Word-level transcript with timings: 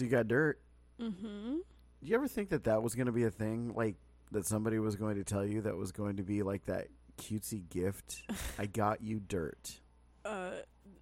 So 0.00 0.04
you 0.04 0.10
got 0.10 0.28
dirt. 0.28 0.58
Mm-hmm. 0.98 1.56
Do 1.56 2.08
you 2.08 2.14
ever 2.14 2.26
think 2.26 2.48
that 2.48 2.64
that 2.64 2.82
was 2.82 2.94
going 2.94 3.04
to 3.04 3.12
be 3.12 3.24
a 3.24 3.30
thing? 3.30 3.74
Like 3.74 3.96
that 4.32 4.46
somebody 4.46 4.78
was 4.78 4.96
going 4.96 5.16
to 5.16 5.24
tell 5.24 5.44
you 5.44 5.60
that 5.60 5.76
was 5.76 5.92
going 5.92 6.16
to 6.16 6.22
be 6.22 6.42
like 6.42 6.64
that 6.64 6.86
cutesy 7.18 7.68
gift? 7.68 8.22
I 8.58 8.64
got 8.64 9.02
you 9.02 9.20
dirt. 9.20 9.78
Uh, 10.24 10.52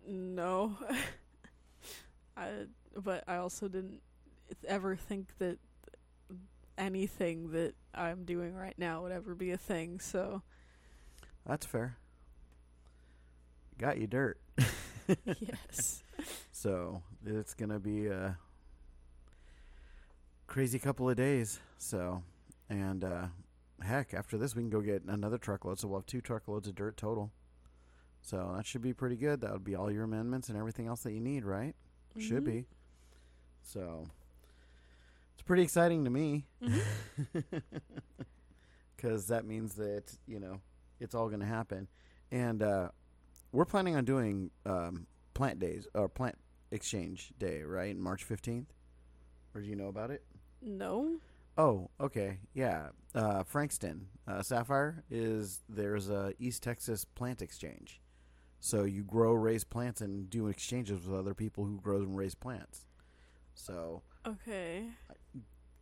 no. 0.05 0.77
I, 2.37 2.49
but 2.97 3.23
I 3.29 3.37
also 3.37 3.69
didn't 3.69 4.01
ever 4.67 4.97
think 4.97 5.29
that 5.39 5.59
anything 6.77 7.53
that 7.53 7.75
I'm 7.95 8.25
doing 8.25 8.53
right 8.53 8.75
now 8.77 9.03
would 9.03 9.13
ever 9.13 9.37
be 9.37 9.53
a 9.53 9.57
thing. 9.57 10.01
So 10.01 10.43
That's 11.47 11.65
fair. 11.65 11.99
Got 13.79 13.99
you 13.99 14.09
dirt. 14.09 14.41
yes. 15.25 16.03
So 16.51 17.03
it's 17.25 17.55
gonna 17.55 17.79
be 17.79 18.09
a 18.09 18.37
crazy 20.49 20.79
couple 20.81 21.09
of 21.09 21.17
days. 21.17 21.61
So, 21.79 22.23
and 22.69 23.05
uh, 23.05 23.27
heck, 23.81 24.13
after 24.15 24.37
this 24.37 24.57
we 24.57 24.63
can 24.63 24.71
go 24.71 24.81
get 24.81 25.05
another 25.05 25.39
truckload. 25.39 25.79
So 25.79 25.87
we'll 25.89 26.01
have 26.01 26.07
two 26.07 26.21
truckloads 26.21 26.67
of 26.67 26.75
dirt 26.75 26.97
total. 26.97 27.31
So 28.21 28.53
that 28.57 28.67
should 28.67 28.83
be 28.83 28.93
pretty 28.93 29.15
good. 29.17 29.41
That 29.43 29.53
would 29.53 29.63
be 29.65 29.77
all 29.77 29.91
your 29.93 30.03
amendments 30.05 30.49
and 30.49 30.59
everything 30.59 30.89
else 30.89 31.03
that 31.05 31.13
you 31.13 31.21
need, 31.21 31.45
right? 31.45 31.77
Should 32.19 32.43
Mhm. 32.43 32.47
be. 32.47 32.67
So 33.63 34.07
it's 35.35 35.43
pretty 35.43 35.63
exciting 35.63 36.03
to 36.05 36.11
me 36.11 36.47
because 38.97 39.27
that 39.29 39.45
means 39.45 39.75
that 39.75 40.05
you 40.27 40.41
know 40.41 40.61
it's 41.01 41.15
all 41.15 41.29
going 41.29 41.41
to 41.41 41.47
happen, 41.47 41.87
and 42.33 42.63
uh, 42.63 42.89
we're 43.53 43.65
planning 43.67 43.95
on 43.95 44.05
doing 44.05 44.51
um, 44.67 45.07
plant 45.35 45.61
days 45.61 45.87
or 45.95 46.09
plant 46.09 46.37
exchange 46.73 47.33
day, 47.39 47.63
right? 47.63 47.97
March 47.97 48.25
fifteenth. 48.25 48.73
Or 49.55 49.61
do 49.61 49.67
you 49.69 49.77
know 49.77 49.87
about 49.89 50.11
it? 50.11 50.25
No. 50.63 51.17
Oh, 51.57 51.91
okay, 52.01 52.39
yeah. 52.55 52.89
Uh, 53.15 53.43
Frankston 53.43 54.07
uh, 54.29 54.43
Sapphire 54.43 55.03
is 55.11 55.61
there's 55.69 56.09
a 56.09 56.33
East 56.39 56.63
Texas 56.63 57.05
plant 57.05 57.43
exchange, 57.43 58.01
so 58.61 58.85
you 58.85 59.03
grow, 59.03 59.33
raise 59.33 59.65
plants, 59.65 60.01
and 60.01 60.31
do 60.31 60.47
exchanges 60.49 61.05
with 61.07 61.19
other 61.19 61.35
people 61.35 61.65
who 61.65 61.81
grow 61.81 61.97
and 61.97 62.17
raise 62.17 62.35
plants. 62.37 62.87
So 63.55 64.03
Okay. 64.27 64.85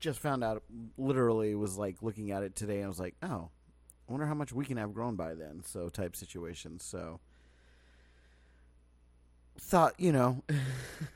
just 0.00 0.18
found 0.20 0.42
out 0.42 0.62
literally 0.96 1.54
was 1.54 1.76
like 1.76 2.02
looking 2.02 2.30
at 2.30 2.42
it 2.42 2.54
today 2.54 2.76
and 2.76 2.86
I 2.86 2.88
was 2.88 3.00
like, 3.00 3.16
oh, 3.22 3.50
I 4.08 4.12
wonder 4.12 4.26
how 4.26 4.34
much 4.34 4.52
we 4.52 4.64
can 4.64 4.76
have 4.78 4.94
grown 4.94 5.14
by 5.16 5.34
then. 5.34 5.62
So 5.64 5.88
type 5.90 6.16
situations. 6.16 6.84
So 6.84 7.20
thought, 9.58 9.94
you 9.98 10.12
know, 10.12 10.42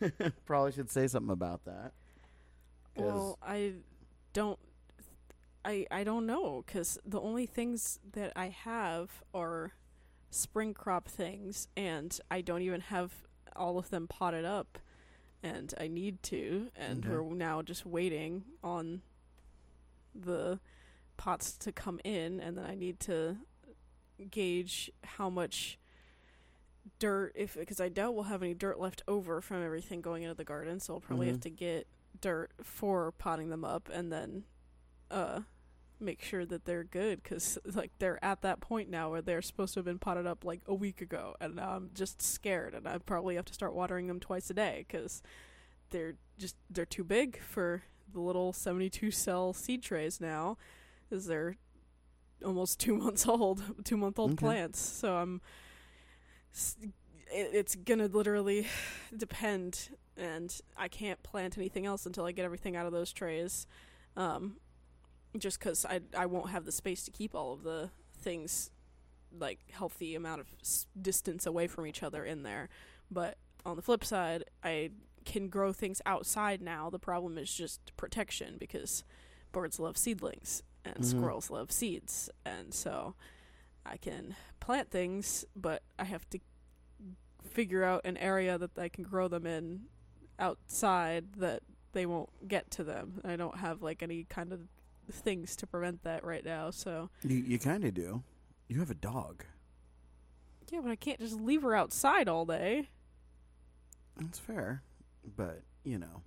probably 0.44 0.72
should 0.72 0.90
say 0.90 1.06
something 1.06 1.32
about 1.32 1.64
that. 1.64 1.92
Well, 3.06 3.38
I 3.42 3.74
don't. 4.32 4.58
I 5.64 5.86
I 5.90 6.04
don't 6.04 6.26
know 6.26 6.62
because 6.66 6.98
the 7.04 7.20
only 7.20 7.46
things 7.46 7.98
that 8.12 8.32
I 8.36 8.46
have 8.48 9.22
are 9.34 9.72
spring 10.30 10.74
crop 10.74 11.08
things, 11.08 11.68
and 11.76 12.18
I 12.30 12.40
don't 12.40 12.62
even 12.62 12.80
have 12.82 13.12
all 13.56 13.78
of 13.78 13.90
them 13.90 14.06
potted 14.06 14.44
up, 14.44 14.78
and 15.42 15.74
I 15.78 15.88
need 15.88 16.22
to, 16.24 16.70
and 16.76 17.04
Okay. 17.04 17.14
we're 17.14 17.34
now 17.34 17.62
just 17.62 17.84
waiting 17.84 18.44
on 18.62 19.02
the 20.14 20.60
pots 21.16 21.52
to 21.58 21.72
come 21.72 22.00
in, 22.04 22.40
and 22.40 22.56
then 22.56 22.64
I 22.64 22.74
need 22.74 23.00
to 23.00 23.36
gauge 24.30 24.90
how 25.04 25.28
much 25.28 25.78
dirt 26.98 27.32
if 27.34 27.54
because 27.54 27.80
I 27.80 27.88
doubt 27.88 28.14
we'll 28.14 28.24
have 28.24 28.42
any 28.42 28.54
dirt 28.54 28.78
left 28.80 29.02
over 29.06 29.40
from 29.40 29.62
everything 29.62 30.00
going 30.00 30.22
into 30.22 30.34
the 30.34 30.44
garden, 30.44 30.80
so 30.80 30.94
I'll 30.94 31.00
probably 31.00 31.26
have 31.26 31.38
Mhm. 31.38 31.42
to 31.42 31.50
get 31.50 31.86
dirt 32.20 32.52
for 32.62 33.12
potting 33.12 33.48
them 33.50 33.64
up 33.64 33.88
and 33.92 34.12
then 34.12 34.44
uh 35.10 35.40
make 35.98 36.22
sure 36.22 36.46
that 36.46 36.64
they're 36.64 36.84
good 36.84 37.22
cuz 37.22 37.58
like 37.74 37.90
they're 37.98 38.22
at 38.24 38.40
that 38.42 38.60
point 38.60 38.88
now 38.88 39.10
where 39.10 39.20
they're 39.20 39.42
supposed 39.42 39.74
to 39.74 39.80
have 39.80 39.84
been 39.84 39.98
potted 39.98 40.26
up 40.26 40.44
like 40.44 40.60
a 40.66 40.74
week 40.74 41.00
ago 41.02 41.36
and 41.40 41.56
now 41.56 41.70
I'm 41.72 41.90
just 41.92 42.22
scared 42.22 42.74
and 42.74 42.88
I 42.88 42.98
probably 42.98 43.34
have 43.36 43.44
to 43.46 43.52
start 43.54 43.74
watering 43.74 44.06
them 44.06 44.18
twice 44.20 44.48
a 44.50 44.54
day 44.54 44.86
cuz 44.88 45.22
they're 45.90 46.14
just 46.38 46.56
they're 46.70 46.86
too 46.86 47.04
big 47.04 47.38
for 47.42 47.82
the 48.12 48.20
little 48.20 48.52
72 48.52 49.10
cell 49.10 49.52
seed 49.52 49.82
trays 49.82 50.20
now 50.20 50.56
cuz 51.10 51.26
they're 51.26 51.56
almost 52.44 52.80
2 52.80 52.96
months 53.04 53.26
old 53.26 53.84
2 53.84 53.96
month 53.98 54.18
old 54.18 54.32
Okay. 54.32 54.38
plants 54.46 54.78
so 54.80 55.16
I'm 55.16 55.40
it's 57.32 57.74
gonna 57.76 58.06
literally 58.06 58.66
depend 59.16 59.90
and 60.20 60.60
i 60.76 60.86
can't 60.88 61.22
plant 61.22 61.56
anything 61.58 61.86
else 61.86 62.04
until 62.06 62.24
i 62.24 62.32
get 62.32 62.44
everything 62.44 62.76
out 62.76 62.86
of 62.86 62.92
those 62.92 63.12
trays 63.12 63.66
um, 64.16 64.56
just 65.38 65.58
because 65.58 65.84
I, 65.86 66.00
I 66.16 66.26
won't 66.26 66.50
have 66.50 66.64
the 66.64 66.72
space 66.72 67.04
to 67.04 67.10
keep 67.10 67.34
all 67.34 67.52
of 67.52 67.62
the 67.62 67.90
things 68.20 68.70
like 69.38 69.60
healthy 69.70 70.14
amount 70.16 70.40
of 70.40 70.46
s- 70.60 70.86
distance 71.00 71.46
away 71.46 71.68
from 71.68 71.86
each 71.86 72.02
other 72.02 72.24
in 72.24 72.42
there. 72.42 72.68
But 73.12 73.38
on 73.64 73.76
the 73.76 73.82
flip 73.82 74.04
side 74.04 74.44
i 74.64 74.90
can 75.24 75.48
grow 75.48 75.72
things 75.72 76.02
outside 76.06 76.60
now. 76.60 76.90
The 76.90 76.98
problem 76.98 77.38
is 77.38 77.52
just 77.54 77.96
protection 77.96 78.56
because 78.58 79.04
birds 79.52 79.78
love 79.78 79.96
seedlings 79.96 80.62
and 80.84 80.96
Mhm. 80.96 81.04
squirrels 81.04 81.50
love 81.50 81.70
seeds. 81.70 82.28
And 82.44 82.74
so 82.74 83.14
i 83.86 83.96
can 83.96 84.34
plant 84.58 84.90
things 84.90 85.44
but 85.54 85.82
i 85.98 86.04
have 86.04 86.28
to 86.30 86.38
figure 87.48 87.84
out 87.84 88.02
an 88.04 88.16
area 88.18 88.58
that 88.58 88.76
I 88.78 88.88
can 88.88 89.04
grow 89.04 89.28
them 89.28 89.46
in 89.46 89.82
outside 90.40 91.26
that 91.36 91.62
they 91.92 92.06
won't 92.06 92.30
get 92.48 92.70
to 92.72 92.84
them. 92.84 93.20
I 93.24 93.36
don't 93.36 93.58
have 93.58 93.82
like 93.82 94.02
any 94.02 94.24
kind 94.24 94.52
of 94.52 94.60
things 95.12 95.56
to 95.56 95.66
prevent 95.66 96.02
that 96.04 96.24
right 96.24 96.44
now. 96.44 96.70
So 96.70 97.10
You, 97.22 97.36
you 97.36 97.58
kind 97.58 97.84
of 97.84 97.94
do. 97.94 98.22
You 98.68 98.78
have 98.80 98.90
a 98.90 98.94
dog. 98.94 99.44
yeah, 100.70 100.80
but 100.82 100.90
I 100.90 100.96
can't 100.96 101.18
just 101.20 101.40
leave 101.40 101.62
her 101.62 101.74
outside 101.74 102.28
all 102.28 102.46
day. 102.46 102.88
That's 104.16 104.38
fair. 104.38 104.82
But, 105.36 105.62
you 105.84 105.98
know. 105.98 106.22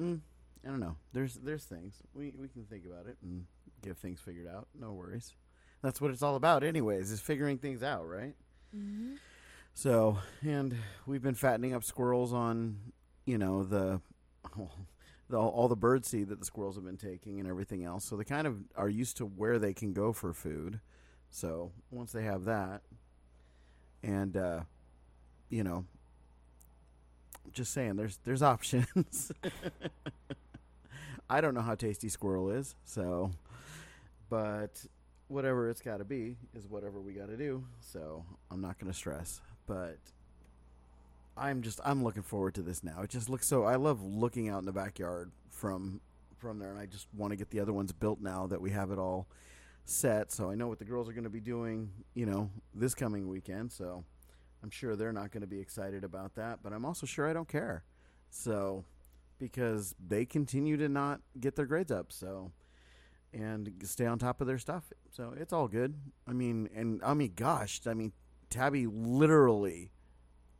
Mm, 0.00 0.20
I 0.64 0.68
don't 0.68 0.80
know. 0.80 0.96
There's 1.12 1.34
there's 1.34 1.64
things. 1.64 1.96
We 2.14 2.32
we 2.38 2.48
can 2.48 2.64
think 2.64 2.86
about 2.86 3.06
it 3.06 3.18
and 3.22 3.44
get 3.82 3.98
things 3.98 4.20
figured 4.20 4.46
out. 4.46 4.68
No 4.78 4.92
worries. 4.92 5.34
That's 5.82 6.00
what 6.00 6.10
it's 6.10 6.22
all 6.22 6.36
about 6.36 6.64
anyways, 6.64 7.10
is 7.10 7.20
figuring 7.20 7.58
things 7.58 7.82
out, 7.82 8.08
right? 8.08 8.34
Mm-hmm. 8.74 9.16
So, 9.74 10.18
and 10.42 10.76
we've 11.06 11.22
been 11.22 11.34
fattening 11.34 11.74
up 11.74 11.82
squirrels 11.84 12.32
on, 12.32 12.76
you 13.24 13.38
know, 13.38 13.64
the, 13.64 14.00
the 15.28 15.38
all 15.38 15.68
the 15.68 15.76
bird 15.76 16.04
seed 16.04 16.28
that 16.28 16.38
the 16.38 16.44
squirrels 16.44 16.76
have 16.76 16.84
been 16.84 16.96
taking 16.98 17.40
and 17.40 17.48
everything 17.48 17.84
else. 17.84 18.04
So 18.04 18.16
they 18.16 18.24
kind 18.24 18.46
of 18.46 18.58
are 18.76 18.88
used 18.88 19.16
to 19.16 19.24
where 19.24 19.58
they 19.58 19.72
can 19.72 19.92
go 19.92 20.12
for 20.12 20.32
food. 20.32 20.80
So 21.30 21.72
once 21.90 22.12
they 22.12 22.24
have 22.24 22.44
that, 22.44 22.82
and 24.02 24.36
uh, 24.36 24.60
you 25.48 25.64
know, 25.64 25.84
just 27.52 27.72
saying, 27.72 27.96
there's 27.96 28.18
there's 28.24 28.42
options. 28.54 29.32
I 31.30 31.40
don't 31.40 31.54
know 31.54 31.62
how 31.62 31.74
tasty 31.74 32.10
squirrel 32.10 32.50
is, 32.50 32.74
so, 32.84 33.30
but 34.28 34.84
whatever 35.28 35.70
it's 35.70 35.80
got 35.80 35.96
to 35.98 36.04
be 36.04 36.36
is 36.54 36.68
whatever 36.68 37.00
we 37.00 37.14
got 37.14 37.28
to 37.28 37.36
do. 37.38 37.64
So 37.80 38.24
I'm 38.50 38.60
not 38.60 38.78
going 38.78 38.92
to 38.92 38.96
stress, 38.96 39.40
but 39.66 39.98
I'm 41.36 41.62
just 41.62 41.80
I'm 41.84 42.04
looking 42.04 42.22
forward 42.22 42.54
to 42.54 42.62
this 42.62 42.84
now. 42.84 43.02
It 43.02 43.10
just 43.10 43.28
looks 43.28 43.46
so. 43.46 43.64
I 43.64 43.76
love 43.76 44.02
looking 44.02 44.48
out 44.48 44.58
in 44.58 44.66
the 44.66 44.72
backyard 44.72 45.30
from 45.50 46.00
from 46.38 46.58
there, 46.58 46.70
and 46.70 46.78
I 46.78 46.86
just 46.86 47.06
want 47.14 47.32
to 47.32 47.36
get 47.36 47.50
the 47.50 47.60
other 47.60 47.72
ones 47.72 47.92
built 47.92 48.20
now 48.20 48.46
that 48.48 48.60
we 48.60 48.70
have 48.70 48.90
it 48.90 48.98
all 48.98 49.28
set. 49.84 50.32
So 50.32 50.50
I 50.50 50.54
know 50.54 50.68
what 50.68 50.78
the 50.78 50.84
girls 50.84 51.08
are 51.08 51.12
going 51.12 51.24
to 51.24 51.30
be 51.30 51.40
doing, 51.40 51.90
you 52.14 52.26
know, 52.26 52.50
this 52.74 52.94
coming 52.94 53.28
weekend. 53.28 53.72
So 53.72 54.04
I'm 54.62 54.70
sure 54.70 54.96
they're 54.96 55.12
not 55.12 55.30
going 55.30 55.42
to 55.42 55.46
be 55.46 55.60
excited 55.60 56.04
about 56.04 56.34
that, 56.34 56.60
but 56.62 56.72
I'm 56.72 56.84
also 56.84 57.06
sure 57.06 57.28
I 57.28 57.32
don't 57.32 57.48
care. 57.48 57.84
So 58.30 58.84
because 59.38 59.94
they 60.04 60.24
continue 60.24 60.76
to 60.76 60.88
not 60.88 61.20
get 61.40 61.56
their 61.56 61.66
grades 61.66 61.90
up, 61.90 62.12
so 62.12 62.52
and 63.32 63.72
stay 63.84 64.06
on 64.06 64.18
top 64.18 64.40
of 64.40 64.46
their 64.46 64.58
stuff. 64.58 64.92
So 65.10 65.34
it's 65.38 65.52
all 65.52 65.68
good. 65.68 65.94
I 66.28 66.32
mean, 66.32 66.68
and 66.74 67.00
I 67.02 67.14
mean, 67.14 67.32
gosh, 67.34 67.80
I 67.86 67.94
mean, 67.94 68.12
Tabby 68.52 68.86
literally, 68.86 69.90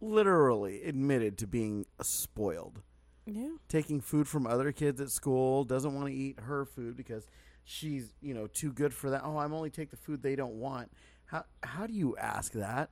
literally 0.01 0.83
admitted 0.83 1.39
to 1.39 1.47
being 1.47 1.87
spoiled, 2.03 2.83
Yeah. 3.27 3.51
taking 3.69 4.01
food 4.01 4.27
from 4.27 4.47
other 4.47 4.73
kids 4.73 5.01
at 5.01 5.11
school, 5.11 5.65
doesn't 5.65 5.95
want 5.95 6.09
to 6.09 6.13
eat 6.15 6.41
her 6.41 6.65
food 6.65 6.97
because 6.97 7.27
she's, 7.65 8.15
you 8.21 8.35
know, 8.35 8.47
too 8.47 8.73
good 8.73 8.93
for 8.93 9.11
that. 9.11 9.23
Oh, 9.25 9.37
I'm 9.39 9.53
only 9.53 9.71
take 9.71 9.91
the 9.91 9.97
food 9.97 10.23
they 10.23 10.35
don't 10.37 10.55
want. 10.55 10.91
How 11.27 11.45
how 11.63 11.87
do 11.87 11.93
you 11.93 12.17
ask 12.17 12.53
that? 12.53 12.91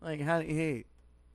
Like, 0.00 0.20
how? 0.20 0.40
Hey, 0.40 0.84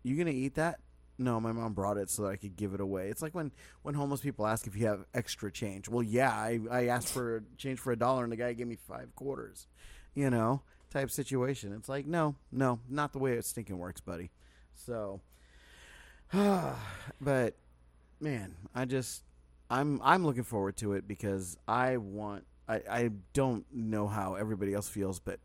you 0.03 0.17
gonna 0.17 0.31
eat 0.31 0.55
that? 0.55 0.79
No, 1.17 1.39
my 1.39 1.53
mom 1.53 1.73
brought 1.73 1.97
it 1.97 2.09
so 2.09 2.23
that 2.23 2.29
I 2.29 2.35
could 2.35 2.57
give 2.57 2.73
it 2.73 2.81
away. 2.81 3.07
It's 3.07 3.21
like 3.21 3.33
when, 3.33 3.53
when 3.83 3.95
homeless 3.95 4.19
people 4.19 4.45
ask 4.45 4.67
if 4.67 4.75
you 4.75 4.85
have 4.87 5.05
extra 5.13 5.49
change. 5.49 5.87
Well, 5.87 6.03
yeah, 6.03 6.31
I, 6.33 6.59
I 6.69 6.85
asked 6.87 7.07
for 7.13 7.45
change 7.57 7.79
for 7.79 7.93
a 7.93 7.95
dollar 7.95 8.23
and 8.23 8.31
the 8.33 8.35
guy 8.35 8.51
gave 8.51 8.67
me 8.67 8.75
five 8.75 9.15
quarters, 9.15 9.65
you 10.13 10.29
know, 10.29 10.63
type 10.95 11.11
situation. 11.11 11.73
It's 11.73 11.89
like, 11.89 12.05
no, 12.05 12.35
no, 12.51 12.79
not 12.89 13.11
the 13.11 13.19
way 13.19 13.33
it 13.33 13.45
stinking 13.45 13.77
works, 13.77 13.99
buddy. 13.99 14.31
So, 14.73 15.21
but 16.33 17.55
man, 18.19 18.55
I 18.73 18.85
just 18.85 19.23
I'm 19.69 20.01
I'm 20.03 20.25
looking 20.25 20.43
forward 20.43 20.77
to 20.77 20.93
it 20.93 21.07
because 21.07 21.57
I 21.67 21.97
want 21.97 22.45
I 22.67 22.81
I 22.89 23.09
don't 23.33 23.65
know 23.73 24.07
how 24.07 24.35
everybody 24.35 24.73
else 24.73 24.87
feels, 24.87 25.19
but 25.19 25.39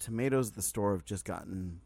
tomatoes 0.00 0.48
at 0.48 0.54
the 0.56 0.62
store 0.62 0.92
have 0.92 1.04
just 1.04 1.24
gotten 1.24 1.80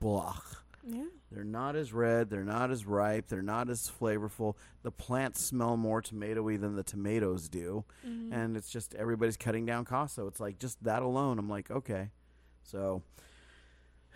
blah. 0.00 0.38
Yeah. 0.86 1.04
They're 1.30 1.44
not 1.44 1.76
as 1.76 1.92
red. 1.92 2.28
They're 2.30 2.44
not 2.44 2.70
as 2.70 2.84
ripe. 2.86 3.28
They're 3.28 3.42
not 3.42 3.70
as 3.70 3.90
flavorful. 3.90 4.54
The 4.82 4.90
plants 4.92 5.42
smell 5.44 5.76
more 5.76 6.02
tomatoey 6.02 6.60
than 6.60 6.76
the 6.76 6.82
tomatoes 6.82 7.48
do, 7.48 7.84
Mhm. 8.06 8.32
and 8.32 8.56
it's 8.56 8.68
just 8.70 8.94
everybody's 8.94 9.36
cutting 9.36 9.64
down 9.64 9.84
costs. 9.86 10.14
So 10.16 10.26
it's 10.26 10.40
like 10.40 10.58
just 10.58 10.82
that 10.84 11.02
alone. 11.02 11.38
I'm 11.38 11.48
like, 11.48 11.70
okay, 11.70 12.10
so 12.62 13.02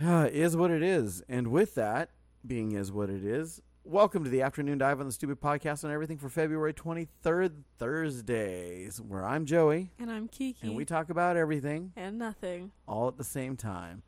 uh, 0.00 0.28
is 0.30 0.56
what 0.56 0.70
it 0.70 0.82
is. 0.82 1.22
And 1.28 1.48
with 1.48 1.74
that 1.74 2.10
being 2.46 2.72
is 2.72 2.92
what 2.92 3.10
it 3.10 3.24
is, 3.24 3.60
welcome 3.82 4.22
to 4.22 4.30
the 4.30 4.42
afternoon 4.42 4.78
dive 4.78 5.00
on 5.00 5.06
the 5.06 5.12
stupid 5.12 5.40
podcast 5.40 5.82
on 5.84 5.90
everything 5.90 6.18
for 6.18 6.28
February 6.28 6.72
23rd, 6.74 7.64
Thursdays, 7.78 9.00
where 9.00 9.24
I'm 9.24 9.44
Joey, 9.44 9.90
and 9.98 10.10
I'm 10.10 10.28
Kiki. 10.28 10.66
and 10.66 10.76
we 10.76 10.84
talk 10.84 11.10
about 11.10 11.36
everything 11.36 11.92
and 11.96 12.18
nothing. 12.18 12.72
all 12.86 13.08
at 13.08 13.16
the 13.16 13.24
same 13.24 13.56
time. 13.56 14.02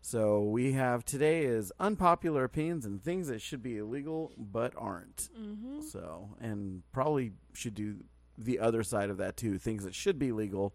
So 0.00 0.42
we 0.42 0.72
have 0.72 1.04
today 1.04 1.42
is 1.44 1.72
unpopular 1.78 2.44
opinions 2.44 2.86
and 2.86 3.02
things 3.02 3.28
that 3.28 3.42
should 3.42 3.62
be 3.62 3.76
illegal 3.78 4.32
but 4.36 4.72
aren't. 4.76 5.28
Mm-hmm. 5.38 5.80
So 5.82 6.30
and 6.40 6.82
probably 6.92 7.32
should 7.52 7.74
do 7.74 7.96
the 8.36 8.58
other 8.60 8.82
side 8.82 9.10
of 9.10 9.18
that 9.18 9.36
too, 9.36 9.58
things 9.58 9.84
that 9.84 9.94
should 9.94 10.18
be 10.18 10.32
legal 10.32 10.72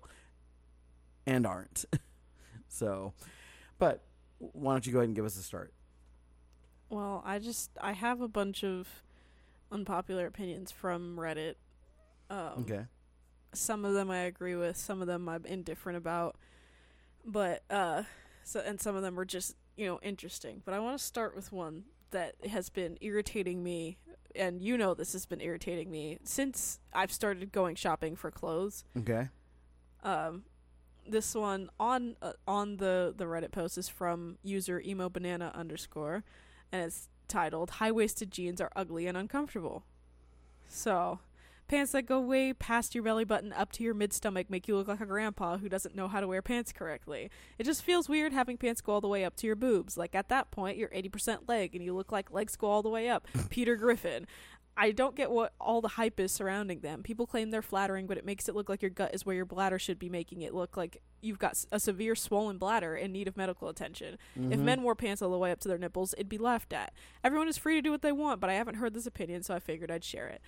and 1.25 1.47
aren't. 1.47 1.85
so, 2.67 3.13
but 3.79 4.03
why 4.39 4.73
don't 4.73 4.85
you 4.85 4.91
go 4.91 4.99
ahead 4.99 5.07
and 5.07 5.15
give 5.15 5.25
us 5.25 5.37
a 5.37 5.43
start? 5.43 5.73
Well, 6.89 7.23
I 7.25 7.39
just 7.39 7.71
I 7.81 7.93
have 7.93 8.21
a 8.21 8.27
bunch 8.27 8.63
of 8.63 8.87
unpopular 9.71 10.27
opinions 10.27 10.71
from 10.71 11.17
Reddit. 11.17 11.55
Um, 12.29 12.61
Okay. 12.61 12.85
Some 13.53 13.85
of 13.85 13.93
them 13.93 14.09
I 14.09 14.19
agree 14.19 14.55
with. 14.55 14.77
Some 14.77 15.01
of 15.01 15.07
them 15.07 15.29
I'm 15.29 15.45
indifferent 15.45 15.97
about. 15.97 16.37
But 17.25 17.63
uh, 17.69 18.03
so 18.43 18.61
and 18.65 18.79
some 18.79 18.95
of 18.95 19.01
them 19.01 19.19
are 19.19 19.25
just 19.25 19.55
you 19.75 19.85
know 19.85 19.99
interesting. 20.01 20.61
But 20.65 20.73
I 20.73 20.79
want 20.79 20.97
to 20.97 21.03
start 21.03 21.35
with 21.35 21.51
one 21.51 21.83
that 22.11 22.35
has 22.49 22.69
been 22.69 22.97
irritating 23.01 23.63
me, 23.63 23.97
and 24.35 24.61
you 24.61 24.77
know 24.77 24.93
this 24.93 25.13
has 25.13 25.25
been 25.25 25.41
irritating 25.41 25.91
me 25.91 26.19
since 26.23 26.79
I've 26.93 27.11
started 27.11 27.51
going 27.51 27.75
shopping 27.75 28.15
for 28.15 28.31
clothes. 28.31 28.83
Okay. 28.97 29.29
Um, 30.03 30.43
this 31.07 31.35
one 31.35 31.69
on 31.79 32.15
uh, 32.21 32.33
on 32.47 32.77
the 32.77 33.13
the 33.15 33.25
Reddit 33.25 33.51
post 33.51 33.77
is 33.77 33.89
from 33.89 34.37
user 34.43 34.79
emo 34.81 35.09
banana 35.09 35.51
underscore, 35.53 36.23
and 36.71 36.83
it's 36.83 37.09
titled 37.27 37.71
"High 37.71 37.91
waisted 37.91 38.31
jeans 38.31 38.61
are 38.61 38.71
ugly 38.75 39.07
and 39.07 39.17
uncomfortable." 39.17 39.83
So, 40.67 41.19
pants 41.67 41.91
that 41.93 42.03
go 42.05 42.19
way 42.19 42.53
past 42.53 42.93
your 42.93 43.03
belly 43.03 43.23
button 43.23 43.53
up 43.53 43.71
to 43.73 43.83
your 43.83 43.93
mid 43.93 44.13
stomach 44.13 44.49
make 44.49 44.67
you 44.67 44.75
look 44.75 44.87
like 44.87 44.99
a 45.01 45.05
grandpa 45.05 45.57
who 45.57 45.69
doesn't 45.69 45.95
know 45.95 46.07
how 46.07 46.19
to 46.19 46.27
wear 46.27 46.41
pants 46.41 46.71
correctly. 46.71 47.29
It 47.57 47.63
just 47.63 47.83
feels 47.83 48.07
weird 48.09 48.33
having 48.33 48.57
pants 48.57 48.81
go 48.81 48.93
all 48.93 49.01
the 49.01 49.07
way 49.07 49.23
up 49.25 49.35
to 49.37 49.47
your 49.47 49.55
boobs. 49.55 49.97
Like 49.97 50.15
at 50.15 50.29
that 50.29 50.51
point, 50.51 50.77
you're 50.77 50.89
eighty 50.91 51.09
percent 51.09 51.47
leg, 51.49 51.75
and 51.75 51.83
you 51.83 51.93
look 51.95 52.11
like 52.11 52.31
legs 52.31 52.55
go 52.55 52.67
all 52.67 52.81
the 52.81 52.89
way 52.89 53.09
up. 53.09 53.27
Peter 53.49 53.75
Griffin. 53.75 54.27
I 54.75 54.89
don't 54.89 55.15
get 55.15 55.29
what 55.29 55.53
all 55.61 55.81
the 55.81 55.87
hype 55.89 56.19
is 56.19 56.31
surrounding 56.31 56.79
them. 56.79 57.03
People 57.03 57.27
claim 57.27 57.51
they're 57.51 57.61
flattering, 57.61 58.07
but 58.07 58.17
it 58.17 58.25
makes 58.25 58.49
it 58.49 58.55
look 58.55 58.69
like 58.69 58.81
your 58.81 58.89
gut 58.89 59.13
is 59.13 59.23
where 59.23 59.35
your 59.35 59.45
bladder 59.45 59.77
should 59.77 59.99
be, 59.99 60.09
making 60.09 60.41
it 60.41 60.51
look 60.51 60.75
like 60.75 60.99
you've 61.21 61.37
got 61.37 61.63
a 61.71 61.79
severe 61.79 62.15
swollen 62.15 62.57
bladder 62.57 62.95
in 62.95 63.11
need 63.11 63.27
of 63.27 63.37
medical 63.37 63.69
attention. 63.69 64.17
If 64.35 64.41
Mhm. 64.59 64.63
men 64.63 64.81
wore 64.81 64.95
pants 64.95 65.21
all 65.21 65.29
the 65.29 65.37
way 65.37 65.51
up 65.51 65.59
to 65.59 65.67
their 65.67 65.77
nipples, 65.77 66.13
it'd 66.13 66.27
be 66.27 66.39
laughed 66.39 66.73
at. 66.73 66.91
Everyone 67.23 67.47
is 67.47 67.55
free 67.55 67.75
to 67.75 67.83
do 67.83 67.91
what 67.91 68.01
they 68.01 68.11
want, 68.11 68.41
but 68.41 68.49
I 68.49 68.55
haven't 68.55 68.77
heard 68.77 68.95
this 68.95 69.05
opinion, 69.05 69.43
so 69.43 69.53
I 69.53 69.59
figured 69.59 69.91
I'd 69.91 70.03
share 70.03 70.25
it. 70.27 70.41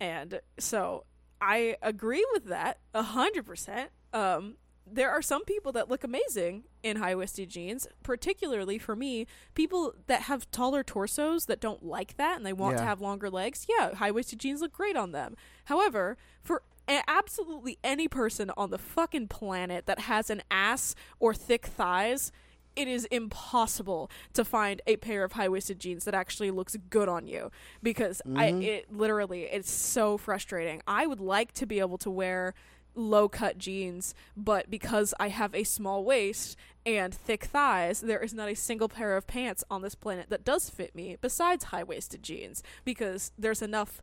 And 0.00 0.40
so 0.58 1.04
I 1.40 1.76
agree 1.82 2.26
with 2.32 2.46
that 2.46 2.78
a 2.94 3.02
hundred 3.02 3.46
percent. 3.46 3.90
Um, 4.12 4.56
there 4.88 5.10
are 5.10 5.22
some 5.22 5.44
people 5.44 5.72
that 5.72 5.90
look 5.90 6.04
amazing 6.04 6.62
in 6.82 6.98
high 6.98 7.14
waisted 7.16 7.48
jeans, 7.48 7.88
particularly 8.04 8.78
for 8.78 8.94
me, 8.94 9.26
people 9.54 9.94
that 10.06 10.22
have 10.22 10.48
taller 10.52 10.84
torsos 10.84 11.46
that 11.46 11.60
don't 11.60 11.82
like 11.84 12.16
that 12.18 12.36
and 12.36 12.46
they 12.46 12.52
want 12.52 12.76
to 12.76 12.84
have 12.84 13.00
longer 13.00 13.28
legs. 13.28 13.66
Yeah, 13.68 13.94
high 13.96 14.12
waisted 14.12 14.38
jeans 14.38 14.60
look 14.60 14.72
great 14.72 14.96
on 14.96 15.10
them. 15.10 15.34
However, 15.64 16.16
for 16.40 16.62
a- 16.88 17.02
absolutely 17.08 17.78
any 17.82 18.06
person 18.06 18.52
on 18.56 18.70
the 18.70 18.78
fucking 18.78 19.26
planet 19.26 19.86
that 19.86 20.00
has 20.00 20.30
an 20.30 20.42
ass 20.52 20.94
or 21.18 21.34
thick 21.34 21.66
thighs, 21.66 22.30
it 22.76 22.86
is 22.86 23.06
impossible 23.06 24.10
to 24.34 24.44
find 24.44 24.82
a 24.86 24.96
pair 24.96 25.24
of 25.24 25.32
high-waisted 25.32 25.78
jeans 25.80 26.04
that 26.04 26.14
actually 26.14 26.50
looks 26.50 26.76
good 26.90 27.08
on 27.08 27.26
you 27.26 27.50
because 27.82 28.20
I 28.36 28.52
Mhm. 28.52 28.62
it 28.62 28.92
literally 28.92 29.44
it's 29.44 29.70
so 29.70 30.18
frustrating. 30.18 30.82
I 30.86 31.06
would 31.06 31.20
like 31.20 31.52
to 31.54 31.66
be 31.66 31.80
able 31.80 31.98
to 31.98 32.10
wear 32.10 32.54
low-cut 32.94 33.58
jeans, 33.58 34.14
but 34.36 34.70
because 34.70 35.12
I 35.20 35.28
have 35.28 35.54
a 35.54 35.64
small 35.64 36.04
waist 36.04 36.56
and 36.86 37.14
thick 37.14 37.44
thighs, 37.44 38.00
there 38.00 38.22
is 38.22 38.32
not 38.32 38.48
a 38.48 38.54
single 38.54 38.88
pair 38.88 39.16
of 39.16 39.26
pants 39.26 39.62
on 39.70 39.82
this 39.82 39.94
planet 39.94 40.30
that 40.30 40.44
does 40.44 40.70
fit 40.70 40.94
me 40.94 41.16
besides 41.20 41.64
high-waisted 41.64 42.22
jeans 42.22 42.62
because 42.84 43.32
there's 43.38 43.60
enough, 43.60 44.00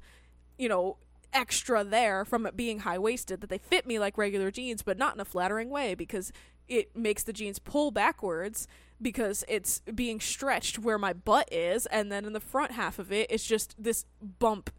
you 0.60 0.70
know, 0.70 0.98
extra 1.32 1.84
there 1.84 2.24
from 2.24 2.46
it 2.46 2.56
being 2.56 2.80
high 2.80 3.00
waisted 3.00 3.42
that 3.42 3.50
they 3.50 3.58
fit 3.58 3.88
me 3.88 3.98
like 3.98 4.16
regular 4.16 4.52
jeans, 4.52 4.84
but 4.84 5.00
not 5.00 5.16
in 5.16 5.20
a 5.20 5.26
flattering 5.26 5.72
way 5.72 5.96
because 5.96 6.32
it 6.68 6.96
makes 6.96 7.24
the 7.24 7.34
jeans 7.34 7.60
pull 7.60 7.92
backwards 7.92 8.68
because 9.02 9.44
it's 9.48 9.82
being 9.94 10.20
stretched 10.20 10.80
where 10.80 10.98
my 10.98 11.12
butt 11.14 11.52
is, 11.52 11.86
and 11.88 12.12
then 12.12 12.26
in 12.26 12.34
the 12.34 12.40
front 12.40 12.72
half 12.72 13.00
of 13.00 13.12
it, 13.12 13.28
it's 13.30 13.46
just 13.46 13.76
this 13.78 14.06
bump. 14.22 14.70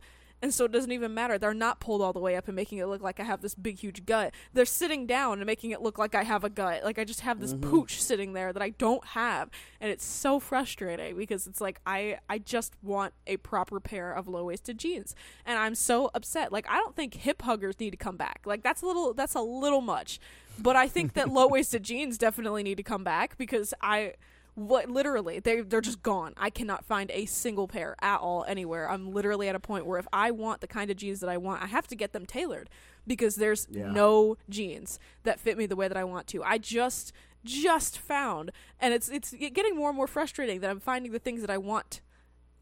And 0.42 0.52
so 0.52 0.66
it 0.66 0.72
doesn't 0.72 0.92
even 0.92 1.14
matter. 1.14 1.38
They're 1.38 1.54
not 1.54 1.80
pulled 1.80 2.02
all 2.02 2.12
the 2.12 2.20
way 2.20 2.36
up 2.36 2.48
and 2.48 2.54
making 2.56 2.76
it 2.76 2.84
look 2.86 3.00
like 3.02 3.18
I 3.18 3.22
have 3.22 3.40
this 3.40 3.54
big, 3.54 3.78
huge 3.78 4.04
gut. 4.04 4.34
They're 4.52 4.66
sitting 4.66 5.06
down 5.06 5.38
and 5.38 5.46
making 5.46 5.70
it 5.70 5.80
look 5.80 5.96
like 5.96 6.14
I 6.14 6.22
have 6.22 6.44
a 6.44 6.50
gut. 6.50 6.84
Like 6.84 6.98
I 6.98 7.04
just 7.04 7.20
have 7.20 7.40
this 7.40 7.54
Mhm. 7.54 7.62
pooch 7.62 8.02
sitting 8.02 8.34
there 8.34 8.52
that 8.52 8.62
I 8.62 8.70
don't 8.70 9.02
have. 9.06 9.48
And 9.80 9.90
it's 9.90 10.04
so 10.04 10.38
frustrating 10.38 11.16
because 11.16 11.46
it's 11.46 11.62
like 11.62 11.80
I, 11.86 12.18
I 12.28 12.38
just 12.38 12.74
want 12.82 13.14
a 13.26 13.38
proper 13.38 13.80
pair 13.80 14.12
of 14.12 14.28
low 14.28 14.44
waisted 14.44 14.76
jeans. 14.76 15.14
And 15.46 15.58
I'm 15.58 15.74
so 15.74 16.10
upset. 16.14 16.52
Like 16.52 16.68
I 16.68 16.76
don't 16.76 16.94
think 16.94 17.14
hip 17.14 17.40
huggers 17.40 17.80
need 17.80 17.90
to 17.92 17.96
come 17.96 18.18
back. 18.18 18.42
Like 18.44 18.62
that's 18.62 18.82
a 18.82 18.86
little 18.86 19.14
that's 19.14 19.34
a 19.34 19.40
little 19.40 19.80
much. 19.80 20.20
But 20.58 20.76
I 20.76 20.88
think 20.88 21.14
that 21.14 21.28
low 21.28 21.46
waisted 21.48 21.82
jeans 21.90 22.18
definitely 22.18 22.62
need 22.62 22.76
to 22.76 22.82
come 22.82 23.04
back 23.04 23.36
because 23.38 23.74
I 23.80 24.14
what 24.56 24.88
literally 24.88 25.40
they 25.40 25.60
they're 25.62 25.80
just 25.80 26.02
gone. 26.02 26.32
I 26.36 26.48
cannot 26.48 26.84
find 26.84 27.10
a 27.10 27.26
single 27.26 27.66
pair 27.66 27.96
at 28.00 28.18
all 28.20 28.44
anywhere. 28.46 28.88
I'm 28.88 29.12
literally 29.12 29.48
at 29.48 29.56
a 29.56 29.60
point 29.60 29.84
where 29.84 29.98
if 29.98 30.06
I 30.12 30.30
want 30.30 30.60
the 30.60 30.68
kind 30.68 30.90
of 30.92 30.96
jeans 30.96 31.18
that 31.20 31.28
I 31.28 31.36
want, 31.36 31.62
I 31.62 31.66
have 31.66 31.88
to 31.88 31.96
get 31.96 32.12
them 32.12 32.24
tailored 32.24 32.70
because 33.06 33.34
there's 33.36 33.66
Yeah. 33.70 33.90
no 33.90 34.36
jeans 34.48 35.00
that 35.24 35.40
fit 35.40 35.58
me 35.58 35.66
the 35.66 35.74
way 35.76 35.88
that 35.88 35.96
I 35.96 36.04
want 36.04 36.28
to. 36.28 36.42
I 36.44 36.58
just 36.58 37.12
just 37.44 37.98
found 37.98 38.52
and 38.80 38.94
it's 38.94 39.08
it's 39.10 39.32
getting 39.32 39.76
more 39.76 39.90
and 39.90 39.96
more 39.96 40.06
frustrating 40.06 40.60
that 40.60 40.70
I'm 40.70 40.80
finding 40.80 41.12
the 41.12 41.18
things 41.18 41.40
that 41.42 41.50
I 41.50 41.58
want 41.58 42.00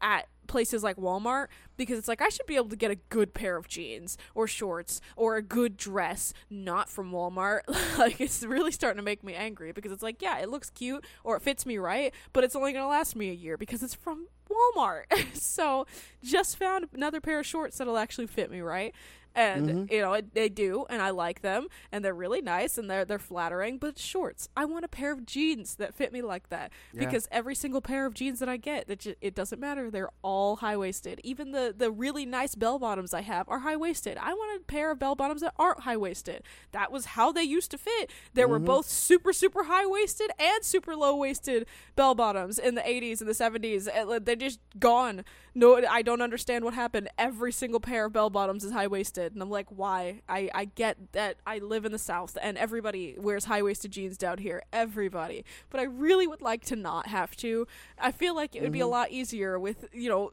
at 0.03 0.27
places 0.45 0.83
like 0.83 0.97
Walmart 0.97 1.47
because 1.77 1.97
it's 1.97 2.07
like 2.07 2.21
I 2.21 2.29
should 2.29 2.45
be 2.45 2.57
able 2.57 2.69
to 2.69 2.75
get 2.75 2.91
a 2.91 2.95
good 2.95 3.33
pair 3.33 3.57
of 3.57 3.67
jeans 3.67 4.17
or 4.35 4.45
shorts 4.47 5.01
or 5.15 5.35
a 5.37 5.41
good 5.41 5.77
dress 5.77 6.33
not 6.49 6.89
from 6.89 7.11
Walmart. 7.11 7.61
like 7.97 8.21
it's 8.21 8.43
really 8.43 8.71
starting 8.71 8.97
to 8.97 9.03
make 9.03 9.23
me 9.23 9.33
angry 9.33 9.71
because 9.71 9.91
it's 9.91 10.03
like, 10.03 10.21
yeah, 10.21 10.37
it 10.39 10.49
looks 10.49 10.69
cute 10.69 11.05
or 11.23 11.37
it 11.37 11.41
fits 11.41 11.65
me 11.65 11.77
right, 11.77 12.13
but 12.33 12.43
it's 12.43 12.55
only 12.55 12.73
going 12.73 12.83
to 12.83 12.89
last 12.89 13.15
me 13.15 13.29
a 13.29 13.33
year 13.33 13.57
because 13.57 13.81
it's 13.81 13.95
from 13.95 14.27
Walmart. 14.49 15.05
so, 15.33 15.87
just 16.23 16.57
found 16.57 16.87
another 16.93 17.21
pair 17.21 17.39
of 17.39 17.45
shorts 17.45 17.77
that'll 17.77 17.97
actually 17.97 18.27
fit 18.27 18.51
me 18.51 18.61
right. 18.61 18.93
And 19.35 19.67
Mhm. 19.87 19.91
you 19.91 19.99
know 20.01 20.21
they 20.21 20.47
do, 20.49 20.85
and 20.89 21.01
I 21.01 21.09
like 21.09 21.41
them, 21.41 21.67
and 21.91 22.05
they're 22.05 22.13
really 22.13 22.41
nice, 22.41 22.77
and 22.77 22.89
they're 22.89 23.03
they're 23.03 23.17
flattering. 23.17 23.77
But 23.79 23.97
shorts, 23.97 24.47
I 24.55 24.65
want 24.65 24.85
a 24.85 24.87
pair 24.87 25.11
of 25.11 25.25
jeans 25.25 25.75
that 25.77 25.95
fit 25.95 26.13
me 26.13 26.21
like 26.21 26.49
that 26.49 26.71
Yeah. 26.93 26.99
because 27.05 27.27
every 27.31 27.55
single 27.55 27.81
pair 27.81 28.05
of 28.05 28.13
jeans 28.13 28.39
that 28.39 28.47
I 28.49 28.57
get, 28.57 28.87
that 28.87 28.99
ju- 28.99 29.15
it 29.21 29.33
doesn't 29.33 29.59
matter. 29.59 29.89
They're 29.89 30.11
all 30.21 30.57
high 30.57 30.77
waisted. 30.77 31.19
Even 31.23 31.51
the 31.51 31.73
the 31.75 31.89
really 31.91 32.25
nice 32.25 32.53
bell 32.53 32.77
bottoms 32.77 33.13
I 33.13 33.21
have 33.21 33.49
are 33.49 33.59
high 33.59 33.75
waisted. 33.75 34.17
I 34.17 34.33
want 34.33 34.61
a 34.61 34.63
pair 34.65 34.91
of 34.91 34.99
bell 34.99 35.15
bottoms 35.15 35.41
that 35.41 35.53
aren't 35.57 35.79
high 35.81 35.97
waisted. 35.97 36.43
That 36.71 36.91
was 36.91 37.05
how 37.05 37.31
they 37.31 37.43
used 37.43 37.71
to 37.71 37.77
fit. 37.79 38.11
There 38.33 38.47
were 38.47 38.59
Mhm. 38.59 38.65
both 38.65 38.87
super 38.87 39.33
super 39.33 39.63
high 39.63 39.87
waisted 39.87 40.29
and 40.37 40.63
super 40.63 40.95
low 40.95 41.15
waisted 41.15 41.65
bell 41.95 42.13
bottoms 42.13 42.59
in 42.59 42.75
the 42.75 42.87
80s 42.87 43.19
and 43.19 43.27
the 43.29 43.33
70s. 43.33 43.89
They're 44.23 44.35
just 44.35 44.59
gone. 44.79 45.25
No, 45.55 45.83
I 45.87 46.01
don't 46.01 46.21
understand 46.21 46.65
what 46.65 46.73
happened. 46.73 47.09
Every 47.17 47.51
single 47.51 47.79
pair 47.79 48.05
of 48.05 48.13
bell 48.13 48.29
bottoms 48.29 48.63
is 48.63 48.71
high 48.71 48.87
and 49.31 49.41
I'm 49.41 49.49
like, 49.49 49.67
why? 49.69 50.21
I 50.27 50.49
I 50.53 50.65
get 50.65 51.13
that 51.13 51.37
I 51.47 51.59
live 51.59 51.85
in 51.85 51.93
the 51.93 51.97
South 51.97 52.37
and 52.41 52.57
everybody 52.57 53.15
wears 53.17 53.45
high 53.45 53.61
waisted 53.61 53.91
jeans 53.91 54.17
down 54.17 54.39
here. 54.39 54.61
Everybody, 54.73 55.45
but 55.69 55.79
I 55.79 55.83
really 55.83 56.27
would 56.27 56.41
like 56.41 56.65
to 56.65 56.75
not 56.75 57.07
have 57.07 57.35
to. 57.37 57.65
I 57.97 58.11
feel 58.11 58.35
like 58.35 58.55
it 58.55 58.61
would 58.61 58.73
be 58.73 58.81
a 58.81 58.85
Mhm. 58.85 58.89
lot 58.91 59.11
easier 59.11 59.57
with 59.57 59.85
you 59.93 60.09
know. 60.09 60.31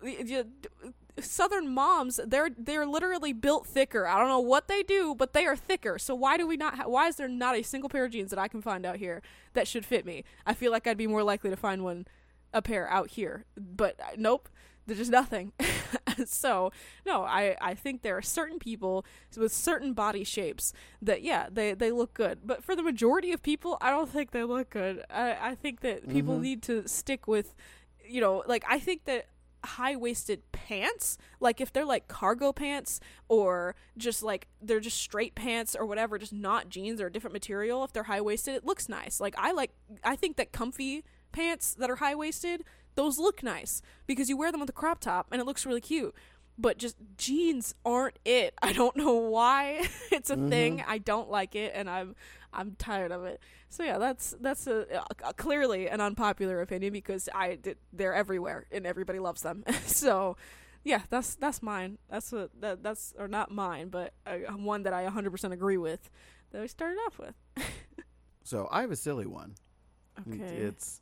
Southern 1.20 1.68
moms, 1.68 2.18
they're 2.25 2.49
they're 2.56 2.87
literally 2.87 3.32
built 3.35 3.66
thicker. 3.66 4.06
I 4.06 4.18
don't 4.18 4.28
know 4.28 4.40
what 4.40 4.68
they 4.68 4.82
do, 4.82 5.14
but 5.14 5.35
they 5.35 5.44
are 5.44 5.56
thicker. 5.56 5.99
So 5.99 6.14
why 6.14 6.38
do 6.38 6.47
we 6.47 6.56
not? 6.56 6.76
Ha- 6.76 6.88
why 6.88 7.09
is 7.09 7.16
there 7.16 7.28
not 7.28 7.56
a 7.56 7.62
single 7.62 7.90
pair 7.90 8.04
of 8.06 8.12
jeans 8.12 8.30
that 8.30 8.38
I 8.38 8.49
can 8.49 8.62
find 8.62 8.87
out 8.87 8.97
here 8.97 9.20
that 9.52 9.68
should 9.68 9.85
fit 9.85 10.06
me? 10.06 10.25
I 10.47 10.54
feel 10.54 10.70
like 10.73 10.87
I'd 10.87 10.97
be 10.97 11.06
more 11.06 11.23
likely 11.23 11.50
to 11.50 11.56
find 11.56 11.85
one, 11.85 12.06
a 12.54 12.62
pair 12.62 12.88
out 12.88 13.11
here. 13.11 13.44
But 13.56 14.00
uh, 14.00 14.12
nope, 14.16 14.49
There's 14.90 14.99
just 14.99 15.11
nothing. 15.12 15.52
so 16.26 16.73
no, 17.06 17.23
I 17.23 17.56
I 17.61 17.75
think 17.75 18.02
there 18.02 18.16
are 18.16 18.23
certain 18.23 18.59
people 18.59 19.04
with 19.37 19.52
certain 19.52 19.92
body 19.92 20.25
shapes 20.25 20.73
that 21.00 21.23
yeah 21.23 21.49
they 21.50 21.75
they 21.75 21.92
look 21.92 22.12
good, 22.14 22.40
but 22.44 22.64
for 22.64 22.75
the 22.75 22.82
majority 22.82 23.32
of 23.32 23.40
people, 23.42 23.78
I 23.80 23.90
don't 23.90 24.09
think 24.11 24.32
they 24.32 24.42
look 24.42 24.70
good. 24.70 25.04
I 25.11 25.50
I 25.50 25.54
think 25.54 25.80
that 25.80 26.09
people 26.09 26.38
Mhm. 26.38 26.42
need 26.42 26.62
to 26.62 26.88
stick 26.88 27.28
with, 27.28 27.54
you 28.04 28.20
know, 28.20 28.42
like 28.47 28.64
I 28.68 28.80
think 28.80 29.04
that 29.04 29.26
high 29.62 29.94
waisted 29.94 30.40
pants, 30.52 31.18
like 31.38 31.61
if 31.61 31.73
they're 31.73 31.85
like 31.85 32.09
cargo 32.09 32.50
pants 32.52 32.99
or 33.28 33.76
just 33.97 34.23
like 34.23 34.49
they're 34.62 34.80
just 34.80 34.97
straight 34.99 35.35
pants 35.35 35.76
or 35.78 35.85
whatever, 35.87 36.18
just 36.18 36.32
not 36.32 36.68
jeans 36.68 37.00
or 37.00 37.06
a 37.06 37.12
different 37.12 37.35
material, 37.35 37.85
if 37.85 37.92
they're 37.92 38.04
high 38.04 38.20
waisted, 38.23 38.54
it 38.54 38.64
looks 38.64 38.88
nice. 38.88 39.20
Like 39.20 39.35
I 39.38 39.52
like 39.52 39.70
I 40.02 40.16
think 40.16 40.37
that 40.38 40.50
comfy 40.52 41.04
pants 41.32 41.75
that 41.75 41.88
are 41.90 41.97
high 41.97 42.14
waisted, 42.16 42.64
those 43.00 43.19
look 43.19 43.42
nice 43.42 43.83
because 44.07 44.28
you 44.28 44.37
wear 44.37 44.52
them 44.52 44.61
with 44.61 44.69
a 44.69 44.75
crop 44.75 45.00
top 45.00 45.26
and 45.33 45.40
it 45.40 45.45
looks 45.45 45.64
really 45.64 45.80
cute. 45.80 46.14
But 46.59 46.76
just 46.76 46.97
jeans 47.16 47.75
aren't 47.85 48.19
it. 48.26 48.52
I 48.61 48.75
don't 48.75 48.95
know 48.95 49.14
why 49.14 49.88
it's 50.12 50.28
a 50.28 50.37
thing. 50.37 50.85
I 50.87 50.99
don't 50.99 51.30
like 51.30 51.54
it 51.54 51.73
and 51.75 51.88
I'm 51.88 52.14
I'm 52.52 52.75
tired 52.78 53.12
of 53.12 53.25
it. 53.25 53.40
So 53.71 53.83
yeah, 53.85 53.99
that's 53.99 54.35
that's 54.40 54.66
a, 54.66 55.02
a 55.25 55.33
clearly 55.33 55.88
an 55.88 56.00
unpopular 56.00 56.61
opinion 56.61 56.92
because 56.92 57.28
I 57.35 57.59
they're 57.92 58.14
everywhere 58.14 58.66
and 58.71 58.87
everybody 58.87 59.19
loves 59.19 59.42
them. 59.42 59.64
so 59.87 60.37
yeah, 60.85 61.00
that's 61.09 61.37
that's 61.37 61.62
mine. 61.62 61.97
That's 62.11 62.30
what 62.33 62.50
that 62.61 62.83
that's 62.83 63.14
or 63.19 63.28
not 63.28 63.50
mine, 63.50 63.88
but 63.88 64.12
uh, 64.26 64.52
one 64.52 64.83
that 64.83 64.92
I 64.92 65.07
100% 65.07 65.52
agree 65.52 65.78
with 65.78 66.11
that 66.50 66.61
we 66.61 66.69
started 66.69 66.99
off 67.07 67.19
with. 67.19 67.35
So 68.42 68.66
I 68.73 68.80
have 68.80 68.90
a 68.90 68.97
silly 68.97 69.26
one. 69.26 69.54
Okay. 70.28 70.42
It's 70.42 71.00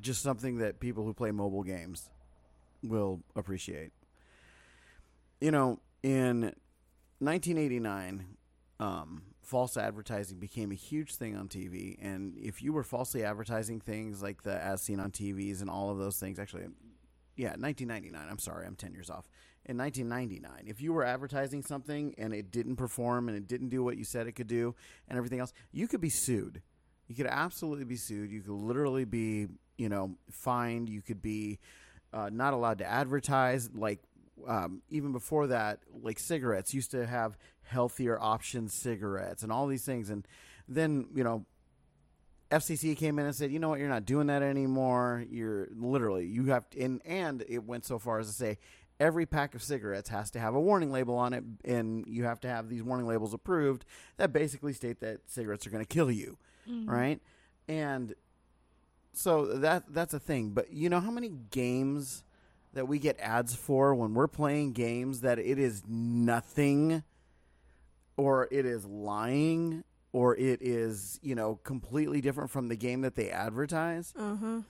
just 0.00 0.22
something 0.22 0.58
that 0.58 0.80
people 0.80 1.04
who 1.04 1.14
play 1.14 1.30
mobile 1.30 1.62
games 1.62 2.10
will 2.82 3.20
appreciate. 3.36 3.92
You 5.40 5.50
know, 5.50 5.80
in 6.02 6.52
1989, 7.20 8.26
um, 8.80 9.22
false 9.42 9.76
advertising 9.76 10.38
became 10.38 10.72
a 10.72 10.74
huge 10.74 11.14
thing 11.16 11.36
on 11.36 11.48
TV, 11.48 11.96
and 12.00 12.36
if 12.36 12.62
you 12.62 12.72
were 12.72 12.82
falsely 12.82 13.24
advertising 13.24 13.80
things 13.80 14.22
like 14.22 14.42
the 14.42 14.60
as 14.62 14.82
seen 14.82 15.00
on 15.00 15.10
TVs 15.10 15.60
and 15.60 15.70
all 15.70 15.90
of 15.90 15.98
those 15.98 16.18
things, 16.18 16.38
actually, 16.38 16.66
yeah, 17.36 17.54
1999. 17.56 18.28
I'm 18.28 18.38
sorry, 18.38 18.66
I'm 18.66 18.76
10 18.76 18.92
years 18.92 19.10
off. 19.10 19.28
In 19.66 19.78
1999, 19.78 20.64
if 20.66 20.80
you 20.80 20.92
were 20.92 21.04
advertising 21.04 21.62
something 21.62 22.14
and 22.18 22.34
it 22.34 22.50
didn't 22.50 22.76
perform 22.76 23.28
and 23.28 23.36
it 23.36 23.48
didn't 23.48 23.70
do 23.70 23.82
what 23.82 23.96
you 23.96 24.04
said 24.04 24.26
it 24.26 24.32
could 24.32 24.46
do 24.46 24.74
and 25.08 25.16
everything 25.16 25.40
else, 25.40 25.52
you 25.72 25.88
could 25.88 26.02
be 26.02 26.10
sued. 26.10 26.60
You 27.08 27.14
could 27.14 27.26
absolutely 27.26 27.84
be 27.84 27.96
sued. 27.96 28.30
You 28.30 28.42
could 28.42 28.52
literally 28.52 29.04
be, 29.04 29.48
you 29.76 29.88
know, 29.88 30.16
fined. 30.30 30.88
You 30.88 31.02
could 31.02 31.22
be 31.22 31.58
uh, 32.12 32.30
not 32.32 32.54
allowed 32.54 32.78
to 32.78 32.86
advertise. 32.86 33.70
Like 33.74 34.00
um, 34.46 34.82
even 34.90 35.12
before 35.12 35.48
that, 35.48 35.80
like 36.02 36.18
cigarettes 36.18 36.74
used 36.74 36.90
to 36.92 37.06
have 37.06 37.36
healthier 37.62 38.18
options 38.20 38.74
cigarettes 38.74 39.42
and 39.42 39.50
all 39.50 39.66
these 39.66 39.84
things. 39.84 40.10
And 40.10 40.26
then 40.68 41.06
you 41.14 41.24
know, 41.24 41.44
FCC 42.50 42.96
came 42.96 43.18
in 43.18 43.26
and 43.26 43.34
said, 43.34 43.50
you 43.50 43.58
know 43.58 43.68
what, 43.70 43.80
you're 43.80 43.88
not 43.88 44.04
doing 44.04 44.28
that 44.28 44.42
anymore. 44.42 45.24
You're 45.28 45.68
literally 45.74 46.26
you 46.26 46.46
have 46.46 46.68
to, 46.70 46.80
and 46.80 47.00
and 47.04 47.44
it 47.48 47.64
went 47.64 47.84
so 47.84 47.98
far 47.98 48.18
as 48.20 48.26
to 48.28 48.32
say 48.32 48.58
every 49.00 49.26
pack 49.26 49.56
of 49.56 49.62
cigarettes 49.62 50.08
has 50.08 50.30
to 50.30 50.38
have 50.38 50.54
a 50.54 50.60
warning 50.60 50.92
label 50.92 51.16
on 51.16 51.32
it, 51.32 51.42
and 51.64 52.06
you 52.06 52.24
have 52.24 52.40
to 52.40 52.48
have 52.48 52.68
these 52.68 52.82
warning 52.82 53.06
labels 53.08 53.34
approved 53.34 53.84
that 54.18 54.32
basically 54.32 54.72
state 54.72 55.00
that 55.00 55.18
cigarettes 55.26 55.66
are 55.66 55.70
going 55.70 55.84
to 55.84 55.88
kill 55.88 56.10
you 56.10 56.36
right? 56.86 57.20
And 57.68 58.14
so 59.16 59.46
that 59.58 59.84
that's 59.88 60.14
a 60.14 60.18
thing. 60.18 60.50
But 60.50 60.72
you 60.72 60.88
know 60.88 61.00
how 61.00 61.10
many 61.10 61.30
games 61.50 62.24
that 62.72 62.88
we 62.88 62.98
get 62.98 63.18
ads 63.20 63.54
for 63.54 63.94
when 63.94 64.14
we're 64.14 64.28
playing 64.28 64.72
games 64.72 65.20
that 65.20 65.38
it 65.38 65.58
is 65.58 65.82
nothing 65.88 67.02
or 68.16 68.48
it 68.50 68.66
is 68.66 68.84
lying 68.84 69.84
or 70.12 70.36
it 70.36 70.60
is, 70.62 71.18
you 71.22 71.34
know, 71.34 71.56
completely 71.64 72.20
different 72.20 72.50
from 72.50 72.68
the 72.68 72.76
game 72.76 73.00
that 73.00 73.14
they 73.14 73.30
advertise. 73.30 74.12
Uh 74.16 74.36
huh. 74.36 74.60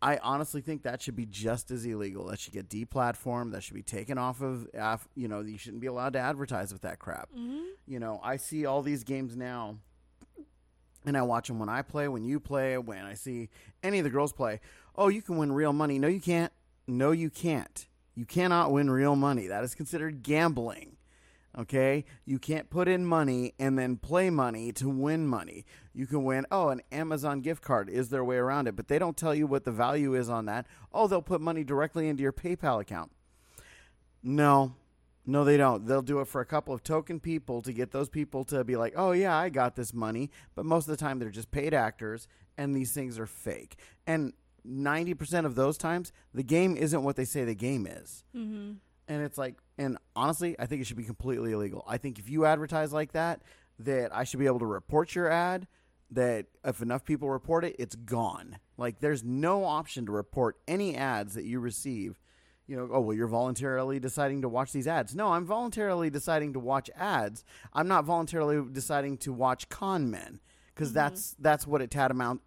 I 0.00 0.18
honestly 0.18 0.60
think 0.60 0.82
that 0.82 1.00
should 1.00 1.14
be 1.14 1.26
just 1.26 1.70
as 1.70 1.84
illegal. 1.84 2.26
That 2.26 2.40
should 2.40 2.52
get 2.52 2.68
deplatformed. 2.68 3.52
That 3.52 3.62
should 3.62 3.76
be 3.76 3.82
taken 3.82 4.18
off 4.18 4.42
of, 4.42 4.66
you 5.14 5.28
know, 5.28 5.40
you 5.40 5.56
shouldn't 5.56 5.80
be 5.80 5.86
allowed 5.86 6.14
to 6.14 6.18
advertise 6.18 6.72
with 6.72 6.82
that 6.82 6.98
crap. 6.98 7.28
Mm-hmm. 7.30 7.60
You 7.86 8.00
know, 8.00 8.20
I 8.22 8.36
see 8.36 8.66
all 8.66 8.82
these 8.82 9.04
games 9.04 9.36
now, 9.36 9.78
and 11.04 11.16
I 11.16 11.22
watch 11.22 11.48
them 11.48 11.58
when 11.58 11.68
I 11.68 11.82
play, 11.82 12.08
when 12.08 12.24
you 12.24 12.40
play, 12.40 12.78
when 12.78 13.04
I 13.04 13.14
see 13.14 13.48
any 13.82 13.98
of 13.98 14.04
the 14.04 14.10
girls 14.10 14.32
play. 14.32 14.60
Oh, 14.96 15.08
you 15.08 15.22
can 15.22 15.36
win 15.36 15.52
real 15.52 15.72
money. 15.72 15.98
No, 15.98 16.08
you 16.08 16.20
can't. 16.20 16.52
No, 16.86 17.12
you 17.12 17.30
can't. 17.30 17.86
You 18.14 18.24
cannot 18.24 18.72
win 18.72 18.90
real 18.90 19.16
money. 19.16 19.46
That 19.46 19.64
is 19.64 19.74
considered 19.74 20.22
gambling. 20.22 20.96
Okay? 21.58 22.04
You 22.24 22.38
can't 22.38 22.70
put 22.70 22.88
in 22.88 23.04
money 23.04 23.54
and 23.58 23.78
then 23.78 23.96
play 23.96 24.30
money 24.30 24.72
to 24.72 24.88
win 24.88 25.26
money. 25.26 25.64
You 25.94 26.06
can 26.06 26.24
win, 26.24 26.46
oh, 26.50 26.68
an 26.68 26.82
Amazon 26.90 27.40
gift 27.40 27.62
card 27.62 27.88
is 27.88 28.08
their 28.08 28.24
way 28.24 28.36
around 28.36 28.68
it, 28.68 28.76
but 28.76 28.88
they 28.88 28.98
don't 28.98 29.16
tell 29.16 29.34
you 29.34 29.46
what 29.46 29.64
the 29.64 29.70
value 29.70 30.14
is 30.14 30.28
on 30.28 30.46
that. 30.46 30.66
Oh, 30.92 31.06
they'll 31.06 31.22
put 31.22 31.40
money 31.40 31.64
directly 31.64 32.08
into 32.08 32.22
your 32.22 32.32
PayPal 32.32 32.80
account. 32.80 33.12
No, 34.22 34.74
no, 35.24 35.44
they 35.44 35.56
don't. 35.56 35.86
They'll 35.86 36.02
do 36.02 36.20
it 36.20 36.26
for 36.26 36.40
a 36.40 36.46
couple 36.46 36.74
of 36.74 36.82
token 36.82 37.20
people 37.20 37.62
to 37.62 37.72
get 37.72 37.92
those 37.92 38.08
people 38.08 38.44
to 38.44 38.64
be 38.64 38.76
like, 38.76 38.94
oh, 38.96 39.12
yeah, 39.12 39.36
I 39.36 39.48
got 39.48 39.76
this 39.76 39.94
money. 39.94 40.30
But 40.54 40.64
most 40.64 40.88
of 40.88 40.90
the 40.90 41.02
time, 41.02 41.18
they're 41.18 41.30
just 41.30 41.50
paid 41.50 41.74
actors, 41.74 42.26
and 42.58 42.74
these 42.74 42.92
things 42.92 43.18
are 43.18 43.26
fake. 43.26 43.76
And 44.06 44.32
90% 44.66 45.46
of 45.46 45.54
those 45.54 45.78
times, 45.78 46.12
the 46.34 46.42
game 46.42 46.76
isn't 46.76 47.02
what 47.02 47.16
they 47.16 47.24
say 47.24 47.44
the 47.44 47.54
game 47.54 47.86
is. 47.86 48.24
Mm-hmm. 48.36 48.72
And 49.08 49.22
it's 49.22 49.38
like, 49.38 49.56
and 49.78 49.98
honestly, 50.16 50.56
I 50.58 50.66
think 50.66 50.80
it 50.80 50.86
should 50.86 50.96
be 50.96 51.04
completely 51.04 51.52
illegal. 51.52 51.84
I 51.86 51.98
think 51.98 52.18
if 52.18 52.28
you 52.28 52.44
advertise 52.44 52.92
like 52.92 53.12
that, 53.12 53.42
that 53.78 54.14
I 54.14 54.24
should 54.24 54.40
be 54.40 54.46
able 54.46 54.60
to 54.60 54.66
report 54.66 55.14
your 55.14 55.30
ad. 55.30 55.66
That 56.10 56.46
if 56.62 56.82
enough 56.82 57.04
people 57.06 57.30
report 57.30 57.64
it, 57.64 57.74
it's 57.78 57.94
gone. 57.94 58.58
Like 58.76 59.00
there's 59.00 59.24
no 59.24 59.64
option 59.64 60.04
to 60.06 60.12
report 60.12 60.58
any 60.68 60.94
ads 60.94 61.34
that 61.34 61.44
you 61.44 61.58
receive. 61.58 62.20
You 62.72 62.78
know, 62.78 62.88
oh 62.90 63.00
well, 63.00 63.14
you're 63.14 63.26
voluntarily 63.26 64.00
deciding 64.00 64.40
to 64.40 64.48
watch 64.48 64.72
these 64.72 64.88
ads. 64.88 65.14
No, 65.14 65.34
I'm 65.34 65.44
voluntarily 65.44 66.08
deciding 66.08 66.54
to 66.54 66.58
watch 66.58 66.88
ads. 66.96 67.44
I'm 67.74 67.86
not 67.86 68.06
voluntarily 68.06 68.64
deciding 68.72 69.18
to 69.18 69.32
watch 69.34 69.68
con 69.68 70.10
men 70.10 70.40
because 70.74 70.90
that's 70.90 71.36
that's 71.38 71.66
what 71.66 71.82
it 71.82 71.90
tantamounts 71.90 72.38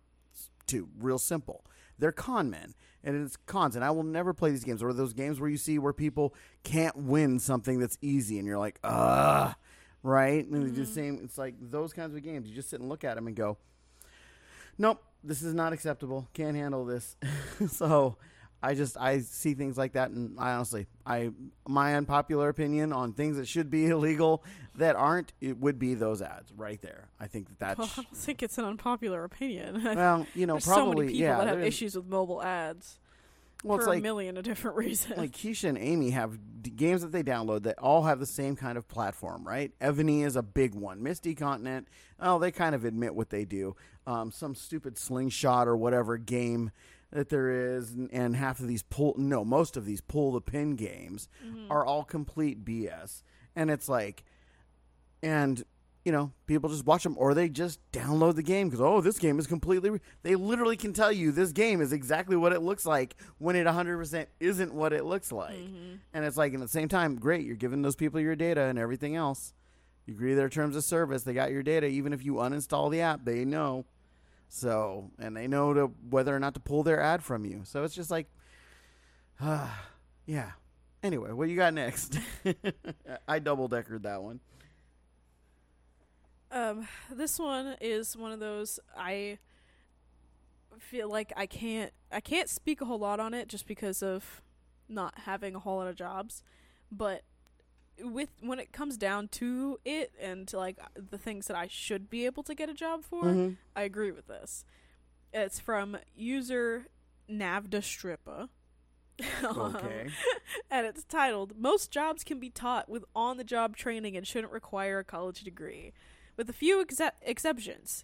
to. 0.66 0.90
Real 0.98 1.20
simple. 1.20 1.64
They're 2.00 2.12
con 2.12 2.50
men, 2.50 2.74
and 3.04 3.24
it's 3.24 3.38
cons. 3.38 3.76
And 3.76 3.86
I 3.86 3.92
will 3.92 4.02
never 4.02 4.34
play 4.34 4.50
these 4.50 4.64
games 4.64 4.82
or 4.82 4.94
those 4.94 5.14
games 5.14 5.40
where 5.40 5.48
you 5.48 5.58
see 5.58 5.78
where 5.78 5.94
people 5.94 6.34
can't 6.64 6.98
win 6.98 7.38
something 7.38 7.78
that's 7.78 8.00
easy, 8.02 8.40
and 8.40 8.48
you're 8.48 8.58
like, 8.58 8.80
ah, 8.84 9.56
right? 10.02 10.44
And 10.44 10.66
it's 10.66 10.76
just 10.76 10.96
same. 10.96 11.20
It's 11.24 11.38
like 11.38 11.54
those 11.62 11.94
kinds 11.94 12.16
of 12.16 12.24
games. 12.24 12.50
You 12.50 12.56
just 12.56 12.72
sit 12.72 12.80
and 12.80 12.90
look 12.90 13.04
at 13.04 13.14
them 13.14 13.28
and 13.28 13.36
go, 13.36 13.60
nope, 14.80 15.04
this 15.24 15.44
is 15.44 15.54
not 15.54 15.72
acceptable. 15.72 16.28
Can't 16.34 16.58
handle 16.58 16.84
this. 16.84 17.16
so. 17.70 18.18
I 18.64 18.74
just 18.74 18.98
I 18.98 19.20
see 19.20 19.54
things 19.54 19.78
like 19.78 19.94
that, 19.94 20.10
and 20.10 20.40
I 20.40 20.54
honestly, 20.54 20.88
I 21.06 21.32
my 21.68 21.96
unpopular 21.96 22.50
opinion 22.50 22.94
on 22.94 23.14
things 23.14 23.38
that 23.38 23.48
should 23.48 23.70
be 23.70 23.86
illegal 23.90 24.44
that 24.78 24.96
aren't, 24.96 25.34
it 25.40 25.58
would 25.60 25.80
be 25.80 25.94
those 25.94 26.22
ads 26.22 26.52
right 26.52 26.82
there. 26.82 27.10
I 27.20 27.28
think 27.28 27.48
that 27.48 27.60
that's 27.60 27.80
Well, 27.80 27.90
I 27.98 28.02
don't 28.02 28.18
think 28.18 28.44
it's 28.44 28.58
an 28.58 28.66
unpopular 28.66 29.24
opinion. 29.24 29.84
well, 29.96 30.28
you 30.36 30.46
know, 30.46 30.56
There's 30.56 30.66
probably 30.66 30.84
so 30.84 30.96
many 30.96 31.08
people 31.14 31.22
yeah. 31.22 31.38
that 31.38 31.48
have 31.48 31.62
issues 31.62 31.96
with 31.96 32.08
mobile 32.08 32.42
ads 32.44 33.00
Well, 33.64 33.78
for 33.78 33.82
it's 33.84 33.88
a 33.88 33.90
like 33.92 34.04
million 34.04 34.36
of 34.36 34.44
different 34.44 34.76
reasons. 34.78 35.18
like 35.18 35.32
Keisha 35.32 35.70
and 35.70 35.78
Amy 35.78 36.10
have 36.10 36.38
d- 36.62 36.72
games 36.72 37.04
that 37.04 37.12
they 37.12 37.24
download 37.24 37.64
that 37.64 37.78
all 37.80 38.04
have 38.04 38.20
the 38.20 38.26
same 38.26 38.56
kind 38.56 38.78
of 38.78 38.88
platform, 38.88 39.48
right? 39.48 39.72
Evony 39.80 40.26
is 40.26 40.36
a 40.36 40.44
big 40.44 40.76
one. 40.76 41.02
Misty 41.02 41.36
Continent, 41.36 41.88
oh, 42.20 42.40
they 42.40 42.52
kind 42.52 42.76
of 42.76 42.84
admit 42.84 43.16
what 43.16 43.30
they 43.30 43.46
do. 43.46 43.76
Um, 44.08 44.32
some 44.32 44.56
stupid 44.56 44.98
slingshot 44.98 45.68
or 45.68 45.78
whatever 45.78 46.18
game 46.18 46.72
that 47.16 47.30
there 47.30 47.76
is, 47.78 47.92
and, 48.12 48.36
half 48.36 48.60
of 48.60 48.68
these 48.68 48.84
pull, 48.84 49.16
no, 49.18 49.46
most 49.46 49.78
of 49.78 49.86
these 49.86 50.02
pull 50.02 50.34
the 50.34 50.42
pin 50.42 50.76
games 50.76 51.30
mm-hmm. 51.44 51.72
are 51.72 51.86
all 51.86 52.04
complete 52.04 52.64
BS. 52.66 53.24
And 53.56 53.72
it's 53.72 53.88
like, 53.88 54.26
and 55.24 55.64
you 56.04 56.12
know, 56.12 56.32
people 56.46 56.70
just 56.70 56.86
watch 56.86 57.04
them 57.04 57.16
or 57.18 57.34
they 57.34 57.50
just 57.50 57.80
download 57.92 58.36
the 58.36 58.44
game 58.44 58.68
because 58.68 58.82
oh, 58.82 59.02
this 59.02 59.18
game 59.18 59.40
is 59.40 59.48
completely. 59.48 59.90
Re-. 59.90 60.00
They 60.22 60.36
literally 60.36 60.78
can 60.78 60.94
tell 60.94 61.12
you 61.12 61.32
this 61.32 61.52
game 61.52 61.82
is 61.82 61.92
exactly 61.94 62.36
what 62.36 62.54
it 62.54 62.62
looks 62.62 62.86
like 62.86 63.16
when 63.40 63.56
it 63.56 63.66
100% 63.66 64.28
isn't 64.40 64.74
what 64.74 64.94
it 64.94 65.06
looks 65.06 65.32
like. 65.32 65.56
Mm-hmm. 65.56 65.96
And 66.14 66.26
it's 66.26 66.38
like, 66.38 66.54
and 66.54 66.62
at 66.62 66.68
the 66.68 66.72
same 66.72 66.90
time, 66.90 67.16
great, 67.16 67.46
you're 67.46 67.56
giving 67.56 67.82
those 67.82 67.96
people 67.96 68.20
your 68.20 68.36
data 68.36 68.62
and 68.62 68.78
everything 68.78 69.16
else. 69.16 69.54
You 70.06 70.14
agree 70.14 70.32
to 70.32 70.36
their 70.36 70.50
terms 70.50 70.76
of 70.76 70.84
service. 70.84 71.24
They 71.24 71.34
got 71.34 71.52
your 71.52 71.64
data. 71.64 71.88
Even 71.88 72.14
if 72.14 72.24
you 72.24 72.36
uninstall 72.36 72.92
the 72.92 73.02
app, 73.02 73.26
they 73.26 73.44
know. 73.44 73.86
So, 74.50 75.12
and 75.20 75.36
they 75.36 75.48
know 75.48 75.74
to 75.74 75.92
whether 76.10 76.36
or 76.36 76.40
not 76.40 76.54
to 76.54 76.60
pull 76.60 76.84
their 76.84 77.02
ad 77.02 77.24
from 77.24 77.46
you. 77.46 77.62
So 77.64 77.84
it's 77.84 77.96
just 77.96 78.12
like, 78.12 78.28
ah, 79.42 79.88
yeah. 80.26 80.52
Anyway, 81.04 81.32
what 81.32 81.50
you 81.50 81.56
got 81.56 81.74
next? 81.74 82.18
I 83.28 83.40
double 83.40 83.70
deckered 83.70 84.04
that 84.04 84.24
one. 84.24 84.40
Um, 86.52 86.88
this 87.12 87.38
one 87.38 87.76
is 87.82 88.16
one 88.16 88.32
of 88.32 88.40
those 88.40 88.80
I 88.98 89.40
feel 90.80 91.10
like 91.10 91.34
I 91.36 91.46
can't 91.46 91.92
I 92.12 92.20
can't 92.20 92.50
speak 92.50 92.82
a 92.82 92.86
whole 92.86 93.00
lot 93.00 93.20
on 93.20 93.34
it 93.34 93.48
just 93.48 93.68
because 93.68 94.02
of 94.02 94.42
not 94.88 95.20
having 95.26 95.56
a 95.56 95.60
whole 95.60 95.78
lot 95.78 95.88
of 95.88 95.96
jobs, 95.96 96.44
but 96.92 97.24
with 98.02 98.30
when 98.42 98.60
it 98.60 98.72
comes 98.72 98.98
down 98.98 99.28
to 99.30 99.80
it 99.86 100.14
and 100.20 100.48
to 100.50 100.58
like 100.58 100.78
the 100.96 101.18
things 101.18 101.48
that 101.48 101.56
I 101.58 101.68
should 101.68 102.10
be 102.10 102.26
able 102.26 102.44
to 102.44 102.54
get 102.56 102.70
a 102.70 102.74
job 102.74 103.04
for, 103.04 103.24
Mhm. 103.24 103.58
I 103.76 103.84
agree 103.84 104.12
with 104.12 104.28
this. 104.28 104.66
It's 105.34 105.60
from 105.60 105.98
user 106.16 106.88
Navda 107.30 107.80
Strippa. 107.82 108.50
Okay. 109.44 110.10
and 110.70 110.86
it's 110.86 111.06
titled 111.06 111.58
Most 111.58 111.90
Jobs 111.90 112.24
Can 112.26 112.38
Be 112.40 112.50
Taught 112.50 112.90
with 112.90 113.06
On 113.16 113.38
the 113.38 113.46
Job 113.46 113.78
Training 113.78 114.18
and 114.18 114.28
Shouldn't 114.28 114.52
Require 114.52 115.00
a 115.00 115.04
College 115.06 115.42
Degree. 115.42 115.94
With 116.36 116.50
a 116.50 116.54
few 116.54 116.82
exe- 116.82 117.00
exceptions 117.22 118.04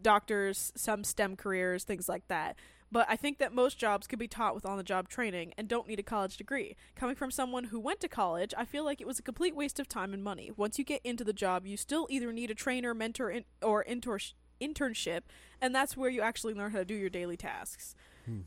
doctors, 0.00 0.72
some 0.76 1.02
STEM 1.02 1.34
careers, 1.36 1.84
things 1.84 2.08
like 2.08 2.28
that. 2.28 2.56
But 2.90 3.06
I 3.08 3.16
think 3.16 3.38
that 3.38 3.52
most 3.52 3.78
jobs 3.78 4.06
could 4.06 4.18
be 4.18 4.28
taught 4.28 4.54
with 4.54 4.64
on 4.64 4.78
the 4.78 4.82
job 4.82 5.08
training 5.08 5.52
and 5.58 5.68
don't 5.68 5.86
need 5.86 6.00
a 6.00 6.02
college 6.02 6.36
degree. 6.36 6.74
Coming 6.96 7.16
from 7.16 7.30
someone 7.30 7.64
who 7.64 7.78
went 7.78 8.00
to 8.00 8.08
college, 8.08 8.54
I 8.56 8.64
feel 8.64 8.84
like 8.84 9.00
it 9.00 9.06
was 9.06 9.18
a 9.18 9.22
complete 9.22 9.54
waste 9.54 9.78
of 9.78 9.88
time 9.88 10.14
and 10.14 10.24
money. 10.24 10.50
Once 10.56 10.78
you 10.78 10.84
get 10.84 11.02
into 11.04 11.24
the 11.24 11.34
job, 11.34 11.66
you 11.66 11.76
still 11.76 12.06
either 12.08 12.32
need 12.32 12.50
a 12.50 12.54
trainer, 12.54 12.94
mentor, 12.94 13.30
in- 13.30 13.44
or 13.62 13.84
intor- 13.84 14.32
internship, 14.60 15.22
and 15.60 15.74
that's 15.74 15.96
where 15.96 16.10
you 16.10 16.22
actually 16.22 16.54
learn 16.54 16.70
how 16.70 16.78
to 16.78 16.84
do 16.84 16.94
your 16.94 17.10
daily 17.10 17.36
tasks. 17.36 17.94
Hmm. 18.24 18.40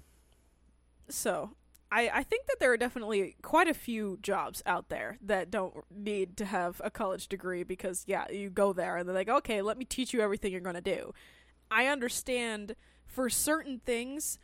So, 1.07 1.51
I, 1.91 2.09
I 2.13 2.23
think 2.23 2.47
that 2.47 2.57
there 2.59 2.71
are 2.71 2.77
definitely 2.77 3.35
quite 3.41 3.67
a 3.67 3.73
few 3.73 4.17
jobs 4.21 4.63
out 4.65 4.87
there 4.87 5.17
that 5.21 5.51
don't 5.51 5.73
need 5.93 6.37
to 6.37 6.45
have 6.45 6.79
a 6.83 6.89
college 6.89 7.27
degree 7.27 7.63
because, 7.63 8.05
yeah, 8.07 8.29
you 8.31 8.49
go 8.49 8.71
there 8.71 8.95
and 8.95 9.07
they're 9.07 9.15
like, 9.15 9.29
okay, 9.29 9.61
let 9.61 9.77
me 9.77 9.83
teach 9.83 10.13
you 10.13 10.21
everything 10.21 10.53
you're 10.53 10.61
going 10.61 10.75
to 10.75 10.81
do. 10.81 11.13
I 11.69 11.87
understand 11.87 12.75
for 13.11 13.29
certain 13.29 13.79
things 13.85 14.39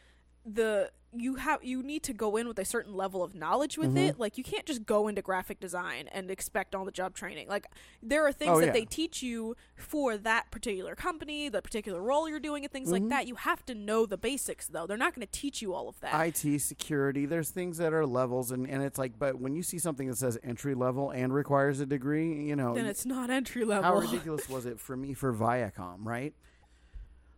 the 0.46 0.92
you 1.16 1.36
have 1.36 1.64
you 1.64 1.82
need 1.82 2.04
to 2.04 2.14
go 2.14 2.36
in 2.36 2.48
with 2.50 2.60
a 2.60 2.66
certain 2.66 2.94
level 2.94 3.24
of 3.24 3.34
knowledge 3.34 3.78
with 3.78 3.96
Mhm. 3.96 4.10
it 4.10 4.20
like 4.20 4.38
you 4.38 4.44
can't 4.44 4.66
just 4.66 4.86
go 4.86 5.08
into 5.08 5.22
graphic 5.22 5.60
design 5.60 6.08
and 6.10 6.30
expect 6.30 6.76
on 6.76 6.86
the 6.86 6.92
job 6.92 7.16
training 7.16 7.48
like 7.48 7.66
there 8.04 8.26
are 8.26 8.32
things 8.34 8.52
Oh, 8.52 8.60
that 8.60 8.68
yeah. 8.68 8.72
they 8.74 8.86
teach 8.86 9.24
you 9.24 9.56
for 9.76 10.18
that 10.18 10.52
particular 10.52 10.96
company 10.96 11.48
the 11.50 11.62
particular 11.62 12.02
role 12.02 12.28
you're 12.30 12.42
doing 12.42 12.64
and 12.66 12.72
things 12.72 12.92
like 12.92 13.04
Mhm. 13.04 13.10
that 13.10 13.26
you 13.28 13.36
have 13.36 13.66
to 13.68 13.74
know 13.74 14.06
the 14.06 14.18
basics 14.18 14.68
though 14.68 14.86
they're 14.86 14.98
not 14.98 15.16
going 15.16 15.26
to 15.26 15.32
teach 15.32 15.62
you 15.62 15.74
all 15.74 15.88
of 15.90 15.98
that 16.02 16.14
IT 16.14 16.60
security. 16.60 17.26
There's 17.26 17.52
things 17.52 17.78
that 17.78 17.94
are 17.94 18.06
levels, 18.06 18.52
and, 18.52 18.70
and 18.70 18.84
it's 18.84 18.98
like, 19.00 19.18
but 19.18 19.40
when 19.40 19.56
you 19.56 19.64
see 19.64 19.80
something 19.80 20.08
that 20.10 20.18
says 20.18 20.38
entry 20.44 20.76
level 20.76 21.10
and 21.10 21.34
requires 21.34 21.80
a 21.80 21.86
degree, 21.86 22.34
you 22.46 22.56
know, 22.56 22.76
then 22.76 22.86
it's 22.86 23.06
not 23.06 23.30
entry 23.30 23.64
level 23.64 23.84
how 23.84 24.00
ridiculous 24.12 24.48
was 24.50 24.66
it 24.66 24.80
for 24.80 24.96
me 24.98 25.14
for 25.14 25.34
Viacom, 25.34 26.06
right? 26.06 26.34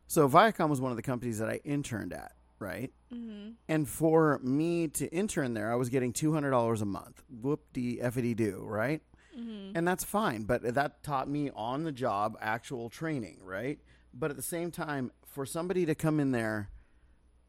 So 0.10 0.28
Viacom 0.28 0.70
was 0.70 0.82
one 0.82 0.90
of 0.90 0.96
the 0.98 1.04
companies 1.04 1.38
that 1.38 1.50
I 1.50 1.62
interned 1.64 2.14
at, 2.14 2.32
right? 2.58 2.92
hmm 3.14 3.52
And 3.68 3.88
for 3.88 4.40
me 4.40 4.88
to 4.88 5.08
intern 5.14 5.54
there, 5.54 5.72
I 5.72 5.76
was 5.76 5.90
getting 5.90 6.14
two 6.14 6.34
hundred 6.34 6.50
dollars 6.50 6.82
a 6.82 6.86
month. 6.86 7.22
Whoop 7.30 7.62
de 7.74 8.00
effity 8.02 8.36
do, 8.36 8.64
right? 8.66 9.02
hmm 9.36 9.70
And 9.76 9.88
that's 9.88 10.04
fine, 10.04 10.44
but 10.44 10.74
that 10.74 11.04
taught 11.04 11.30
me 11.30 11.52
on 11.56 11.84
the 11.84 11.92
job 11.92 12.36
actual 12.42 12.90
training, 12.90 13.38
right? 13.44 13.78
But 14.12 14.32
at 14.32 14.36
the 14.36 14.42
same 14.42 14.72
time, 14.72 15.12
for 15.28 15.46
somebody 15.46 15.86
to 15.86 15.94
come 15.94 16.20
in 16.20 16.32
there 16.32 16.72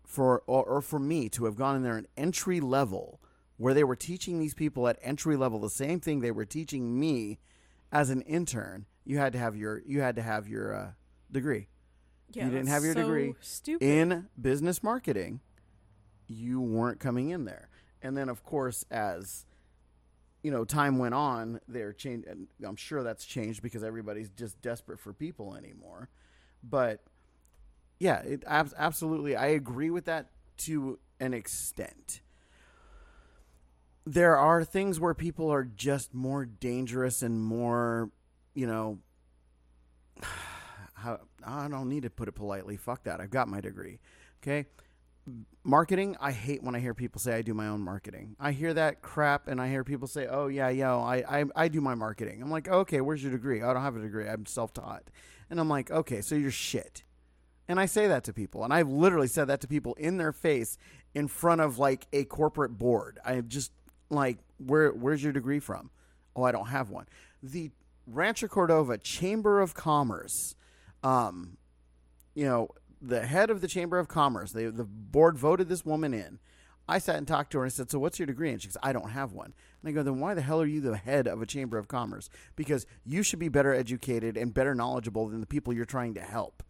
for 0.04 0.42
or, 0.46 0.62
or 0.62 0.82
for 0.82 0.98
me 0.98 1.30
to 1.30 1.46
have 1.46 1.56
gone 1.56 1.76
in 1.76 1.82
there 1.82 1.96
at 1.96 2.06
entry 2.14 2.60
level 2.60 3.22
where 3.56 3.72
they 3.72 3.84
were 3.84 3.96
teaching 3.96 4.38
these 4.38 4.52
people 4.52 4.86
at 4.86 4.98
entry 5.00 5.34
level 5.36 5.58
the 5.60 5.70
same 5.70 5.98
thing 5.98 6.20
they 6.20 6.30
were 6.30 6.44
teaching 6.44 7.00
me 7.00 7.38
as 7.90 8.10
an 8.10 8.20
intern, 8.22 8.84
you 9.06 9.16
had 9.16 9.32
to 9.32 9.38
have 9.38 9.56
your 9.56 9.80
you 9.86 10.02
had 10.02 10.14
to 10.16 10.22
have 10.22 10.46
your 10.46 10.74
uh, 10.74 10.90
degree 11.32 11.68
yeah, 12.32 12.46
you 12.46 12.50
didn't 12.50 12.68
have 12.68 12.84
your 12.84 12.94
so 12.94 13.00
degree 13.00 13.34
stupid 13.40 13.84
in 13.84 14.28
business 14.40 14.82
marketing, 14.82 15.40
you 16.26 16.60
weren't 16.60 17.00
coming 17.00 17.30
in 17.30 17.44
there. 17.44 17.68
And 18.02 18.16
then, 18.16 18.28
of 18.28 18.42
course, 18.42 18.84
as 18.90 19.44
you 20.42 20.50
know, 20.50 20.64
time 20.64 20.98
went 20.98 21.14
on, 21.14 21.60
they're 21.68 21.92
changed. 21.92 22.26
and 22.26 22.48
I'm 22.64 22.76
sure 22.76 23.02
that's 23.02 23.24
changed 23.24 23.62
because 23.62 23.84
everybody's 23.84 24.30
just 24.30 24.60
desperate 24.62 24.98
for 24.98 25.12
people 25.12 25.54
anymore. 25.54 26.08
But 26.62 27.02
yeah, 27.98 28.20
it 28.20 28.44
ab- 28.46 28.72
absolutely. 28.76 29.36
I 29.36 29.48
agree 29.48 29.90
with 29.90 30.06
that 30.06 30.30
to 30.58 30.98
an 31.18 31.34
extent. 31.34 32.22
There 34.06 34.36
are 34.36 34.64
things 34.64 34.98
where 34.98 35.14
people 35.14 35.52
are 35.52 35.64
just 35.64 36.14
more 36.14 36.46
dangerous 36.46 37.22
and 37.22 37.42
more, 37.42 38.10
you 38.54 38.66
know, 38.66 38.98
how 41.00 41.20
I 41.44 41.68
don't 41.68 41.88
need 41.88 42.02
to 42.02 42.10
put 42.10 42.28
it 42.28 42.32
politely. 42.32 42.76
Fuck 42.76 43.04
that. 43.04 43.20
I've 43.20 43.30
got 43.30 43.48
my 43.48 43.60
degree. 43.60 43.98
Okay. 44.42 44.66
Marketing, 45.62 46.16
I 46.20 46.32
hate 46.32 46.62
when 46.62 46.74
I 46.74 46.80
hear 46.80 46.94
people 46.94 47.20
say 47.20 47.34
I 47.34 47.42
do 47.42 47.54
my 47.54 47.68
own 47.68 47.82
marketing. 47.82 48.36
I 48.40 48.52
hear 48.52 48.72
that 48.74 49.02
crap 49.02 49.48
and 49.48 49.60
I 49.60 49.68
hear 49.68 49.84
people 49.84 50.08
say, 50.08 50.26
"Oh 50.26 50.48
yeah, 50.48 50.70
yo, 50.70 50.98
oh, 50.98 51.02
I 51.02 51.40
I, 51.40 51.44
I 51.54 51.68
do 51.68 51.80
my 51.80 51.94
marketing." 51.94 52.42
I'm 52.42 52.50
like, 52.50 52.68
"Okay, 52.68 53.00
where's 53.00 53.22
your 53.22 53.32
degree?" 53.32 53.62
Oh, 53.62 53.70
I 53.70 53.74
don't 53.74 53.82
have 53.82 53.96
a 53.96 54.00
degree. 54.00 54.26
I'm 54.26 54.46
self-taught. 54.46 55.04
And 55.50 55.60
I'm 55.60 55.68
like, 55.68 55.90
"Okay, 55.90 56.20
so 56.20 56.34
you're 56.34 56.50
shit." 56.50 57.04
And 57.68 57.78
I 57.78 57.86
say 57.86 58.08
that 58.08 58.24
to 58.24 58.32
people, 58.32 58.64
and 58.64 58.72
I've 58.72 58.88
literally 58.88 59.28
said 59.28 59.44
that 59.46 59.60
to 59.60 59.68
people 59.68 59.94
in 59.94 60.16
their 60.16 60.32
face 60.32 60.76
in 61.14 61.28
front 61.28 61.60
of 61.60 61.78
like 61.78 62.06
a 62.12 62.24
corporate 62.24 62.78
board. 62.78 63.20
I 63.24 63.40
just 63.42 63.72
like, 64.08 64.38
"Where 64.58 64.90
where's 64.90 65.22
your 65.22 65.32
degree 65.32 65.60
from?" 65.60 65.90
"Oh, 66.34 66.42
I 66.42 66.50
don't 66.50 66.68
have 66.68 66.90
one." 66.90 67.06
The 67.42 67.70
Rancho 68.06 68.48
Cordova 68.48 68.98
Chamber 68.98 69.60
of 69.60 69.74
Commerce 69.74 70.56
um, 71.02 71.56
you 72.34 72.44
know, 72.44 72.68
the 73.00 73.26
head 73.26 73.50
of 73.50 73.60
the 73.60 73.68
Chamber 73.68 73.98
of 73.98 74.08
Commerce, 74.08 74.52
they, 74.52 74.66
the 74.66 74.84
board 74.84 75.38
voted 75.38 75.68
this 75.68 75.84
woman 75.84 76.12
in. 76.12 76.38
I 76.88 76.98
sat 76.98 77.16
and 77.16 77.26
talked 77.26 77.52
to 77.52 77.58
her 77.58 77.64
and 77.64 77.70
I 77.70 77.72
said, 77.72 77.90
So 77.90 78.00
what's 78.00 78.18
your 78.18 78.26
degree? 78.26 78.50
And 78.50 78.60
she 78.60 78.68
goes, 78.68 78.76
I 78.82 78.92
don't 78.92 79.10
have 79.10 79.32
one. 79.32 79.54
And 79.80 79.88
I 79.88 79.92
go, 79.92 80.02
Then 80.02 80.18
why 80.18 80.34
the 80.34 80.42
hell 80.42 80.60
are 80.60 80.66
you 80.66 80.80
the 80.80 80.96
head 80.96 81.28
of 81.28 81.40
a 81.40 81.46
Chamber 81.46 81.78
of 81.78 81.86
Commerce? 81.86 82.28
Because 82.56 82.84
you 83.04 83.22
should 83.22 83.38
be 83.38 83.48
better 83.48 83.72
educated 83.72 84.36
and 84.36 84.52
better 84.52 84.74
knowledgeable 84.74 85.28
than 85.28 85.40
the 85.40 85.46
people 85.46 85.72
you're 85.72 85.84
trying 85.84 86.14
to 86.14 86.20
help. 86.20 86.64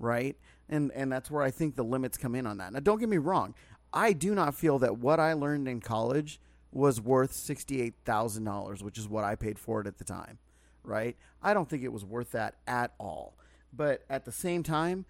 Right? 0.00 0.36
And 0.68 0.90
and 0.94 1.12
that's 1.12 1.30
where 1.30 1.42
I 1.42 1.52
think 1.52 1.76
the 1.76 1.84
limits 1.84 2.18
come 2.18 2.34
in 2.34 2.46
on 2.46 2.58
that. 2.58 2.72
Now 2.72 2.80
don't 2.80 2.98
get 2.98 3.08
me 3.08 3.18
wrong. 3.18 3.54
I 3.92 4.12
do 4.14 4.34
not 4.34 4.54
feel 4.54 4.78
that 4.80 4.98
what 4.98 5.20
I 5.20 5.34
learned 5.34 5.68
in 5.68 5.80
college 5.80 6.40
was 6.72 7.00
worth 7.00 7.32
sixty 7.32 7.80
eight 7.80 7.94
thousand 8.04 8.44
dollars, 8.44 8.82
which 8.82 8.98
is 8.98 9.08
what 9.08 9.22
I 9.22 9.36
paid 9.36 9.60
for 9.60 9.80
it 9.80 9.86
at 9.86 9.98
the 9.98 10.04
time. 10.04 10.38
Right? 10.82 11.16
I 11.40 11.54
don't 11.54 11.68
think 11.68 11.84
it 11.84 11.92
was 11.92 12.04
worth 12.04 12.32
that 12.32 12.56
at 12.66 12.94
all 12.98 13.36
but 13.72 14.02
at 14.10 14.24
the 14.24 14.32
same 14.32 14.62
time 14.62 15.04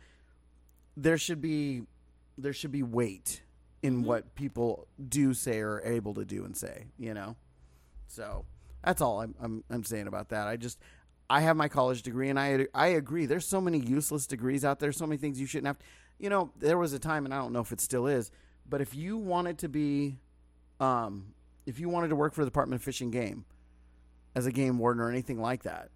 there 0.97 1.19
should 1.19 1.41
be 1.41 1.83
there 2.39 2.53
should 2.53 2.73
be 2.73 2.83
weight 2.83 3.43
in 3.83 4.03
Mhm. 4.03 4.07
what 4.07 4.35
people 4.35 4.87
do 5.09 5.35
say 5.35 5.61
or 5.61 5.75
are 5.77 5.83
able 5.85 6.15
to 6.15 6.25
do 6.25 6.45
and 6.45 6.57
say 6.57 6.87
you 6.99 7.15
know? 7.15 7.37
So 8.09 8.45
that's 8.85 9.01
all 9.01 9.21
I'm, 9.21 9.35
I'm 9.41 9.65
i'm 9.71 9.85
saying 9.85 10.07
about 10.07 10.29
that. 10.31 10.47
I 10.49 10.57
just 10.57 10.79
i 11.31 11.41
have 11.41 11.57
my 11.57 11.69
college 11.69 12.03
degree 12.03 12.29
and 12.29 12.39
i 12.39 12.67
i 12.75 12.89
agree. 12.89 13.27
There's 13.27 13.47
so 13.47 13.61
many 13.61 13.79
useless 13.79 14.27
degrees 14.27 14.65
out 14.65 14.79
there 14.81 14.93
so 14.93 15.07
many 15.07 15.19
things 15.19 15.41
you 15.41 15.47
shouldn't 15.47 15.67
have 15.69 15.79
you 16.19 16.29
know 16.31 16.51
there 16.59 16.79
was 16.79 16.93
a 16.93 16.99
time 16.99 17.25
and 17.25 17.33
i 17.35 17.39
don't 17.39 17.53
know 17.53 17.61
if 17.61 17.73
it 17.73 17.81
still 17.81 18.07
is 18.07 18.31
but 18.69 18.81
if 18.81 18.95
you 18.95 19.17
wanted 19.17 19.59
to 19.59 19.69
be 19.69 20.19
um 20.79 21.33
if 21.67 21.81
you 21.81 21.89
wanted 21.89 22.09
to 22.09 22.17
work 22.17 22.33
for 22.35 22.43
the 22.43 22.51
department 22.51 22.81
of 22.81 22.85
fish 22.85 23.01
and 23.01 23.13
game 23.13 23.45
as 24.35 24.47
a 24.47 24.53
game 24.53 24.79
warden 24.79 25.03
or 25.03 25.09
anything 25.11 25.41
like 25.41 25.63
that 25.65 25.91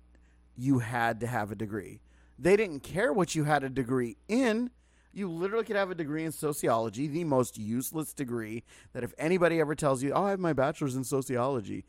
you 0.57 0.79
had 0.81 1.20
to 1.20 1.26
have 1.26 1.52
a 1.52 1.55
degree 1.55 2.00
they 2.38 2.57
didn't 2.57 2.81
care 2.81 3.12
what 3.12 3.35
you 3.35 3.44
had 3.44 3.64
a 3.64 3.68
degree 3.68 4.16
in. 4.29 4.70
You 5.12 5.31
literally 5.31 5.64
could 5.64 5.77
have 5.77 5.90
a 5.90 5.94
degree 5.94 6.25
in 6.25 6.33
sociology, 6.33 7.07
the 7.07 7.25
most 7.25 7.57
useless 7.57 8.12
degree 8.12 8.64
that 8.92 9.03
if 9.03 9.14
anybody 9.16 9.61
ever 9.61 9.75
tells 9.75 10.03
you, 10.03 10.12
"Oh, 10.12 10.25
I 10.25 10.31
have 10.31 10.40
my 10.40 10.53
bachelor's 10.53 10.94
in 10.94 11.05
sociology," 11.05 11.87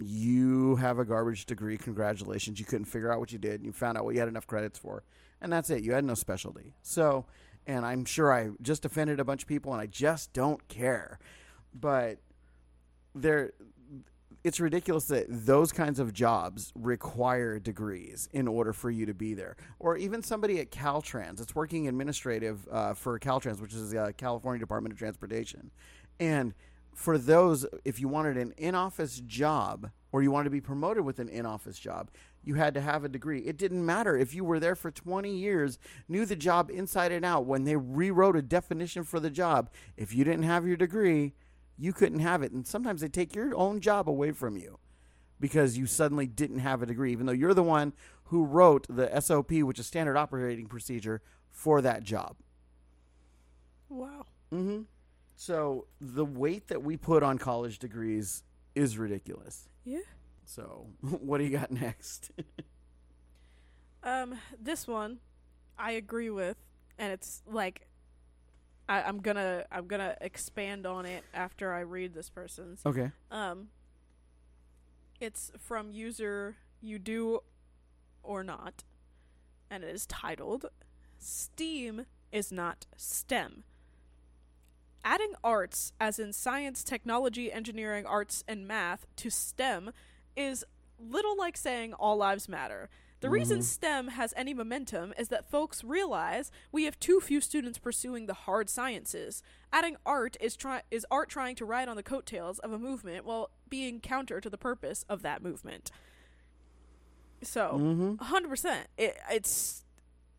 you 0.00 0.76
have 0.76 0.98
a 0.98 1.04
garbage 1.04 1.46
degree. 1.46 1.76
Congratulations. 1.76 2.58
You 2.58 2.66
couldn't 2.66 2.86
figure 2.86 3.12
out 3.12 3.20
what 3.20 3.32
you 3.32 3.38
did. 3.38 3.62
You 3.62 3.72
found 3.72 3.98
out 3.98 4.04
what 4.04 4.14
you 4.14 4.20
had 4.20 4.28
enough 4.28 4.46
credits 4.46 4.78
for. 4.78 5.04
And 5.40 5.52
that's 5.52 5.70
it. 5.70 5.82
You 5.82 5.92
had 5.92 6.04
no 6.04 6.14
specialty. 6.14 6.74
So, 6.82 7.26
and 7.66 7.84
I'm 7.84 8.04
sure 8.04 8.32
I 8.32 8.50
just 8.62 8.84
offended 8.84 9.20
a 9.20 9.24
bunch 9.24 9.42
of 9.42 9.48
people 9.48 9.72
and 9.72 9.80
I 9.80 9.86
just 9.86 10.32
don't 10.32 10.66
care. 10.68 11.18
But 11.74 12.18
there 13.14 13.52
it's 14.48 14.60
ridiculous 14.60 15.04
that 15.04 15.26
those 15.28 15.72
kinds 15.72 15.98
of 15.98 16.14
jobs 16.14 16.72
require 16.74 17.58
degrees 17.58 18.30
in 18.32 18.48
order 18.48 18.72
for 18.72 18.90
you 18.90 19.04
to 19.04 19.12
be 19.12 19.34
there. 19.34 19.56
Or 19.78 19.98
even 19.98 20.22
somebody 20.22 20.58
at 20.58 20.70
Caltrans 20.70 21.36
that's 21.36 21.54
working 21.54 21.86
administrative 21.86 22.66
uh, 22.72 22.94
for 22.94 23.18
Caltrans, 23.18 23.60
which 23.60 23.74
is 23.74 23.90
the 23.90 24.02
uh, 24.02 24.12
California 24.12 24.58
Department 24.58 24.94
of 24.94 24.98
Transportation. 24.98 25.70
And 26.18 26.54
for 26.94 27.18
those, 27.18 27.66
if 27.84 28.00
you 28.00 28.08
wanted 28.08 28.38
an 28.38 28.54
in 28.56 28.74
office 28.74 29.20
job 29.26 29.90
or 30.12 30.22
you 30.22 30.30
wanted 30.30 30.44
to 30.44 30.50
be 30.50 30.62
promoted 30.62 31.04
with 31.04 31.18
an 31.18 31.28
in 31.28 31.44
office 31.44 31.78
job, 31.78 32.10
you 32.42 32.54
had 32.54 32.72
to 32.72 32.80
have 32.80 33.04
a 33.04 33.08
degree. 33.08 33.40
It 33.40 33.58
didn't 33.58 33.84
matter 33.84 34.16
if 34.16 34.34
you 34.34 34.44
were 34.44 34.58
there 34.58 34.74
for 34.74 34.90
20 34.90 35.30
years, 35.30 35.78
knew 36.08 36.24
the 36.24 36.34
job 36.34 36.70
inside 36.70 37.12
and 37.12 37.22
out. 37.22 37.44
When 37.44 37.64
they 37.64 37.76
rewrote 37.76 38.34
a 38.34 38.42
definition 38.42 39.04
for 39.04 39.20
the 39.20 39.28
job, 39.28 39.68
if 39.98 40.14
you 40.14 40.24
didn't 40.24 40.44
have 40.44 40.66
your 40.66 40.78
degree, 40.78 41.34
you 41.78 41.92
couldn't 41.92 42.20
have 42.20 42.42
it. 42.42 42.52
And 42.52 42.66
sometimes 42.66 43.00
they 43.00 43.08
take 43.08 43.34
your 43.34 43.56
own 43.56 43.80
job 43.80 44.08
away 44.08 44.32
from 44.32 44.56
you 44.56 44.78
because 45.40 45.78
you 45.78 45.86
suddenly 45.86 46.26
didn't 46.26 46.58
have 46.58 46.82
a 46.82 46.86
degree, 46.86 47.12
even 47.12 47.26
though 47.26 47.32
you're 47.32 47.54
the 47.54 47.62
one 47.62 47.92
who 48.24 48.44
wrote 48.44 48.86
the 48.88 49.20
SOP, 49.20 49.52
which 49.52 49.78
is 49.78 49.86
standard 49.86 50.16
operating 50.16 50.66
procedure, 50.66 51.22
for 51.50 51.80
that 51.80 52.02
job. 52.02 52.36
Wow. 53.88 54.26
Mm-hmm. 54.52 54.82
So 55.36 55.86
the 56.00 56.24
weight 56.24 56.68
that 56.68 56.82
we 56.82 56.96
put 56.96 57.22
on 57.22 57.38
college 57.38 57.78
degrees 57.78 58.42
is 58.74 58.98
ridiculous. 58.98 59.68
Yeah. 59.84 60.00
So 60.44 60.88
what 61.00 61.38
do 61.38 61.44
you 61.44 61.50
got 61.50 61.70
next? 61.70 62.30
Um, 64.02 64.38
this 64.60 64.86
one, 64.86 65.18
I 65.76 65.92
agree 65.92 66.30
with, 66.30 66.56
and 66.98 67.12
it's 67.12 67.42
like, 67.46 67.88
I, 68.88 69.02
I'm 69.02 69.18
gonna 69.18 69.64
I'm 69.70 69.86
gonna 69.86 70.16
expand 70.20 70.86
on 70.86 71.04
it 71.06 71.24
after 71.34 71.72
I 71.72 71.80
read 71.80 72.14
this 72.14 72.30
person's. 72.30 72.80
okay. 72.86 73.10
Um, 73.30 73.68
it's 75.20 75.50
from 75.58 75.90
user 75.90 76.56
you 76.80 76.98
do 76.98 77.40
or 78.22 78.42
not, 78.42 78.84
and 79.70 79.84
it 79.84 79.94
is 79.94 80.06
titled 80.06 80.66
"STEAM 81.18 82.06
is 82.32 82.50
not 82.50 82.86
STEM." 82.96 83.64
Adding 85.04 85.34
arts, 85.44 85.92
as 86.00 86.18
in 86.18 86.32
science, 86.32 86.82
technology, 86.82 87.52
engineering, 87.52 88.04
arts, 88.04 88.42
and 88.48 88.66
math, 88.66 89.06
to 89.16 89.30
STEM 89.30 89.92
is 90.36 90.64
little 90.98 91.36
like 91.36 91.56
saying 91.56 91.92
all 91.94 92.16
lives 92.16 92.48
matter. 92.48 92.88
The 93.20 93.30
reason 93.30 93.58
Mhm. 93.58 93.64
STEM 93.64 94.08
has 94.08 94.32
any 94.36 94.54
momentum 94.54 95.12
is 95.18 95.28
that 95.28 95.50
folks 95.50 95.82
realize 95.82 96.50
we 96.70 96.84
have 96.84 96.98
too 97.00 97.20
few 97.20 97.40
students 97.40 97.78
pursuing 97.78 98.26
the 98.26 98.34
hard 98.34 98.70
sciences. 98.70 99.42
Adding 99.72 99.96
art 100.06 100.36
is 100.40 100.56
try- 100.56 100.82
is 100.90 101.04
art 101.10 101.28
trying 101.28 101.56
to 101.56 101.64
ride 101.64 101.88
on 101.88 101.96
the 101.96 102.02
coattails 102.02 102.58
of 102.60 102.72
a 102.72 102.78
movement 102.78 103.24
while 103.24 103.50
being 103.68 104.00
counter 104.00 104.40
to 104.40 104.48
the 104.48 104.58
purpose 104.58 105.04
of 105.08 105.22
that 105.22 105.42
movement. 105.42 105.90
So, 107.42 107.72
Mm-hmm. 107.74 108.14
a 108.20 108.24
hundred 108.24 108.48
percent. 108.48 108.88
It 108.96 109.16
it's 109.30 109.84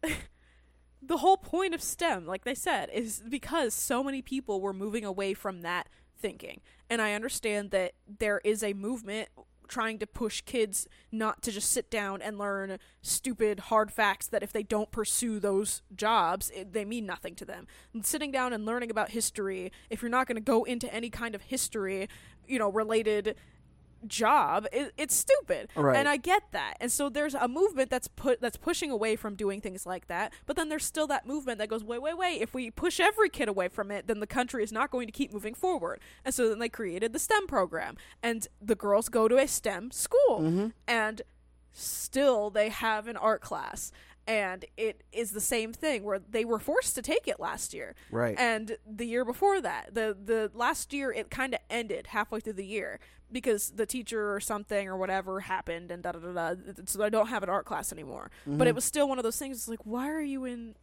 the 1.02 1.18
whole 1.18 1.38
point 1.38 1.74
of 1.74 1.82
STEM, 1.82 2.26
like 2.26 2.44
they 2.44 2.56
said, 2.56 2.90
is 2.94 3.22
because 3.28 3.74
so 3.74 4.04
many 4.04 4.22
people 4.22 4.62
were 4.62 4.74
moving 4.74 5.06
away 5.06 5.34
from 5.34 5.62
that 5.62 5.88
thinking. 6.18 6.62
And 6.90 7.02
I 7.02 7.14
understand 7.14 7.72
that 7.72 7.94
there 8.08 8.42
is 8.44 8.64
a 8.64 8.74
movement 8.74 9.30
trying 9.70 10.00
to 10.00 10.08
push 10.08 10.42
kids 10.42 10.88
not 11.12 11.42
to 11.44 11.52
just 11.52 11.72
sit 11.72 11.90
down 11.90 12.22
and 12.22 12.38
learn 12.38 12.78
stupid 13.02 13.60
hard 13.62 13.92
facts 13.92 14.28
that 14.28 14.44
if 14.44 14.52
they 14.52 14.64
don't 14.64 14.92
pursue 14.92 15.40
those 15.40 15.82
jobs 15.96 16.50
it, 16.52 16.74
they 16.74 16.86
mean 16.86 17.06
nothing 17.06 17.36
to 17.36 17.46
them. 17.46 17.68
And 17.94 18.06
sitting 18.06 18.32
down 18.32 18.52
and 18.54 18.66
learning 18.66 18.92
about 18.92 19.12
history 19.12 19.72
if 19.90 20.02
you're 20.02 20.10
not 20.10 20.28
going 20.28 20.36
to 20.36 20.42
go 20.42 20.64
into 20.64 20.94
any 20.94 21.10
kind 21.10 21.36
of 21.36 21.44
history 21.44 22.10
you 22.48 22.60
know 22.60 22.70
related 22.70 23.36
job 24.08 24.66
it, 24.72 24.94
it's 24.98 25.16
stupid 25.16 25.70
Right. 25.76 25.98
and 25.98 26.08
i 26.08 26.18
get 26.18 26.44
that 26.52 26.76
and 26.80 26.92
so 26.92 27.10
there's 27.10 27.34
a 27.36 27.48
movement 27.48 27.90
that's 27.90 28.08
put 28.08 28.40
that's 28.42 28.58
pushing 28.58 28.92
away 28.92 29.16
from 29.16 29.36
doing 29.36 29.62
things 29.62 29.86
like 29.86 30.08
that 30.08 30.34
but 30.46 30.56
then 30.56 30.70
there's 30.70 30.86
still 30.86 31.08
that 31.08 31.26
movement 31.28 31.58
that 31.60 31.68
goes 31.70 31.84
wait 31.84 32.02
wait 32.02 32.18
wait 32.18 32.42
if 32.42 32.54
we 32.54 32.72
push 32.72 33.00
every 33.00 33.30
kid 33.30 33.48
away 33.50 33.68
from 33.68 33.92
it 33.92 34.08
then 34.08 34.20
the 34.20 34.28
country 34.28 34.64
is 34.64 34.72
not 34.72 34.92
going 34.92 35.06
to 35.08 35.12
keep 35.12 35.34
moving 35.34 35.54
forward 35.54 36.00
and 36.26 36.34
so 36.34 36.50
then 36.50 36.60
they 36.60 36.70
created 36.70 37.14
the 37.14 37.20
stem 37.20 37.46
program 37.48 37.96
and 38.24 38.48
the 38.62 38.76
girls 38.76 39.10
go 39.10 39.28
to 39.28 39.38
a 39.38 39.48
stem 39.48 39.92
school 39.92 40.40
Mm-hmm. 40.42 40.68
and 40.88 41.22
still 41.72 42.50
they 42.50 42.70
have 42.70 43.08
an 43.08 43.18
art 43.18 43.42
class 43.42 43.92
and 44.28 44.66
it 44.78 45.04
is 45.12 45.32
the 45.32 45.42
same 45.42 45.74
thing 45.74 46.04
where 46.04 46.20
they 46.20 46.46
were 46.46 46.60
forced 46.60 46.94
to 46.96 47.02
take 47.02 47.28
it 47.28 47.40
last 47.40 47.74
year 47.74 47.96
Right. 48.12 48.36
and 48.38 48.78
the 48.86 49.06
year 49.06 49.24
before 49.26 49.62
that 49.62 49.94
the 49.94 50.16
the 50.24 50.52
last 50.54 50.94
year 50.94 51.12
it 51.12 51.30
kind 51.32 51.54
of 51.54 51.60
ended 51.70 52.08
halfway 52.08 52.40
through 52.40 52.54
the 52.54 52.66
year 52.66 53.00
because 53.32 53.72
the 53.72 53.86
teacher 53.86 54.34
or 54.34 54.40
something 54.40 54.88
or 54.88 54.98
whatever 54.98 55.42
happened 55.42 55.92
and 55.92 56.04
da 56.04 56.12
da 56.12 56.20
da 56.20 56.54
da 56.54 56.62
so 56.86 57.04
I 57.04 57.10
don't 57.10 57.28
have 57.28 57.44
an 57.44 57.50
art 57.50 57.66
class 57.66 57.92
anymore. 57.92 58.32
But 58.46 58.68
it 58.68 58.72
mm-hmm. 58.72 58.76
was 58.76 58.86
still 58.86 59.08
one 59.08 59.18
of 59.18 59.24
those 59.24 59.38
things 59.38 59.58
it's 59.58 59.68
like 59.68 59.86
why 59.86 60.10
are 60.10 60.22
you 60.22 60.46
in 60.46 60.76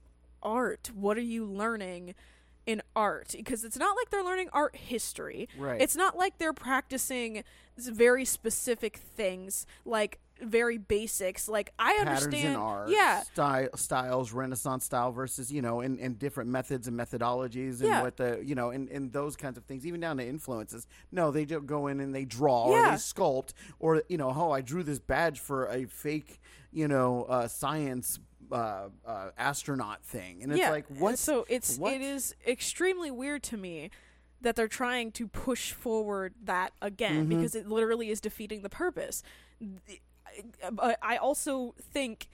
art? 0.43 0.91
What 0.95 1.17
are 1.17 1.23
you 1.23 1.45
learning 1.45 2.15
in 2.67 2.83
art? 2.95 3.35
Because 3.37 3.65
it's 3.65 3.77
not 3.77 3.97
like 3.97 4.11
they're 4.11 4.25
learning 4.25 4.49
art 4.53 4.77
history. 4.77 5.49
Right. 5.59 5.81
it's 5.81 5.97
not 5.97 6.17
like 6.17 6.39
they're 6.39 6.53
practicing 6.53 7.45
very 7.77 8.25
specific 8.25 8.97
things 8.97 9.67
like 9.85 10.19
very 10.43 10.77
basics 10.79 11.49
like 11.49 11.73
i 11.79 11.95
patterns 12.05 12.25
understand 12.25 12.55
in 12.55 12.57
art, 12.57 12.89
yeah 12.91 13.23
style, 13.23 13.69
styles, 13.77 14.33
Renaissance 14.33 14.85
style 14.85 15.13
versus 15.13 15.51
you 15.51 15.63
know, 15.63 15.81
and, 15.81 15.99
and 15.99 16.19
different 16.19 16.51
methods 16.51 16.87
and 16.89 16.99
methodologies, 16.99 17.81
and 17.81 17.89
Yeah. 17.89 18.03
what 18.03 18.17
the 18.17 18.43
you 18.45 18.55
know, 18.55 18.71
and, 18.71 18.89
and 18.91 19.13
those 19.13 19.37
kinds 19.37 19.57
of 19.57 19.65
things, 19.65 19.87
even 19.87 20.01
down 20.01 20.19
to 20.19 20.27
influences. 20.27 20.87
No, 21.11 21.31
they 21.31 21.45
just 21.47 21.67
go 21.67 21.87
in 21.87 22.01
and 22.01 22.15
they 22.15 22.25
draw 22.25 22.65
or 22.67 22.83
they 22.83 22.97
sculpt, 22.97 23.55
or 23.79 24.03
you 24.09 24.19
know, 24.19 24.33
oh, 24.35 24.51
I 24.51 24.61
drew 24.61 24.83
this 24.83 24.99
badge 24.99 25.41
for 25.41 25.67
a 25.69 25.85
fake, 25.87 26.41
you 26.71 26.87
know, 26.89 27.25
uh, 27.25 27.49
science 27.49 28.19
uh, 28.53 28.89
uh, 29.07 29.31
astronaut 29.39 30.05
thing, 30.05 30.43
and 30.43 30.53
it's 30.53 30.59
yeah 30.61 30.71
like 30.71 30.87
what? 30.89 31.19
so 31.19 31.45
it's 31.49 31.79
what? 31.79 31.95
it 31.95 32.01
is 32.03 32.35
extremely 32.47 33.11
weird 33.11 33.43
to 33.45 33.57
me 33.57 33.91
that 34.43 34.55
they're 34.55 34.69
trying 34.69 35.11
to 35.13 35.27
push 35.27 35.73
forward 35.73 36.35
that 36.45 36.73
again 36.83 37.25
Mhm. 37.27 37.29
because 37.31 37.55
it 37.55 37.67
literally 37.67 38.11
is 38.11 38.21
defeating 38.21 38.61
the 38.63 38.69
purpose 38.69 39.23
but 40.73 40.99
i 41.03 41.17
also 41.17 41.75
think 41.81 42.29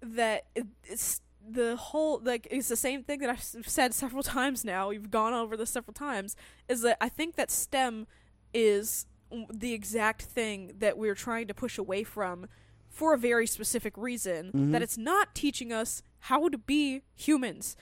that 0.00 0.46
it's 0.84 1.20
the 1.46 1.76
whole 1.76 2.20
like 2.24 2.46
it's 2.50 2.68
the 2.68 2.76
same 2.76 3.02
thing 3.02 3.20
that 3.20 3.30
I've 3.30 3.68
said 3.68 3.92
several 3.94 4.22
times 4.36 4.64
now. 4.64 4.88
We've 4.88 5.10
gone 5.10 5.34
over 5.34 5.56
this 5.56 5.70
several 5.70 5.92
times. 5.94 6.36
Is 6.68 6.82
that 6.82 6.96
I 7.00 7.08
think 7.08 7.36
that 7.36 7.50
STEM 7.50 8.06
is 8.52 9.06
the 9.52 9.72
exact 9.72 10.22
thing 10.22 10.72
that 10.78 10.96
we're 10.96 11.14
trying 11.14 11.46
to 11.48 11.54
push 11.54 11.76
away 11.76 12.02
from 12.04 12.46
for 12.88 13.12
a 13.12 13.18
very 13.18 13.46
specific 13.46 13.96
reason. 13.98 14.52
Mhm. 14.52 14.72
That 14.72 14.80
it's 14.82 14.96
not 14.96 15.34
teaching 15.34 15.72
us 15.72 16.02
how 16.20 16.48
to 16.48 16.56
be 16.56 17.02
humans. 17.14 17.76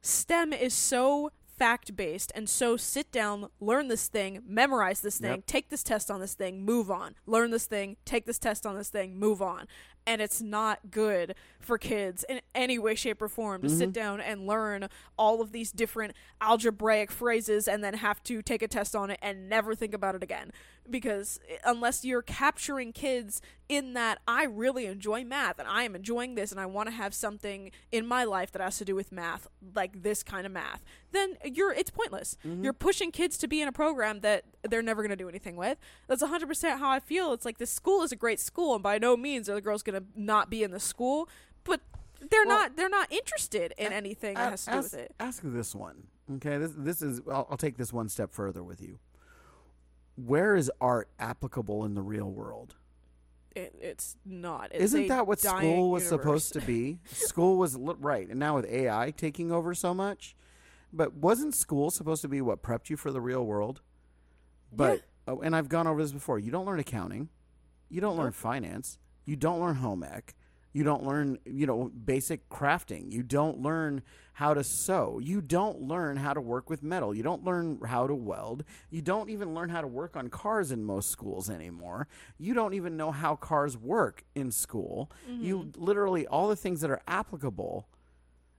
STEM 0.00 0.52
is 0.52 0.72
so 0.72 1.30
fact 1.56 1.94
based 1.96 2.32
and 2.34 2.48
so 2.48 2.76
sit 2.76 3.10
down, 3.12 3.48
learn 3.60 3.88
this 3.88 4.08
thing, 4.08 4.40
memorize 4.46 5.00
this 5.00 5.18
thing, 5.18 5.30
Yep. 5.30 5.46
take 5.46 5.68
this 5.70 5.82
test 5.82 6.10
on 6.10 6.20
this 6.20 6.34
thing, 6.34 6.64
move 6.64 6.90
on. 6.90 7.14
Learn 7.26 7.50
this 7.50 7.66
thing, 7.66 7.96
take 8.04 8.26
this 8.26 8.38
test 8.38 8.66
on 8.66 8.76
this 8.76 8.88
thing, 8.88 9.18
move 9.18 9.40
on. 9.40 9.66
And 10.06 10.20
it's 10.20 10.42
not 10.42 10.90
good 10.90 11.34
for 11.64 11.78
kids 11.78 12.24
in 12.28 12.40
any 12.54 12.78
way, 12.78 12.94
shape, 12.94 13.20
or 13.22 13.28
form 13.28 13.62
to 13.62 13.68
sit 13.70 13.90
Mhm. 13.90 13.92
down 13.92 14.20
and 14.20 14.46
learn 14.46 14.88
all 15.18 15.40
of 15.40 15.52
these 15.52 15.72
different 15.72 16.14
algebraic 16.40 17.10
phrases 17.10 17.66
and 17.68 17.82
then 17.82 17.94
have 17.94 18.22
to 18.24 18.42
take 18.42 18.62
a 18.62 18.68
test 18.68 18.94
on 18.94 19.10
it 19.10 19.18
and 19.22 19.48
never 19.48 19.74
think 19.74 19.94
about 19.94 20.14
it 20.14 20.22
again. 20.22 20.52
Because 20.88 21.40
eh, 21.48 21.56
unless 21.64 22.04
you're 22.04 22.22
capturing 22.22 22.92
kids 22.92 23.40
in 23.68 23.94
that 23.94 24.18
I 24.28 24.44
really 24.44 24.84
enjoy 24.86 25.24
math 25.24 25.58
and 25.58 25.66
I 25.66 25.84
am 25.84 25.96
enjoying 25.96 26.34
this 26.34 26.50
and 26.52 26.60
I 26.60 26.66
want 26.66 26.88
to 26.88 26.94
have 26.94 27.14
something 27.14 27.70
in 27.90 28.06
my 28.06 28.24
life 28.24 28.52
that 28.52 28.60
has 28.60 28.76
to 28.78 28.84
do 28.84 28.94
with 28.94 29.10
math, 29.10 29.46
like 29.74 30.02
this 30.02 30.22
kind 30.22 30.44
of 30.44 30.52
math, 30.52 30.84
then 31.12 31.38
you're 31.44 31.72
it's 31.72 31.90
pointless. 31.90 32.36
You're 32.44 32.74
pushing 32.74 33.10
kids 33.10 33.38
to 33.38 33.48
be 33.48 33.62
in 33.62 33.68
a 33.68 33.72
program 33.72 34.20
that 34.20 34.44
they're 34.62 34.82
never 34.82 35.00
going 35.02 35.10
to 35.10 35.16
do 35.16 35.28
anything 35.28 35.56
with. 35.56 35.78
That's 36.08 36.22
100% 36.22 36.78
how 36.78 36.90
I 36.90 37.00
feel. 37.00 37.32
It's 37.32 37.46
like 37.46 37.56
this 37.58 37.70
school 37.70 38.02
is 38.02 38.12
a 38.12 38.16
great 38.16 38.38
school 38.40 38.74
and 38.74 38.82
by 38.82 38.98
no 38.98 39.16
means 39.16 39.48
are 39.48 39.54
the 39.54 39.60
girls 39.62 39.82
going 39.82 39.98
to 40.00 40.06
not 40.14 40.50
be 40.50 40.62
in 40.62 40.70
the 40.70 40.80
school, 40.80 41.28
but 41.64 41.80
they're 42.20 42.44
Well, 42.46 42.58
not 42.58 42.76
they're 42.76 42.88
not 42.88 43.12
interested 43.12 43.72
in 43.78 43.92
anything 43.92 44.34
that 44.34 44.50
has 44.50 44.64
to 44.66 44.70
do 44.70 44.76
ask, 44.76 44.92
with 44.92 45.00
it. 45.02 45.14
ask 45.20 45.42
this 45.44 45.74
one. 45.74 46.04
Okay, 46.36 46.56
this 46.58 46.72
this 46.76 47.02
is. 47.02 47.20
I'll, 47.30 47.46
I'll 47.50 47.56
take 47.56 47.76
this 47.76 47.92
one 47.92 48.08
step 48.08 48.32
further 48.32 48.62
with 48.62 48.80
you. 48.80 48.98
Where 50.16 50.54
is 50.54 50.70
art 50.80 51.08
applicable 51.18 51.84
in 51.84 51.94
the 51.94 52.02
real 52.02 52.30
world? 52.30 52.76
it 53.54 53.74
it's 53.80 54.16
not. 54.24 54.70
It's 54.72 54.84
Isn't 54.84 55.08
that 55.08 55.26
what 55.26 55.40
school 55.40 55.90
was 55.90 56.04
universe. 56.04 56.08
supposed 56.08 56.52
to 56.54 56.60
be? 56.60 56.98
school 57.12 57.56
was 57.56 57.76
right, 57.76 58.28
and 58.28 58.38
now 58.38 58.56
with 58.56 58.66
AI 58.66 59.12
taking 59.16 59.52
over 59.52 59.74
so 59.74 59.92
much, 59.94 60.34
but 60.92 61.14
wasn't 61.14 61.54
school 61.54 61.90
supposed 61.90 62.22
to 62.22 62.28
be 62.28 62.40
what 62.40 62.62
prepped 62.62 62.90
you 62.90 62.96
for 62.96 63.10
the 63.12 63.20
real 63.20 63.44
world? 63.44 63.80
But 64.72 65.02
oh, 65.28 65.40
and 65.40 65.54
I've 65.54 65.68
gone 65.68 65.86
over 65.86 66.02
this 66.02 66.12
before. 66.12 66.38
You 66.38 66.50
don't 66.50 66.64
learn 66.66 66.80
accounting, 66.80 67.28
you 67.88 68.00
don't 68.00 68.16
learn 68.16 68.32
finance, 68.32 68.98
you 69.24 69.36
don't 69.36 69.60
learn 69.60 69.76
home 69.76 70.02
ec, 70.02 70.34
you 70.74 70.82
don't 70.84 71.06
learn 71.06 71.38
you 71.46 71.66
know 71.66 71.90
basic 72.04 72.50
crafting, 72.50 73.10
you 73.10 73.22
don't 73.22 73.62
learn 73.62 74.02
how 74.34 74.52
to 74.52 74.64
sew, 74.64 75.20
you 75.22 75.40
don't 75.40 75.80
learn 75.80 76.16
how 76.16 76.34
to 76.34 76.40
work 76.40 76.68
with 76.68 76.82
metal, 76.82 77.14
you 77.14 77.22
don't 77.22 77.44
learn 77.44 77.78
how 77.86 78.06
to 78.06 78.14
weld, 78.14 78.64
you 78.90 79.00
don't 79.00 79.30
even 79.30 79.54
learn 79.54 79.70
how 79.70 79.80
to 79.80 79.86
work 79.86 80.16
on 80.16 80.28
cars 80.28 80.72
in 80.72 80.84
most 80.84 81.10
schools 81.10 81.48
anymore. 81.48 82.08
You 82.36 82.52
don't 82.52 82.74
even 82.74 82.96
know 82.96 83.12
how 83.12 83.36
cars 83.36 83.78
work 83.78 84.24
in 84.34 84.50
school. 84.50 85.10
You 85.28 85.58
mm-hmm. 85.60 85.82
literally 85.82 86.26
all 86.26 86.48
the 86.48 86.56
things 86.56 86.80
that 86.82 86.90
are 86.90 87.02
applicable. 87.06 87.88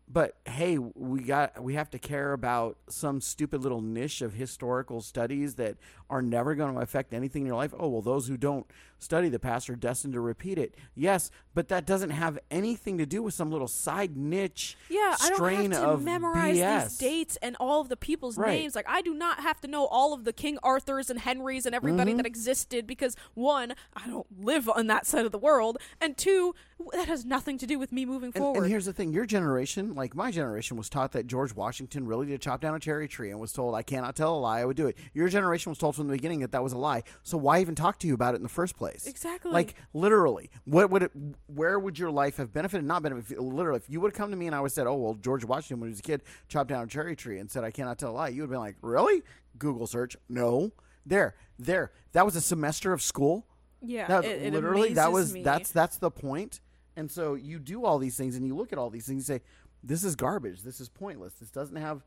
But 0.07 0.37
hey, 0.45 0.77
we 0.77 1.21
got 1.21 1.61
we 1.61 1.73
have 1.73 1.89
to 1.89 1.99
care 1.99 2.31
about 2.31 2.77
some 2.87 3.19
stupid 3.19 3.61
little 3.63 3.81
niche 3.81 4.21
of 4.21 4.33
historical 4.33 5.01
studies 5.01 5.55
that 5.55 5.77
are 6.09 6.21
never 6.21 6.53
going 6.53 6.75
to 6.75 6.79
affect 6.79 7.11
anything 7.11 7.41
in 7.41 7.47
your 7.47 7.55
life. 7.55 7.73
Oh, 7.77 7.87
well, 7.89 8.03
those 8.03 8.27
who 8.27 8.37
don't 8.37 8.67
study 8.99 9.29
the 9.29 9.39
past 9.39 9.69
are 9.69 9.75
destined 9.75 10.13
to 10.13 10.19
repeat 10.19 10.57
it. 10.57 10.75
Yes, 10.95 11.29
but 11.53 11.67
that 11.67 11.85
doesn't 11.85 12.09
have 12.11 12.39
anything 12.49 12.97
to 12.97 13.05
do 13.05 13.21
with 13.21 13.33
some 13.33 13.51
little 13.51 13.67
side 13.67 14.15
niche 14.17 14.77
Yeah, 14.89 15.15
I 15.21 15.27
don't 15.29 15.35
strain 15.37 15.71
have 15.71 15.81
to 15.81 15.87
of 15.89 16.03
memorize 16.03 16.55
BS. 16.57 16.83
these 16.89 16.97
dates 16.97 17.37
and 17.41 17.55
all 17.59 17.81
of 17.81 17.89
the 17.89 17.97
people's 17.97 18.37
Right. 18.37 18.59
names. 18.59 18.75
Like 18.75 18.87
I 18.89 19.01
do 19.01 19.13
not 19.13 19.39
have 19.41 19.59
to 19.61 19.67
know 19.67 19.85
all 19.85 20.13
of 20.13 20.23
the 20.23 20.33
King 20.33 20.57
Arthurs 20.63 21.09
and 21.09 21.19
Henrys 21.19 21.65
and 21.65 21.75
everybody 21.75 22.13
Mhm. 22.13 22.17
that 22.17 22.25
existed 22.25 22.87
because 22.87 23.15
one, 23.33 23.73
I 23.95 24.07
don't 24.07 24.27
live 24.43 24.69
on 24.69 24.87
that 24.87 25.05
side 25.05 25.25
of 25.25 25.31
the 25.31 25.37
world, 25.37 25.77
and 26.01 26.17
two, 26.17 26.53
that 26.93 27.07
has 27.07 27.25
nothing 27.25 27.57
to 27.59 27.65
do 27.67 27.79
with 27.79 27.91
me 27.91 28.05
moving 28.05 28.31
And, 28.35 28.41
forward. 28.41 28.63
and 28.63 28.71
here's 28.71 28.85
the 28.85 28.93
thing: 28.93 29.13
your 29.13 29.25
generation, 29.25 29.93
like 29.93 30.15
my 30.15 30.31
generation, 30.31 30.77
was 30.77 30.89
taught 30.89 31.11
that 31.13 31.27
George 31.27 31.53
Washington 31.55 32.05
really 32.05 32.27
did 32.27 32.41
chop 32.41 32.61
down 32.61 32.75
a 32.75 32.79
cherry 32.79 33.07
tree 33.07 33.29
and 33.31 33.39
was 33.39 33.53
told, 33.53 33.75
"I 33.75 33.81
cannot 33.83 34.15
tell 34.15 34.35
a 34.35 34.39
lie. 34.39 34.59
I 34.61 34.65
would 34.65 34.75
do 34.77 34.87
it." 34.87 34.97
Your 35.13 35.27
generation 35.29 35.69
was 35.71 35.77
told 35.77 35.95
from 35.95 36.07
the 36.07 36.13
beginning 36.13 36.39
that 36.41 36.51
that 36.51 36.63
was 36.63 36.73
a 36.73 36.77
lie. 36.77 37.03
So 37.23 37.37
why 37.37 37.59
even 37.61 37.75
talk 37.75 37.97
to 37.99 38.07
you 38.07 38.13
about 38.13 38.33
it 38.33 38.37
in 38.37 38.43
the 38.43 38.49
first 38.49 38.75
place? 38.75 38.84
Exactly. 39.07 39.51
Like 39.51 39.75
literally, 39.93 40.49
what 40.65 40.89
would 40.89 41.03
it? 41.03 41.11
Where 41.47 41.77
would 41.79 41.97
your 41.99 42.11
life 42.11 42.37
have 42.37 42.51
benefited? 42.53 42.85
Not 42.85 43.03
benefited. 43.03 43.39
Literally, 43.39 43.77
if 43.77 43.89
you 43.89 43.99
would 44.01 44.11
have 44.11 44.17
come 44.17 44.31
to 44.31 44.37
me 44.37 44.47
and 44.47 44.55
I 44.55 44.59
would 44.59 44.67
have 44.67 44.73
said, 44.73 44.87
"Oh 44.87 44.95
well, 44.95 45.13
George 45.15 45.43
Washington 45.45 45.79
when 45.79 45.89
he 45.89 45.91
was 45.91 45.99
a 45.99 46.03
kid 46.03 46.23
chopped 46.47 46.69
down 46.69 46.83
a 46.83 46.87
cherry 46.87 47.15
tree 47.15 47.39
and 47.39 47.49
said 47.49 47.63
I 47.63 47.71
cannot 47.71 47.97
tell 47.97 48.11
a 48.11 48.13
lie," 48.13 48.27
you 48.29 48.41
would 48.41 48.45
have 48.47 48.51
been 48.51 48.59
like, 48.59 48.75
"Really?" 48.81 49.23
Google 49.57 49.87
search. 49.87 50.15
No. 50.29 50.71
There, 51.05 51.35
there. 51.59 51.91
That 52.13 52.25
was 52.25 52.35
a 52.35 52.41
semester 52.41 52.91
of 52.91 53.01
school. 53.01 53.45
yeah, 53.81 54.07
That 54.07 54.25
it, 54.25 54.41
it 54.41 54.53
literally 54.53 54.93
that 54.93 55.11
was 55.11 55.33
me. 55.33 55.43
that's 55.43 55.71
that's 55.71 55.97
the 55.97 56.09
point. 56.09 56.61
And 56.95 57.11
so 57.11 57.35
you 57.35 57.59
do 57.59 57.85
all 57.85 57.99
these 57.99 58.17
things 58.17 58.35
and 58.35 58.45
you 58.47 58.55
look 58.55 58.71
at 58.73 58.79
all 58.79 58.89
these 58.89 59.05
things 59.05 59.29
and 59.29 59.37
you 59.37 59.39
say, 59.39 59.43
This 59.83 60.03
is 60.03 60.15
garbage. 60.15 60.63
This 60.63 60.79
is 60.79 60.89
pointless. 60.89 61.33
This 61.35 61.51
doesn't 61.51 61.75
have 61.75 62.03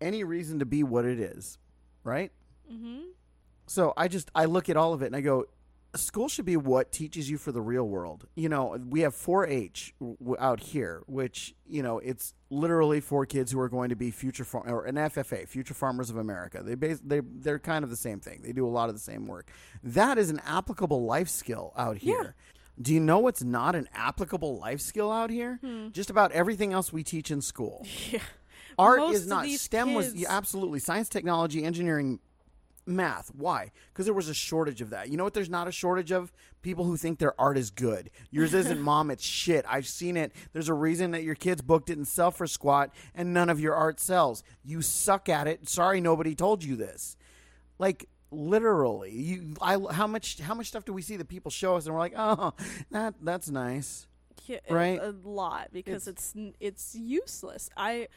any 0.00 0.24
reason 0.24 0.58
to 0.58 0.66
be 0.66 0.82
what 0.82 1.04
it 1.04 1.20
is. 1.20 1.58
Right? 2.02 2.32
hmm 2.68 3.02
So 3.68 3.92
I 3.96 4.08
just 4.08 4.30
I 4.34 4.46
look 4.46 4.68
at 4.68 4.76
all 4.76 4.92
of 4.92 5.02
it 5.02 5.06
and 5.06 5.14
I 5.16 5.20
go, 5.20 5.44
school 5.94 6.28
should 6.28 6.44
be 6.44 6.56
what 6.56 6.92
teaches 6.92 7.30
you 7.30 7.38
for 7.38 7.52
the 7.52 7.60
real 7.60 7.84
world. 7.84 8.26
You 8.34 8.48
know, 8.48 8.78
we 8.88 9.00
have 9.00 9.14
4-H 9.14 9.94
out 10.38 10.60
here, 10.60 11.02
which 11.06 11.54
you 11.66 11.82
know 11.82 11.98
it's 11.98 12.34
literally 12.50 13.00
for 13.00 13.26
kids 13.26 13.52
who 13.52 13.60
are 13.60 13.68
going 13.68 13.90
to 13.90 13.96
be 13.96 14.10
future 14.10 14.44
farm 14.44 14.68
or 14.68 14.84
an 14.84 14.96
FFA, 14.96 15.48
Future 15.48 15.74
Farmers 15.74 16.10
of 16.10 16.16
America. 16.16 16.62
They 16.62 16.74
base 16.74 17.00
they 17.04 17.20
they're 17.20 17.58
kind 17.58 17.84
of 17.84 17.90
the 17.90 17.96
same 17.96 18.20
thing. 18.20 18.40
They 18.42 18.52
do 18.52 18.66
a 18.66 18.70
lot 18.70 18.88
of 18.88 18.94
the 18.94 19.00
same 19.00 19.26
work. 19.26 19.50
That 19.82 20.18
is 20.18 20.30
an 20.30 20.40
applicable 20.46 21.04
life 21.04 21.28
skill 21.28 21.72
out 21.76 21.98
here. 21.98 22.34
Do 22.80 22.94
you 22.94 23.00
know 23.00 23.18
what's 23.18 23.42
not 23.42 23.74
an 23.74 23.88
applicable 23.94 24.58
life 24.58 24.80
skill 24.80 25.12
out 25.12 25.30
here? 25.30 25.60
Just 25.92 26.08
about 26.10 26.32
everything 26.32 26.72
else 26.72 26.92
we 26.92 27.02
teach 27.04 27.30
in 27.30 27.40
school. 27.40 27.86
Yeah. 28.10 28.20
Art 28.78 29.00
Most 29.00 29.14
is 29.16 29.26
not 29.26 29.46
STEM 29.46 29.92
was 29.92 30.14
yeah, 30.14 30.28
absolutely 30.30 30.78
science, 30.78 31.10
technology, 31.10 31.62
engineering, 31.62 32.20
math. 32.86 33.30
Why? 33.34 33.70
Because 33.92 34.06
there 34.06 34.14
was 34.14 34.28
a 34.28 34.34
shortage 34.34 34.80
of 34.80 34.90
that. 34.90 35.08
You 35.08 35.16
know 35.16 35.24
what? 35.24 35.34
There's 35.34 35.50
not 35.50 35.68
a 35.68 35.72
shortage 35.72 36.10
of 36.10 36.32
people 36.62 36.84
who 36.84 36.96
think 36.96 37.18
their 37.18 37.38
art 37.40 37.56
is 37.58 37.70
good. 37.70 38.10
Yours 38.30 38.54
isn't, 38.54 38.80
mom. 38.90 39.10
It's 39.10 39.24
shit. 39.24 39.64
I've 39.68 39.86
seen 39.86 40.16
it. 40.16 40.32
There's 40.52 40.68
a 40.68 40.74
reason 40.74 41.12
that 41.12 41.22
your 41.22 41.34
kids 41.34 41.62
book 41.62 41.86
didn't 41.86 42.06
sell 42.06 42.30
for 42.30 42.46
squat, 42.46 42.94
and 43.14 43.32
none 43.34 43.50
of 43.50 43.60
your 43.60 43.74
art 43.74 44.00
sells. 44.00 44.42
You 44.64 44.82
suck 44.82 45.28
at 45.28 45.46
it. 45.46 45.68
Sorry, 45.68 46.00
nobody 46.00 46.34
told 46.34 46.64
you 46.64 46.76
this. 46.76 47.16
Like 47.78 48.08
literally, 48.30 49.12
you. 49.12 49.54
I. 49.60 49.78
How 49.90 50.06
much? 50.06 50.40
How 50.40 50.54
much 50.54 50.66
stuff 50.68 50.84
do 50.84 50.92
we 50.92 51.02
see 51.02 51.16
that 51.16 51.28
people 51.28 51.50
show 51.50 51.76
us, 51.76 51.86
and 51.86 51.94
we're 51.94 52.00
like, 52.00 52.14
oh, 52.16 52.54
that 52.90 53.14
that's 53.22 53.50
nice. 53.50 54.06
Yeah, 54.46 54.58
Right? 54.68 54.98
a, 55.00 55.14
lot 55.22 55.68
because 55.72 56.08
it's 56.08 56.34
n 56.34 56.54
it's 56.58 56.96
useless. 56.96 57.70
I 57.76 58.08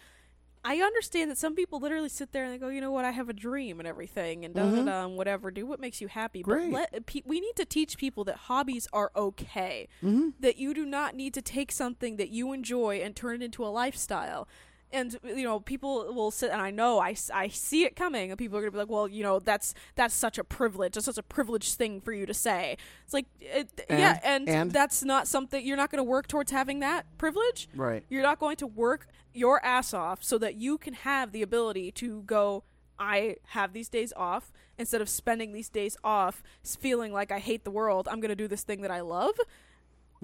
I 0.67 0.77
understand 0.77 1.29
that 1.29 1.37
some 1.37 1.53
people 1.55 1.79
literally 1.79 2.09
sit 2.09 2.31
there 2.31 2.43
and 2.43 2.51
they 2.51 2.57
go, 2.57 2.69
you 2.69 2.81
know 2.81 2.89
what, 2.91 3.05
I 3.05 3.11
have 3.11 3.29
a 3.29 3.33
dream 3.33 3.79
and 3.79 3.87
everything 3.87 4.43
and 4.43 4.55
Mhm. 4.55 4.85
da 4.87 5.07
whatever. 5.07 5.51
Do 5.51 5.65
what 5.67 5.79
makes 5.79 6.01
you 6.01 6.07
happy. 6.07 6.41
Great. 6.41 6.71
But 6.71 6.89
let 6.93 7.05
pe- 7.05 7.21
we 7.23 7.39
need 7.39 7.55
to 7.57 7.65
teach 7.65 7.97
people 7.97 8.23
that 8.23 8.35
hobbies 8.49 8.87
are 8.91 9.11
okay. 9.15 9.87
Mm-hmm. 10.03 10.29
That 10.39 10.57
you 10.57 10.73
do 10.73 10.83
not 10.83 11.13
need 11.15 11.35
to 11.35 11.41
take 11.43 11.71
something 11.71 12.15
that 12.17 12.29
you 12.29 12.51
enjoy 12.51 12.97
and 12.97 13.15
turn 13.15 13.41
it 13.41 13.45
into 13.45 13.63
a 13.63 13.67
lifestyle. 13.69 14.47
And 14.95 15.19
you 15.23 15.43
know, 15.43 15.59
people 15.59 16.13
will 16.13 16.31
sit, 16.31 16.51
and 16.51 16.61
I 16.61 16.71
know 16.71 16.99
i, 16.99 17.15
I 17.33 17.49
see 17.49 17.83
it 17.83 17.95
coming. 17.95 18.31
And 18.31 18.37
people 18.37 18.57
are 18.57 18.61
gonna 18.61 18.71
be 18.71 18.77
like, 18.77 18.89
"Well, 18.89 19.07
you 19.07 19.23
know, 19.23 19.39
that's 19.39 19.73
that's 19.95 20.15
such 20.15 20.37
a 20.37 20.43
privilege. 20.43 20.93
That's 20.93 21.05
such 21.05 21.17
a 21.17 21.23
privileged 21.23 21.75
thing 21.75 22.01
for 22.01 22.13
you 22.13 22.25
to 22.25 22.33
say." 22.33 22.77
It's 23.03 23.13
like, 23.13 23.25
it, 23.39 23.85
yeah, 23.89 24.19
and, 24.23 24.47
and- 24.49 24.71
that's 24.71 25.03
not 25.03 25.27
something 25.27 25.65
you're 25.65 25.77
not 25.77 25.91
going 25.91 25.99
to 25.99 26.09
work 26.09 26.27
towards 26.27 26.51
having 26.51 26.79
that 26.79 27.05
privilege. 27.17 27.67
Right. 27.75 28.05
You're 28.09 28.23
not 28.23 28.39
going 28.39 28.55
to 28.57 28.67
work 28.67 29.07
your 29.33 29.63
ass 29.65 29.93
off 29.93 30.23
so 30.23 30.37
that 30.37 30.55
you 30.55 30.77
can 30.77 30.93
have 30.93 31.31
the 31.31 31.41
ability 31.41 31.91
to 31.91 32.23
go. 32.23 32.63
I 32.97 33.35
have 33.47 33.73
these 33.73 33.89
days 33.89 34.13
off 34.15 34.53
instead 34.77 35.01
of 35.01 35.09
spending 35.09 35.51
these 35.51 35.67
days 35.67 35.97
off 36.03 36.41
feeling 36.63 37.11
like 37.11 37.29
I 37.31 37.39
hate 37.39 37.65
the 37.65 37.71
world. 37.71 38.07
I'm 38.09 38.21
going 38.21 38.29
to 38.29 38.35
do 38.35 38.47
this 38.47 38.63
thing 38.63 38.81
that 38.83 38.91
I 38.91 39.01
love. 39.01 39.35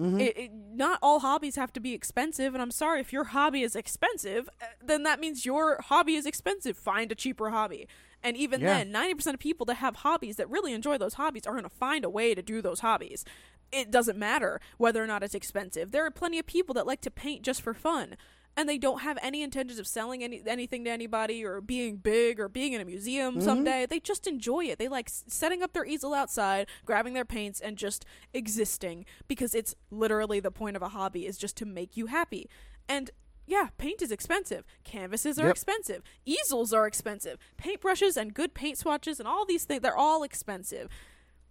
Mm-hmm. 0.00 0.20
It, 0.20 0.36
it, 0.38 0.50
not 0.74 0.98
all 1.02 1.20
hobbies 1.20 1.56
have 1.56 1.72
to 1.74 1.80
be 1.80 1.92
expensive, 1.92 2.54
and 2.54 2.62
I'm 2.62 2.70
sorry 2.70 3.00
if 3.00 3.12
your 3.12 3.24
hobby 3.24 3.62
is 3.62 3.76
expensive, 3.76 4.48
uh, 4.60 4.66
then 4.84 5.02
that 5.04 5.20
means 5.20 5.44
your 5.46 5.80
hobby 5.82 6.14
is 6.14 6.26
expensive. 6.26 6.76
Find 6.76 7.12
a 7.12 7.14
cheaper 7.14 7.50
hobby. 7.50 7.86
And 8.22 8.36
even 8.36 8.60
Yeah. 8.60 8.78
then, 8.78 8.90
90% 8.92 9.34
of 9.34 9.40
people 9.40 9.66
that 9.66 9.76
have 9.76 9.96
hobbies 9.96 10.36
that 10.36 10.48
really 10.48 10.72
enjoy 10.72 10.96
those 10.98 11.14
hobbies 11.14 11.46
are 11.46 11.52
going 11.52 11.64
to 11.64 11.68
find 11.68 12.04
a 12.04 12.10
way 12.10 12.34
to 12.34 12.42
do 12.42 12.62
those 12.62 12.80
hobbies. 12.80 13.24
It 13.70 13.90
doesn't 13.90 14.18
matter 14.18 14.60
whether 14.78 15.02
or 15.02 15.06
not 15.06 15.22
it's 15.22 15.34
expensive. 15.34 15.90
There 15.92 16.04
are 16.06 16.10
plenty 16.10 16.38
of 16.38 16.46
people 16.46 16.74
that 16.74 16.86
like 16.86 17.00
to 17.02 17.10
paint 17.10 17.42
just 17.42 17.62
for 17.62 17.74
fun. 17.74 18.16
And 18.56 18.68
they 18.68 18.76
don't 18.76 19.00
have 19.00 19.18
any 19.22 19.42
intentions 19.42 19.78
of 19.78 19.86
selling 19.86 20.22
any 20.22 20.42
anything 20.46 20.84
to 20.84 20.90
anybody 20.90 21.42
or 21.42 21.62
being 21.62 21.96
big 21.96 22.38
or 22.38 22.48
being 22.48 22.74
in 22.74 22.82
a 22.82 22.84
museum 22.84 23.36
mm-hmm. 23.36 23.44
someday. 23.44 23.86
They 23.86 23.98
just 23.98 24.26
enjoy 24.26 24.66
it. 24.66 24.78
They 24.78 24.88
like 24.88 25.08
s- 25.08 25.24
setting 25.26 25.62
up 25.62 25.72
their 25.72 25.86
easel 25.86 26.12
outside, 26.12 26.66
grabbing 26.84 27.14
their 27.14 27.24
paints, 27.24 27.60
and 27.60 27.78
just 27.78 28.04
existing 28.34 29.06
because 29.26 29.54
it's 29.54 29.74
literally 29.90 30.38
the 30.38 30.50
point 30.50 30.76
of 30.76 30.82
a 30.82 30.90
hobby 30.90 31.26
is 31.26 31.38
just 31.38 31.56
to 31.58 31.64
make 31.64 31.96
you 31.96 32.06
happy. 32.06 32.50
And 32.88 33.10
yeah, 33.46 33.68
paint 33.78 34.02
is 34.02 34.12
expensive. 34.12 34.64
Canvases 34.84 35.38
are 35.38 35.46
Yep. 35.46 35.52
expensive. 35.52 36.02
Easels 36.24 36.72
are 36.72 36.86
expensive. 36.86 37.38
Paintbrushes 37.58 38.16
and 38.16 38.34
good 38.34 38.54
paint 38.54 38.78
swatches 38.78 39.18
and 39.18 39.26
all 39.26 39.44
these 39.44 39.64
things, 39.64 39.82
they're 39.82 39.96
all 39.96 40.22
expensive. 40.22 40.88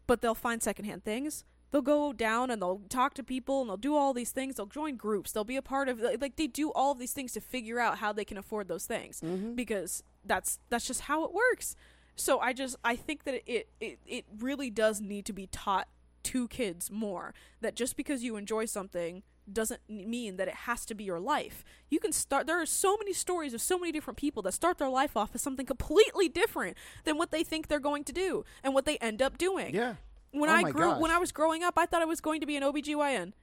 But 0.08 0.22
they'll 0.22 0.36
find 0.36 0.62
secondhand 0.62 1.04
things. 1.04 1.46
They'll 1.72 1.82
go 1.82 2.14
down 2.14 2.52
and 2.52 2.62
they'll 2.62 2.82
talk 2.90 3.14
to 3.16 3.24
people 3.24 3.62
and 3.62 3.70
they'll 3.70 3.78
do 3.78 3.96
all 3.96 4.14
these 4.14 4.32
things. 4.32 4.56
They'll 4.56 4.66
join 4.66 4.96
groups. 4.98 5.32
They'll 5.32 5.44
be 5.44 5.56
a 5.56 5.62
part 5.62 5.88
of 5.90 6.00
like 6.00 6.36
they 6.36 6.48
do 6.48 6.72
all 6.72 6.92
of 6.92 7.00
these 7.00 7.14
things 7.14 7.32
to 7.34 7.42
figure 7.42 7.80
out 7.80 8.00
how 8.00 8.12
they 8.12 8.26
can 8.26 8.38
afford 8.38 8.68
those 8.68 8.86
things 8.86 9.22
mm-hmm. 9.22 9.54
because 9.56 10.04
that's 10.26 10.60
that's 10.70 10.86
just 10.86 11.02
how 11.02 11.24
it 11.24 11.34
works. 11.34 11.76
So 12.16 12.40
I 12.40 12.54
just 12.54 12.76
I 12.84 12.96
think 12.96 13.24
that 13.24 13.42
it 13.46 13.70
it 13.80 14.00
it 14.06 14.26
really 14.40 14.70
does 14.70 15.02
need 15.02 15.26
to 15.26 15.34
be 15.34 15.48
taught 15.48 15.88
to 16.24 16.48
kids 16.50 16.92
more 16.92 17.34
that 17.62 17.76
just 17.76 17.96
because 17.96 18.24
you 18.24 18.36
enjoy 18.36 18.66
something 18.66 19.24
doesn't 19.52 19.82
mean 19.90 20.38
that 20.38 20.48
it 20.48 20.54
has 20.54 20.86
to 20.86 20.96
be 20.96 21.04
your 21.04 21.20
life. 21.20 21.64
You 21.90 22.00
can 22.00 22.12
start 22.12 22.48
there 22.48 22.62
are 22.62 22.66
so 22.66 22.98
many 22.98 23.14
stories 23.14 23.54
of 23.54 23.62
so 23.62 23.78
many 23.78 23.92
different 23.92 24.18
people 24.18 24.44
that 24.44 24.54
start 24.54 24.78
their 24.78 24.90
life 24.90 25.18
off 25.18 25.32
as 25.34 25.42
something 25.42 25.66
completely 25.66 26.30
different 26.30 26.78
than 27.06 27.18
what 27.18 27.32
they 27.32 27.44
think 27.44 27.68
they're 27.68 27.80
going 27.80 28.04
to 28.06 28.14
do 28.14 28.46
and 28.64 28.74
what 28.74 28.86
they 28.86 28.98
end 28.98 29.22
up 29.22 29.38
doing. 29.38 29.74
Yeah. 29.74 29.96
When 30.32 30.50
Oh 30.50 30.54
I 30.54 30.72
grew 30.72 30.94
when 30.94 31.12
I 31.12 31.18
was 31.18 31.32
growing 31.32 31.64
up, 31.64 31.74
I 31.78 31.86
thought 31.86 32.02
I 32.02 32.06
was 32.06 32.22
going 32.22 32.40
to 32.40 32.46
be 32.46 32.56
an 32.56 32.64
OBGYN. 32.64 33.34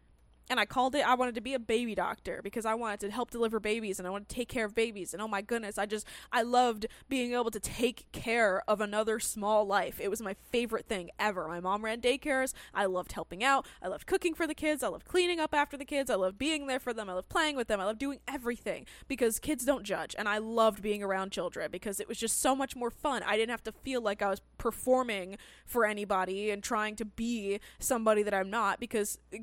And 0.51 0.59
I 0.59 0.65
called 0.65 0.95
it 0.95 1.07
I 1.07 1.15
wanted 1.15 1.35
to 1.35 1.41
be 1.41 1.55
a 1.55 1.59
baby 1.59 1.95
doctor 1.95 2.41
because 2.43 2.65
I 2.65 2.75
wanted 2.75 3.01
to 3.01 3.11
help 3.11 3.31
deliver 3.31 3.61
babies 3.61 3.99
and 3.99 4.07
I 4.07 4.11
wanted 4.11 4.29
to 4.29 4.35
take 4.35 4.49
care 4.49 4.65
of 4.65 4.75
babies 4.75 5.13
and 5.13 5.23
oh 5.23 5.29
my 5.29 5.43
goodness, 5.43 5.79
I 5.79 5.87
just 5.87 6.07
I 6.33 6.43
loved 6.43 6.87
being 7.09 7.33
able 7.33 7.51
to 7.51 7.61
take 7.61 8.07
care 8.13 8.63
of 8.69 8.81
another 8.81 9.21
small 9.21 9.67
life. 9.67 10.01
It 10.01 10.09
was 10.09 10.21
my 10.23 10.35
favorite 10.51 10.87
thing 10.87 11.11
ever. 11.19 11.49
My 11.49 11.61
mom 11.61 11.85
ran 11.85 12.01
daycares. 12.01 12.53
I 12.75 12.87
loved 12.87 13.13
helping 13.13 13.45
out. 13.45 13.67
I 13.83 13.89
loved 13.89 14.07
cooking 14.07 14.35
for 14.35 14.47
the 14.47 14.55
kids. 14.55 14.83
I 14.83 14.89
loved 14.89 15.07
cleaning 15.07 15.41
up 15.41 15.55
after 15.55 15.77
the 15.77 15.85
kids. 15.85 16.11
I 16.11 16.15
loved 16.15 16.39
being 16.39 16.67
there 16.67 16.81
for 16.81 16.93
them. 16.93 17.11
I 17.11 17.15
loved 17.15 17.29
playing 17.29 17.57
with 17.57 17.69
them. 17.69 17.81
I 17.81 17.85
loved 17.85 17.99
doing 17.99 18.21
everything 18.27 18.87
because 19.07 19.39
kids 19.39 19.65
don't 19.65 19.85
judge 19.85 20.15
and 20.19 20.29
I 20.29 20.39
loved 20.39 20.83
being 20.83 21.03
around 21.03 21.33
children 21.33 21.71
because 21.71 22.01
it 22.01 22.09
was 22.09 22.19
just 22.19 22.41
so 22.41 22.55
much 22.55 22.77
more 22.77 22.91
fun. 22.91 23.23
I 23.25 23.37
didn't 23.37 23.51
have 23.51 23.65
to 23.65 23.73
feel 23.73 24.01
like 24.01 24.23
I 24.23 24.31
was 24.31 24.41
performing 24.57 25.37
for 25.65 25.85
anybody 25.85 26.51
and 26.51 26.63
trying 26.63 26.97
to 26.97 27.05
be 27.05 27.61
somebody 27.79 28.23
that 28.23 28.35
I'm 28.35 28.51
not 28.51 28.81
because 28.81 29.19
uh, 29.35 29.39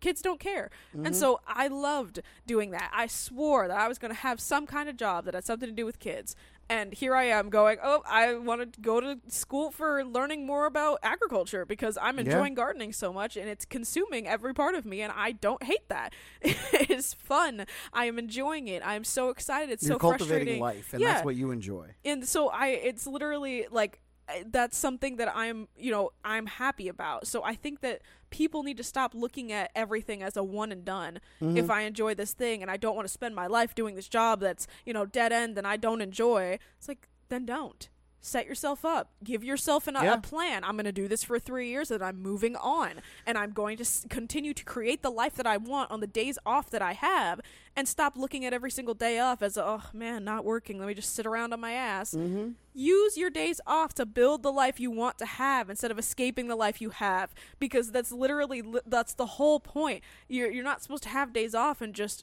kids 0.00 0.22
don't 0.22 0.40
care. 0.40 0.49
And 0.58 0.70
mm-hmm. 1.04 1.12
so 1.14 1.40
I 1.46 1.68
loved 1.68 2.20
doing 2.46 2.70
that. 2.72 2.90
I 2.94 3.06
swore 3.06 3.68
that 3.68 3.78
I 3.78 3.88
was 3.88 3.98
going 3.98 4.12
to 4.14 4.20
have 4.20 4.40
some 4.40 4.66
kind 4.66 4.88
of 4.88 4.96
job 4.96 5.24
that 5.24 5.34
had 5.34 5.44
something 5.44 5.68
to 5.68 5.74
do 5.74 5.86
with 5.86 5.98
kids. 5.98 6.36
And 6.68 6.94
here 6.94 7.16
I 7.16 7.24
am 7.24 7.50
going, 7.50 7.78
oh, 7.82 8.02
I 8.06 8.34
want 8.34 8.72
to 8.74 8.80
go 8.80 9.00
to 9.00 9.18
school 9.26 9.72
for 9.72 10.04
learning 10.04 10.46
more 10.46 10.66
about 10.66 11.00
agriculture 11.02 11.64
because 11.64 11.98
I'm 12.00 12.16
Yeah. 12.16 12.26
enjoying 12.26 12.54
gardening 12.54 12.92
so 12.92 13.12
much 13.12 13.36
and 13.36 13.48
it's 13.48 13.64
consuming 13.64 14.28
every 14.28 14.54
part 14.54 14.76
of 14.76 14.84
me 14.84 15.00
and 15.02 15.12
I 15.16 15.32
don't 15.32 15.64
hate 15.64 15.88
that. 15.88 16.12
it's 16.42 17.12
fun. 17.14 17.66
I 17.92 18.04
am 18.04 18.20
enjoying 18.20 18.68
it. 18.68 18.86
I'm 18.86 19.02
so 19.02 19.30
excited. 19.30 19.70
It's 19.70 19.82
You're 19.82 19.94
so 19.94 19.98
cultivating 19.98 20.60
frustrating. 20.60 20.60
life, 20.60 20.92
and 20.92 21.02
Yeah 21.02 21.14
that's 21.14 21.24
what 21.24 21.34
you 21.34 21.50
enjoy. 21.50 21.88
and 22.04 22.24
so 22.24 22.48
i 22.50 22.68
it's 22.68 23.04
literally 23.04 23.66
like 23.70 24.00
that's 24.46 24.76
something 24.76 25.16
that 25.16 25.34
i'm 25.34 25.68
you 25.76 25.90
know 25.90 26.10
i'm 26.24 26.46
happy 26.46 26.88
about. 26.88 27.26
So 27.26 27.42
i 27.44 27.54
think 27.54 27.80
that 27.80 28.02
people 28.30 28.62
need 28.62 28.76
to 28.76 28.84
stop 28.84 29.14
looking 29.14 29.52
at 29.52 29.70
everything 29.74 30.22
as 30.22 30.36
a 30.36 30.44
one 30.44 30.72
and 30.72 30.84
done. 30.84 31.20
Mm-hmm. 31.40 31.56
if 31.56 31.70
i 31.70 31.82
enjoy 31.82 32.14
this 32.14 32.32
thing 32.32 32.62
and 32.62 32.70
i 32.70 32.76
don't 32.76 32.94
want 32.94 33.06
to 33.06 33.12
spend 33.12 33.34
my 33.34 33.46
life 33.46 33.74
doing 33.74 33.94
this 33.94 34.08
job 34.08 34.40
that's 34.40 34.66
you 34.84 34.92
know 34.92 35.06
dead 35.06 35.32
end 35.32 35.58
and 35.58 35.66
i 35.66 35.76
don't 35.76 36.00
enjoy 36.00 36.58
it's 36.78 36.88
like 36.88 37.08
then 37.28 37.44
don't 37.46 37.88
set 38.22 38.46
yourself 38.46 38.84
up. 38.84 39.10
Give 39.24 39.42
yourself 39.42 39.86
an, 39.86 39.94
Yeah. 39.94 40.14
a 40.14 40.20
plan. 40.20 40.62
I'm 40.62 40.72
going 40.76 40.84
to 40.84 40.92
do 40.92 41.08
this 41.08 41.24
for 41.24 41.38
three 41.38 41.68
years 41.70 41.90
and 41.90 42.02
i'm 42.02 42.20
moving 42.20 42.54
on. 42.56 43.00
And 43.26 43.38
i'm 43.38 43.52
going 43.52 43.76
to 43.78 43.82
s- 43.82 44.04
continue 44.10 44.52
to 44.52 44.64
create 44.64 45.00
the 45.02 45.10
life 45.10 45.34
that 45.36 45.46
i 45.46 45.56
want 45.56 45.90
on 45.90 46.00
the 46.00 46.06
days 46.06 46.38
off 46.44 46.68
that 46.70 46.82
i 46.82 46.92
have 46.92 47.40
and 47.74 47.88
stop 47.88 48.16
looking 48.16 48.44
at 48.44 48.52
every 48.52 48.70
single 48.70 48.92
day 48.94 49.18
off 49.18 49.40
as 49.42 49.56
oh 49.56 49.82
man 49.94 50.22
not 50.24 50.44
working. 50.44 50.78
Let 50.78 50.88
me 50.88 50.94
just 50.94 51.14
sit 51.14 51.24
around 51.26 51.52
on 51.54 51.60
my 51.60 51.72
ass. 51.72 52.12
Mm-hmm. 52.14 52.50
use 52.74 53.16
your 53.16 53.30
days 53.30 53.60
off 53.66 53.94
to 53.94 54.04
build 54.04 54.42
the 54.42 54.52
life 54.52 54.78
you 54.78 54.90
want 54.90 55.16
to 55.18 55.26
have 55.26 55.70
instead 55.70 55.90
of 55.90 55.98
escaping 55.98 56.48
the 56.48 56.56
life 56.56 56.80
you 56.82 56.90
have 56.90 57.32
because 57.58 57.90
that's 57.90 58.12
literally 58.12 58.60
li- 58.60 58.80
that's 58.86 59.14
the 59.14 59.26
whole 59.26 59.60
point. 59.60 60.02
You're 60.28 60.50
you're 60.50 60.64
not 60.64 60.82
supposed 60.82 61.04
to 61.04 61.08
have 61.08 61.32
days 61.32 61.54
off 61.54 61.80
and 61.80 61.94
just 61.94 62.22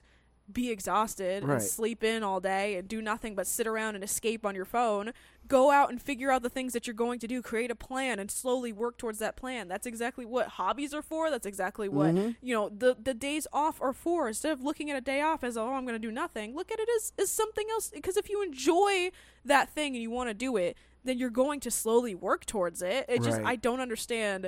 be 0.49 0.69
exhausted 0.71 1.43
Right. 1.43 1.55
and 1.55 1.61
sleep 1.63 2.05
in 2.05 2.23
all 2.23 2.39
day 2.39 2.75
and 2.77 2.87
do 2.87 3.01
nothing 3.01 3.35
but 3.35 3.45
sit 3.47 3.67
around 3.67 3.95
and 3.95 4.03
escape 4.03 4.45
on 4.45 4.55
your 4.55 4.63
phone 4.63 5.11
go 5.47 5.71
out 5.71 5.89
and 5.89 6.01
figure 6.01 6.31
out 6.31 6.43
the 6.43 6.49
things 6.49 6.73
that 6.73 6.85
you're 6.87 6.93
going 6.93 7.19
to 7.19 7.27
do 7.27 7.41
create 7.41 7.71
a 7.71 7.75
plan 7.75 8.19
and 8.19 8.29
slowly 8.29 8.71
work 8.73 8.97
towards 8.97 9.19
that 9.19 9.35
plan. 9.35 9.67
That's 9.67 9.85
exactly 9.85 10.25
what 10.25 10.47
hobbies 10.47 10.93
are 10.93 11.01
for. 11.01 11.29
That's 11.29 11.45
exactly 11.45 11.87
what 11.89 12.13
Mhm. 12.15 12.35
you 12.41 12.53
know 12.53 12.69
the 12.69 12.95
the 13.01 13.13
days 13.13 13.47
off 13.53 13.81
are 13.81 13.93
for. 13.93 14.27
Instead 14.27 14.51
of 14.51 14.61
looking 14.61 14.89
at 14.91 14.97
a 14.97 15.01
day 15.01 15.21
off 15.21 15.43
as 15.43 15.57
oh 15.57 15.73
i'm 15.73 15.85
going 15.85 15.99
to 16.01 16.07
do 16.07 16.11
nothing 16.11 16.55
look 16.55 16.71
at 16.71 16.79
it 16.79 16.89
as, 16.97 17.13
as 17.19 17.31
something 17.31 17.67
else. 17.71 17.89
Because 17.93 18.17
if 18.17 18.29
you 18.29 18.41
enjoy 18.43 19.11
that 19.45 19.69
thing 19.69 19.93
and 19.95 20.01
you 20.01 20.09
want 20.11 20.29
to 20.29 20.33
do 20.33 20.57
it 20.57 20.75
then 21.03 21.17
you're 21.17 21.29
going 21.29 21.59
to 21.61 21.71
slowly 21.71 22.13
work 22.15 22.45
towards 22.45 22.81
it. 22.81 23.05
It 23.07 23.23
just 23.23 23.39
i 23.41 23.55
don't 23.55 23.79
understand. 23.79 24.45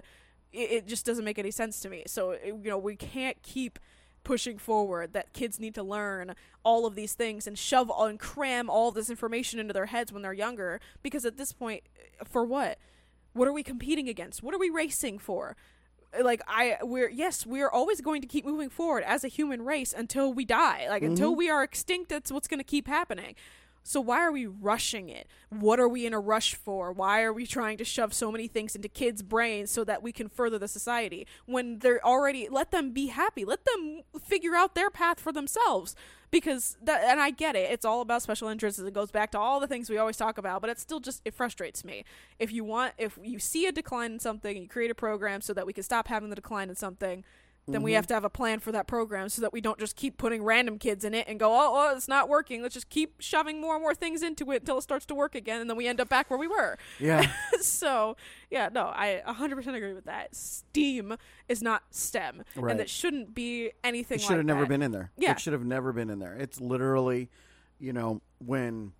It, 0.51 0.71
it 0.71 0.87
just 0.87 1.05
doesn't 1.05 1.23
make 1.23 1.39
any 1.39 1.51
sense 1.51 1.79
to 1.81 1.89
me. 1.89 2.03
So 2.07 2.31
it- 2.31 2.47
you 2.47 2.69
know 2.69 2.77
we 2.77 2.95
can't 2.95 3.41
keep 3.43 3.79
pushing 4.23 4.57
forward 4.57 5.13
that 5.13 5.33
kids 5.33 5.59
need 5.59 5.75
to 5.75 5.83
learn 5.83 6.35
all 6.63 6.85
of 6.85 6.95
these 6.95 7.13
things 7.13 7.47
and 7.47 7.57
shove 7.57 7.89
all, 7.89 8.05
and 8.05 8.19
cram 8.19 8.69
all 8.69 8.91
this 8.91 9.09
information 9.09 9.59
into 9.59 9.73
their 9.73 9.87
heads 9.87 10.11
when 10.11 10.21
they're 10.21 10.33
younger. 10.33 10.79
Because 11.01 11.25
at 11.25 11.37
this 11.37 11.51
point 11.51 11.83
for 12.25 12.43
what? 12.43 12.77
What 13.33 13.47
are 13.47 13.53
we 13.53 13.63
competing 13.63 14.09
against? 14.09 14.43
What 14.43 14.53
are 14.53 14.59
we 14.59 14.69
racing 14.69 15.19
for? 15.19 15.55
Like 16.19 16.41
i 16.47 16.77
we're 16.81 17.09
yes 17.09 17.45
we're 17.45 17.69
always 17.69 18.01
going 18.01 18.21
to 18.23 18.27
keep 18.27 18.43
moving 18.43 18.71
forward 18.71 19.03
as 19.03 19.23
a 19.23 19.27
human 19.27 19.63
race 19.63 19.93
until 19.93 20.33
we 20.33 20.43
die. 20.43 20.87
Like 20.89 21.03
until 21.03 21.29
mm-hmm. 21.31 21.37
we 21.37 21.49
are 21.51 21.63
extinct 21.63 22.09
that's 22.09 22.31
what's 22.31 22.47
going 22.47 22.59
to 22.59 22.63
keep 22.63 22.87
happening 22.87 23.35
so 23.83 24.01
why 24.01 24.19
are 24.21 24.31
we 24.31 24.45
rushing 24.45 25.09
it? 25.09 25.27
What 25.49 25.79
are 25.79 25.87
we 25.87 26.05
in 26.05 26.13
a 26.13 26.19
rush 26.19 26.55
for? 26.55 26.91
Why 26.91 27.21
are 27.21 27.33
we 27.33 27.45
trying 27.45 27.77
to 27.77 27.85
shove 27.85 28.13
so 28.13 28.31
many 28.31 28.47
things 28.47 28.75
into 28.75 28.87
kids 28.87 29.21
brains 29.21 29.71
so 29.71 29.83
that 29.83 30.03
we 30.03 30.11
can 30.11 30.29
further 30.29 30.59
the 30.59 30.67
society 30.67 31.25
when 31.45 31.79
they're 31.79 32.05
already 32.05 32.47
let 32.49 32.71
them 32.71 32.91
be 32.91 33.07
happy. 33.07 33.45
Let 33.45 33.65
them 33.65 34.01
figure 34.21 34.55
out 34.55 34.75
their 34.75 34.89
path 34.89 35.19
for 35.19 35.31
themselves. 35.31 35.95
Because 36.31 36.77
that 36.83 37.01
and 37.05 37.19
I 37.19 37.31
get 37.31 37.55
it. 37.55 37.71
It's 37.71 37.85
all 37.85 38.01
about 38.01 38.21
special 38.21 38.49
interests. 38.49 38.79
It 38.79 38.93
goes 38.93 39.09
back 39.09 39.31
to 39.31 39.39
all 39.39 39.59
the 39.59 39.65
things 39.65 39.89
we 39.89 39.97
always 39.97 40.17
talk 40.17 40.37
about 40.37 40.61
but 40.61 40.69
it 40.69 40.79
still 40.79 40.99
just 40.99 41.21
it 41.25 41.33
frustrates 41.33 41.83
me. 41.83 42.03
If 42.37 42.51
you 42.51 42.63
want 42.63 42.93
if 42.97 43.17
you 43.23 43.39
see 43.39 43.65
a 43.65 43.71
decline 43.71 44.13
in 44.13 44.19
something 44.19 44.55
and 44.55 44.63
you 44.63 44.69
create 44.69 44.91
a 44.91 44.95
program 44.95 45.41
so 45.41 45.53
that 45.53 45.65
we 45.65 45.73
can 45.73 45.83
stop 45.83 46.07
having 46.07 46.29
the 46.29 46.35
decline 46.35 46.69
in 46.69 46.75
something 46.75 47.23
then 47.73 47.81
we 47.83 47.91
mm-hmm. 47.91 47.95
have 47.97 48.07
to 48.07 48.13
have 48.13 48.23
a 48.23 48.29
plan 48.29 48.59
for 48.59 48.71
that 48.71 48.87
program 48.87 49.29
so 49.29 49.41
that 49.41 49.53
we 49.53 49.61
don't 49.61 49.79
just 49.79 49.95
keep 49.95 50.17
putting 50.17 50.43
random 50.43 50.77
kids 50.77 51.03
in 51.03 51.13
it 51.13 51.27
and 51.27 51.39
go 51.39 51.51
oh, 51.53 51.73
oh 51.73 51.95
it's 51.95 52.07
not 52.07 52.29
working 52.29 52.61
let's 52.61 52.73
just 52.73 52.89
keep 52.89 53.15
shoving 53.19 53.61
more 53.61 53.75
and 53.75 53.81
more 53.81 53.95
things 53.95 54.21
into 54.21 54.51
it 54.51 54.61
until 54.61 54.77
it 54.77 54.81
starts 54.81 55.05
to 55.05 55.15
work 55.15 55.35
again 55.35 55.61
and 55.61 55.69
then 55.69 55.77
we 55.77 55.87
end 55.87 55.99
up 55.99 56.09
back 56.09 56.29
where 56.29 56.39
we 56.39 56.47
were 56.47 56.77
Yeah. 56.99 57.29
so 57.61 58.15
yeah 58.49 58.69
no 58.71 58.85
i 58.87 59.21
100% 59.27 59.67
agree 59.75 59.93
with 59.93 60.05
that 60.05 60.35
STEAM 60.35 61.15
is 61.47 61.61
not 61.61 61.83
STEM 61.91 62.43
Right. 62.55 62.71
and 62.71 62.81
it 62.81 62.89
shouldn't 62.89 63.33
be 63.33 63.71
anything 63.83 64.15
It 64.15 64.21
should 64.21 64.31
have 64.31 64.39
like 64.39 64.45
never 64.45 64.61
that. 64.61 64.69
been 64.69 64.81
in 64.81 64.91
there. 64.91 65.11
Yeah. 65.17 65.31
It 65.31 65.39
should 65.39 65.53
have 65.53 65.65
never 65.65 65.93
been 65.93 66.09
in 66.09 66.19
there. 66.19 66.35
It's 66.35 66.59
literally, 66.59 67.29
you 67.79 67.93
know, 67.93 68.21
when 68.39 68.93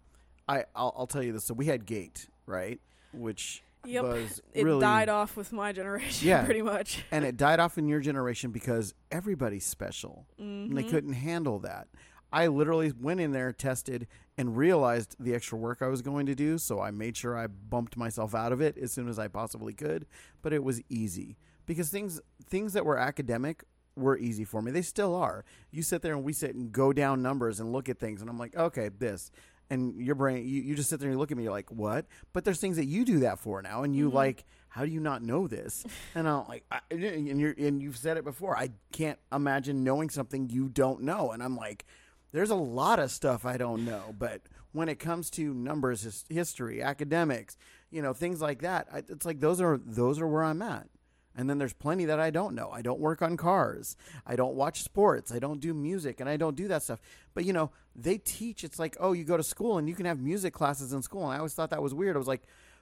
I 0.48 0.66
I'll, 0.76 0.94
I'll 0.98 1.08
tell 1.08 1.24
you 1.24 1.34
this. 1.34 1.46
So 1.46 1.54
we 1.54 1.66
had 1.66 1.86
Gate, 1.86 2.28
right? 2.46 2.80
Which 3.14 3.64
Yep. 3.86 4.04
was 4.04 4.42
it 4.54 4.64
really 4.66 4.82
died 4.82 5.10
off 5.10 5.38
with 5.38 5.52
my 5.54 5.72
generation 5.72 6.28
Yeah. 6.28 6.44
pretty 6.46 6.62
much 6.62 7.04
and 7.12 7.24
it 7.26 7.38
died 7.38 7.60
off 7.60 7.78
in 7.78 7.88
your 7.88 8.02
generation 8.02 8.52
because 8.52 8.94
everybody's 9.12 9.66
special 9.66 10.26
and 10.38 10.76
they 10.78 10.84
Mhm. 10.84 10.90
couldn't 10.90 11.14
handle 11.14 11.60
that. 11.60 11.88
I 12.32 12.46
literally 12.46 12.92
went 12.92 13.20
in 13.22 13.32
there, 13.32 13.52
tested, 13.52 14.06
and 14.38 14.56
realized 14.56 15.16
the 15.20 15.34
extra 15.34 15.58
work 15.58 15.82
I 15.82 15.88
was 15.88 16.04
going 16.04 16.28
to 16.28 16.36
do. 16.36 16.60
So 16.60 16.80
I 16.80 16.92
made 16.92 17.18
sure 17.18 17.36
I 17.36 17.48
bumped 17.48 17.98
myself 17.98 18.36
out 18.36 18.52
of 18.52 18.62
it 18.62 18.78
as 18.78 18.92
soon 18.92 19.08
as 19.10 19.18
I 19.18 19.28
possibly 19.28 19.74
could. 19.74 20.06
But 20.44 20.54
it 20.54 20.64
was 20.64 20.80
easy 20.90 21.38
because 21.66 21.90
things 21.90 22.22
things 22.46 22.74
that 22.74 22.86
were 22.86 22.98
academic 23.00 23.64
were 23.96 24.16
easy 24.18 24.44
for 24.46 24.62
me. 24.62 24.70
They 24.72 24.84
still 24.84 25.16
are. 25.16 25.44
You 25.72 25.82
sit 25.82 26.04
there 26.04 26.14
and 26.14 26.24
we 26.24 26.32
sit 26.34 26.54
and 26.54 26.72
go 26.72 26.94
down 26.94 27.22
numbers 27.24 27.60
and 27.60 27.72
look 27.72 27.90
at 27.90 27.98
things, 28.00 28.22
and 28.22 28.30
I'm 28.30 28.38
like, 28.38 28.56
okay, 28.56 28.90
this. 28.90 29.32
And 29.70 30.02
your 30.02 30.16
brain, 30.16 30.48
you, 30.48 30.62
you 30.62 30.76
just 30.76 30.90
sit 30.90 31.00
there 31.00 31.08
and 31.10 31.16
you 31.16 31.20
look 31.20 31.32
at 31.32 31.38
me, 31.38 31.44
you're 31.44 31.52
like, 31.52 31.70
what? 31.72 32.06
But 32.34 32.44
there's 32.44 32.60
things 32.60 32.78
that 32.78 32.86
you 32.86 33.06
do 33.06 33.20
that 33.20 33.38
for 33.40 33.62
now, 33.62 33.84
and 33.84 33.96
you 33.96 34.10
Mhm. 34.10 34.14
like, 34.14 34.46
how 34.70 34.84
do 34.84 34.90
you 34.92 35.00
not 35.00 35.22
know 35.22 35.48
this? 35.48 35.86
And 36.16 36.28
I'm 36.28 36.48
like, 36.48 36.66
I, 36.72 36.80
and 36.92 37.40
you're 37.40 37.54
and 37.58 37.82
you've 37.82 37.98
said 37.98 38.18
it 38.18 38.24
before. 38.24 38.58
I 38.58 38.70
can't 38.92 39.20
imagine 39.32 39.84
knowing 39.84 40.10
something 40.10 40.50
you 40.50 40.70
don't 40.70 41.02
know, 41.02 41.32
and 41.32 41.44
I'm 41.44 41.56
like, 41.56 41.86
there's 42.32 42.50
a 42.50 42.56
lot 42.56 43.00
of 43.00 43.12
stuff 43.12 43.46
I 43.46 43.58
don't 43.58 43.86
know, 43.86 44.14
but 44.18 44.42
when 44.72 44.88
it 44.90 45.00
comes 45.00 45.32
to 45.32 45.52
numbers, 45.54 46.02
his, 46.02 46.26
history, 46.30 46.82
academics, 46.84 47.58
you 47.90 48.02
know, 48.04 48.14
things 48.14 48.40
like 48.42 48.62
that, 48.62 48.88
I, 48.94 49.00
it's 49.00 49.26
like 49.26 49.40
those 49.40 49.60
are 49.62 49.80
those 49.84 50.20
are 50.20 50.28
where 50.28 50.44
I'm 50.44 50.62
at. 50.62 50.88
And 51.36 51.50
then 51.50 51.58
there's 51.58 51.74
plenty 51.74 52.06
that 52.06 52.20
I 52.20 52.32
don't 52.32 52.54
know. 52.56 52.70
I 52.72 52.82
don't 52.82 53.00
work 53.00 53.22
on 53.22 53.38
cars. 53.38 53.96
I 54.26 54.36
don't 54.36 54.56
watch 54.56 54.84
sports. 54.84 55.32
I 55.32 55.40
don't 55.40 55.60
do 55.62 55.74
music, 55.74 56.20
and 56.20 56.28
I 56.28 56.36
don't 56.38 56.56
do 56.56 56.68
that 56.68 56.84
stuff. 56.84 57.00
But 57.34 57.46
you 57.46 57.54
know, 57.54 57.72
they 57.96 58.18
teach. 58.18 58.64
It's 58.64 58.80
like, 58.80 58.98
oh, 59.00 59.14
you 59.14 59.24
go 59.24 59.38
to 59.38 59.44
school 59.44 59.78
and 59.78 59.88
you 59.88 59.96
can 59.96 60.06
have 60.06 60.20
music 60.20 60.54
classes 60.54 60.92
in 60.92 61.02
school. 61.02 61.24
And 61.26 61.34
I 61.34 61.38
always 61.38 61.54
thought 61.54 61.70
that 61.70 61.82
was 61.84 61.94
weird. 61.94 62.16
I 62.16 62.20
was 62.20 62.28
like, 62.28 62.42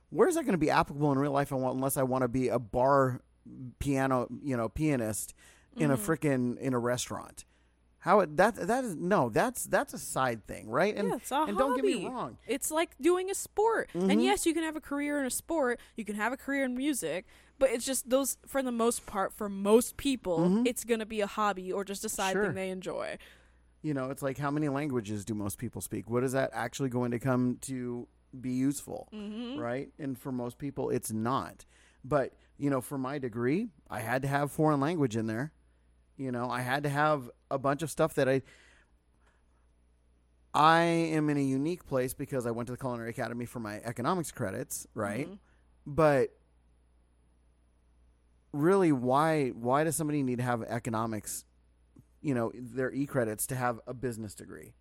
where's 0.10 0.36
that 0.36 0.43
going 0.43 0.53
to 0.53 0.57
be 0.57 0.69
applicable 0.71 1.12
in 1.12 1.19
real 1.19 1.31
life? 1.31 1.51
I 1.51 1.55
want, 1.55 1.75
unless 1.75 1.97
I 1.97 2.03
want 2.03 2.23
to 2.23 2.27
be 2.27 2.47
a 2.47 2.57
bar 2.57 3.19
piano, 3.79 4.27
you 4.43 4.57
know, 4.57 4.69
pianist 4.69 5.33
in 5.75 5.91
a 5.91 5.97
Mhm. 5.97 5.99
freaking 6.05 6.57
in 6.57 6.73
a 6.73 6.79
restaurant. 6.79 7.45
How 7.99 8.21
it, 8.21 8.38
that 8.38 8.55
that 8.55 8.83
is 8.86 8.95
no, 8.95 9.29
that's 9.29 9.65
that's 9.65 9.93
a 9.93 9.97
side 9.97 10.45
thing, 10.47 10.69
right? 10.69 10.95
And 10.95 11.10
yeah, 11.10 11.17
a 11.31 11.43
and 11.43 11.57
don't 11.57 11.75
get 11.75 11.83
me 11.83 12.07
wrong. 12.07 12.38
It's 12.47 12.71
like 12.71 12.91
doing 13.01 13.29
a 13.29 13.36
sport. 13.36 13.89
Mhm. 13.93 14.12
And 14.12 14.23
yes, 14.23 14.45
you 14.45 14.53
can 14.53 14.63
have 14.63 14.75
a 14.77 14.81
career 14.81 15.19
in 15.19 15.25
a 15.25 15.29
sport, 15.31 15.79
you 15.95 16.05
can 16.05 16.15
have 16.15 16.31
a 16.31 16.38
career 16.38 16.63
in 16.63 16.75
music, 16.75 17.25
but 17.60 17.70
it's 17.72 17.86
just 17.86 18.10
those 18.10 18.38
for 18.46 18.62
the 18.63 18.72
most 18.72 19.06
part 19.06 19.34
for 19.34 19.50
most 19.50 19.98
people, 19.98 20.39
Mhm. 20.39 20.67
it's 20.67 20.84
going 20.84 21.00
to 21.00 21.06
be 21.06 21.22
a 21.22 21.28
hobby 21.28 21.72
or 21.72 21.84
just 21.84 22.04
a 22.06 22.10
side 22.10 22.34
Sure. 22.34 22.46
thing 22.46 22.56
they 22.56 22.70
enjoy. 22.70 23.17
You 23.82 23.93
know, 23.93 24.10
it's 24.10 24.22
like 24.22 24.38
how 24.38 24.52
many 24.52 24.70
languages 24.70 25.24
do 25.26 25.34
most 25.34 25.58
people 25.58 25.82
speak? 25.82 26.10
What 26.10 26.24
is 26.24 26.32
that 26.34 26.50
actually 26.54 26.89
going 26.89 27.12
to 27.12 27.20
come 27.20 27.58
to 27.62 28.08
be 28.39 28.52
useful? 28.52 29.08
Mhm. 29.13 29.58
right? 29.58 29.91
And 30.00 30.17
for 30.17 30.32
most 30.32 30.58
people, 30.58 30.89
it's 30.89 31.12
not. 31.12 31.65
But 32.04 32.34
you 32.58 32.70
know, 32.70 32.82
for 32.82 32.98
my 32.98 33.20
degree, 33.20 33.70
I 33.89 34.00
had 34.00 34.22
to 34.24 34.28
have 34.28 34.52
foreign 34.52 34.80
language 34.80 35.15
in 35.15 35.28
there. 35.28 35.52
You 36.17 36.32
know, 36.32 36.50
I 36.50 36.62
had 36.62 36.82
to 36.84 36.89
have 36.89 37.30
a 37.52 37.60
bunch 37.60 37.82
of 37.84 37.91
stuff 37.91 38.13
that 38.15 38.28
I. 38.28 38.41
I 40.54 40.80
am 40.82 41.30
in 41.30 41.38
a 41.38 41.43
unique 41.43 41.86
place 41.86 42.13
because 42.15 42.48
I 42.48 42.52
went 42.52 42.67
to 42.67 42.74
the 42.74 42.78
Culinary 42.80 43.12
Academy 43.12 43.46
for 43.46 43.60
my 43.60 43.76
economics 43.82 44.32
credits, 44.32 44.88
right? 44.96 45.30
Mhm. 45.30 45.38
But 45.86 46.36
really, 48.53 48.91
why 48.91 49.49
why 49.49 49.83
does 49.83 49.95
somebody 49.95 50.23
need 50.23 50.38
to 50.38 50.43
have 50.43 50.63
economics? 50.63 51.45
You 52.21 52.33
know, 52.33 52.51
their 52.53 52.91
e 52.91 53.05
credits 53.05 53.47
to 53.47 53.55
have 53.55 53.79
a 53.88 53.93
business 53.93 54.33
degree 54.33 54.73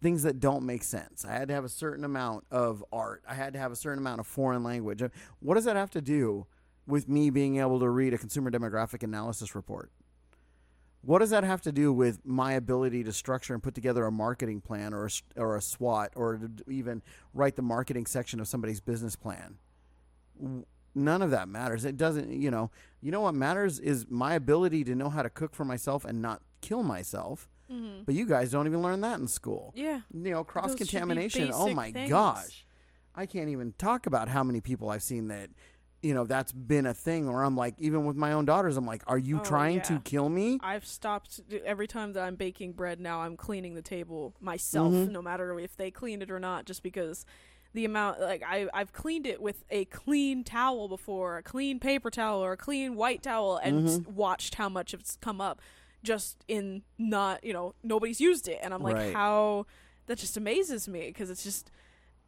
things 0.00 0.22
that 0.22 0.40
don't 0.40 0.64
make 0.64 0.82
sense. 0.82 1.24
I 1.24 1.32
had 1.32 1.48
to 1.48 1.54
have 1.54 1.64
a 1.64 1.68
certain 1.68 2.04
amount 2.04 2.44
of 2.50 2.84
art. 2.92 3.22
I 3.28 3.34
had 3.34 3.52
to 3.54 3.58
have 3.58 3.72
a 3.72 3.76
certain 3.76 3.98
amount 3.98 4.20
of 4.20 4.26
foreign 4.26 4.62
language. 4.62 5.02
Uh, 5.02 5.08
What 5.40 5.54
does 5.54 5.64
that 5.64 5.76
have 5.76 5.90
to 5.90 6.00
do 6.00 6.46
with 6.86 7.08
me 7.08 7.30
being 7.30 7.58
able 7.58 7.80
to 7.80 7.88
read 7.88 8.14
a 8.14 8.18
consumer 8.18 8.50
demographic 8.50 9.02
analysis 9.02 9.54
report? 9.54 9.90
What 11.00 11.20
does 11.20 11.30
that 11.30 11.44
have 11.44 11.60
to 11.62 11.72
do 11.72 11.92
with 11.92 12.24
my 12.24 12.52
ability 12.52 13.04
to 13.04 13.12
structure 13.12 13.54
and 13.54 13.62
put 13.62 13.74
together 13.74 14.04
a 14.04 14.12
marketing 14.12 14.60
plan 14.60 14.92
or 14.92 15.06
a, 15.06 15.10
or 15.40 15.56
a 15.56 15.62
SWOT 15.62 16.12
or 16.16 16.40
even 16.68 17.02
write 17.32 17.54
the 17.54 17.62
marketing 17.62 18.06
section 18.06 18.40
of 18.40 18.48
somebody's 18.48 18.80
business 18.80 19.14
plan? 19.14 19.56
None 20.96 21.20
of 21.22 21.30
that 21.30 21.48
matters. 21.48 21.84
It 21.84 21.96
doesn't, 21.96 22.32
you 22.32 22.50
know, 22.50 22.70
you 23.02 23.12
know 23.12 23.20
what 23.20 23.34
matters 23.34 23.78
is 23.78 24.06
my 24.08 24.34
ability 24.34 24.82
to 24.84 24.94
know 24.94 25.10
how 25.10 25.22
to 25.22 25.30
cook 25.30 25.54
for 25.54 25.64
myself 25.64 26.04
and 26.04 26.22
not 26.22 26.40
kill 26.62 26.82
myself. 26.82 27.48
Mhm. 27.70 28.06
But 28.06 28.14
you 28.14 28.24
guys 28.26 28.50
don't 28.50 28.66
even 28.66 28.80
learn 28.80 29.00
that 29.02 29.18
in 29.20 29.26
school 29.28 29.72
Yeah. 29.76 30.00
you 30.12 30.30
know 30.30 30.42
cross 30.44 30.68
Those 30.68 30.76
contamination 30.76 31.50
oh 31.52 31.74
my 31.74 31.90
things. 31.90 32.08
gosh 32.10 32.64
i 33.12 33.26
can't 33.26 33.48
even 33.48 33.72
talk 33.76 34.06
about 34.06 34.28
how 34.28 34.44
many 34.44 34.60
people 34.60 34.88
i've 34.88 35.02
seen 35.02 35.26
that 35.28 35.50
you 36.00 36.14
know 36.14 36.22
that's 36.24 36.52
been 36.52 36.86
a 36.86 36.94
thing 36.94 37.28
or 37.28 37.42
i'm 37.42 37.56
like 37.56 37.74
even 37.78 38.04
with 38.06 38.14
my 38.14 38.30
own 38.30 38.44
daughters 38.44 38.76
i'm 38.76 38.86
like 38.86 39.02
are 39.08 39.18
you 39.18 39.40
Oh, 39.40 39.42
trying 39.44 39.80
to 39.82 39.98
kill 40.04 40.28
me 40.28 40.60
I've 40.62 40.86
stopped 40.86 41.40
every 41.64 41.88
time 41.88 42.12
that 42.12 42.22
I'm 42.22 42.36
baking 42.36 42.74
bread 42.74 43.00
now 43.00 43.22
I'm 43.22 43.36
cleaning 43.36 43.74
the 43.74 43.82
table 43.82 44.34
myself 44.38 44.92
Mhm. 44.92 45.10
no 45.10 45.20
matter 45.20 45.58
if 45.58 45.76
they 45.76 45.90
cleaned 45.90 46.22
it 46.22 46.30
or 46.30 46.38
not 46.38 46.66
just 46.66 46.84
because 46.84 47.26
the 47.76 47.84
amount 47.84 48.20
like 48.20 48.42
I 48.44 48.66
I've 48.74 48.92
cleaned 48.92 49.26
it 49.26 49.40
with 49.40 49.64
a 49.70 49.84
clean 49.84 50.42
towel 50.42 50.88
before, 50.88 51.36
a 51.36 51.42
clean 51.42 51.78
paper 51.78 52.10
towel 52.10 52.42
or 52.42 52.52
a 52.52 52.56
clean 52.56 52.96
white 52.96 53.22
towel 53.22 53.58
and 53.58 53.86
Mhm. 53.86 54.08
watched 54.08 54.56
how 54.56 54.68
much 54.68 54.92
it's 54.94 55.16
come 55.20 55.40
up 55.40 55.60
just 56.02 56.42
in 56.48 56.82
not, 56.98 57.44
you 57.44 57.52
know, 57.52 57.74
nobody's 57.84 58.20
used 58.20 58.48
it 58.48 58.58
and 58.62 58.72
I'm 58.74 58.82
like 58.82 58.96
Right. 58.96 59.12
how 59.14 59.66
that 60.06 60.18
just 60.18 60.36
amazes 60.36 60.88
me 60.88 61.08
because 61.08 61.30
it's 61.30 61.44
just 61.44 61.70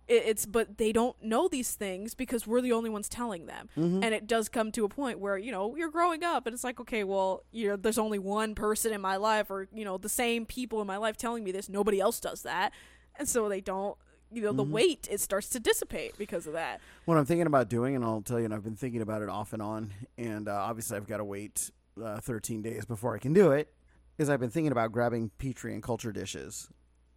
it, 0.07 0.23
it's 0.27 0.45
but 0.47 0.79
they 0.79 0.93
don't 0.93 1.17
know 1.23 1.49
these 1.49 1.75
things 1.75 2.15
because 2.15 2.47
we're 2.47 2.61
the 2.63 2.73
only 2.73 2.91
ones 2.91 3.09
telling 3.09 3.47
them. 3.47 3.69
Mhm. 3.77 4.03
And 4.05 4.15
it 4.15 4.27
does 4.27 4.49
come 4.49 4.71
to 4.73 4.85
a 4.85 4.89
point 4.89 5.19
where 5.19 5.39
you 5.39 5.51
know 5.53 5.77
you're 5.77 5.91
growing 5.91 6.23
up, 6.25 6.47
and 6.47 6.53
it's 6.55 6.65
like, 6.65 6.79
okay, 6.81 7.05
well, 7.05 7.45
you 7.53 7.69
know, 7.69 7.77
there's 7.77 7.99
only 7.99 8.19
one 8.19 8.55
person 8.55 8.93
in 8.93 9.01
my 9.01 9.17
life, 9.17 9.51
or 9.51 9.69
you 9.73 9.85
know, 9.85 9.97
the 9.99 10.09
same 10.09 10.45
people 10.45 10.81
in 10.81 10.87
my 10.87 10.97
life 10.99 11.17
telling 11.17 11.43
me 11.45 11.53
this. 11.53 11.69
Nobody 11.69 12.01
else 12.01 12.21
does 12.21 12.43
that, 12.43 12.73
and 13.17 13.29
so 13.29 13.49
they 13.49 13.61
don't. 13.61 13.97
You 14.31 14.43
know, 14.43 14.53
the 14.53 14.65
Mhm. 14.65 14.71
weight 14.71 15.09
it 15.11 15.21
starts 15.21 15.49
to 15.51 15.61
dissipate 15.61 16.17
because 16.19 16.47
of 16.47 16.53
that. 16.53 16.81
What 17.07 17.17
I'm 17.17 17.25
thinking 17.25 17.47
about 17.47 17.69
doing, 17.69 17.97
and 17.97 18.05
I'll 18.05 18.21
tell 18.23 18.39
you, 18.39 18.45
and 18.45 18.53
I've 18.55 18.63
been 18.65 18.77
thinking 18.77 19.01
about 19.01 19.23
it 19.23 19.29
off 19.29 19.53
and 19.53 19.63
on, 19.63 19.93
and 20.19 20.49
uh, 20.49 20.53
obviously 20.55 20.97
I've 20.97 21.07
got 21.07 21.17
to 21.19 21.25
wait 21.25 21.71
uh, 22.03 22.21
13 22.21 22.61
days 22.63 22.85
before 22.85 23.15
I 23.15 23.19
can 23.19 23.33
do 23.33 23.51
it, 23.53 23.73
is 24.19 24.29
I've 24.29 24.41
been 24.41 24.51
thinking 24.51 24.71
about 24.73 24.93
grabbing 24.93 25.31
Petri 25.39 25.73
and 25.73 25.83
culture 25.83 26.13
dishes, 26.13 26.69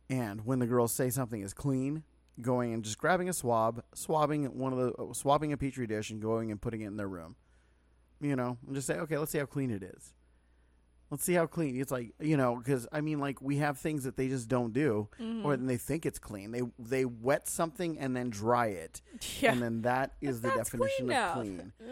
and 0.09 0.45
when 0.45 0.59
the 0.59 0.67
girls 0.67 0.93
say 0.93 1.09
something 1.09 1.41
is 1.41 1.53
clean, 1.53 2.03
going 2.41 2.73
and 2.73 2.83
just 2.83 2.97
grabbing 2.97 3.27
a 3.27 3.33
swab, 3.33 3.83
swabbing 3.93 4.45
one 4.57 4.71
of 4.73 4.79
the, 4.79 4.93
uh, 4.93 5.13
swabbing 5.13 5.51
a 5.51 5.57
Petri 5.57 5.85
dish, 5.85 6.09
and 6.11 6.21
going 6.21 6.49
and 6.49 6.61
putting 6.61 6.81
it 6.81 6.87
in 6.87 6.95
their 6.97 7.09
room. 7.09 7.35
You 8.21 8.35
know, 8.35 8.57
and 8.65 8.75
just 8.75 8.87
say, 8.87 8.95
okay, 8.99 9.17
let's 9.17 9.31
see 9.31 9.39
how 9.39 9.45
clean 9.45 9.69
it 9.71 9.83
is. 9.83 10.13
Let's 11.11 11.23
see 11.25 11.33
how 11.33 11.45
clean 11.45 11.79
it's 11.79 11.91
like, 11.91 12.13
you 12.19 12.37
know, 12.37 12.55
because 12.55 12.87
I 12.91 13.01
mean, 13.01 13.19
like 13.19 13.41
we 13.41 13.57
have 13.57 13.77
things 13.77 14.05
that 14.05 14.15
they 14.17 14.27
just 14.29 14.47
don't 14.47 14.71
do, 14.73 15.09
Mhm. 15.19 15.43
or 15.45 15.55
they 15.57 15.77
think 15.77 16.05
it's 16.05 16.17
clean. 16.19 16.51
They 16.51 16.61
they 16.79 17.05
wet 17.05 17.47
something 17.47 17.99
and 17.99 18.15
then 18.15 18.29
dry 18.31 18.67
it 18.67 19.01
yeah, 19.41 19.51
and 19.51 19.61
then 19.61 19.81
that 19.83 20.13
is 20.21 20.41
the 20.41 20.49
definition 20.51 21.07
clean 21.07 21.11
of 21.17 21.33
clean. 21.33 21.73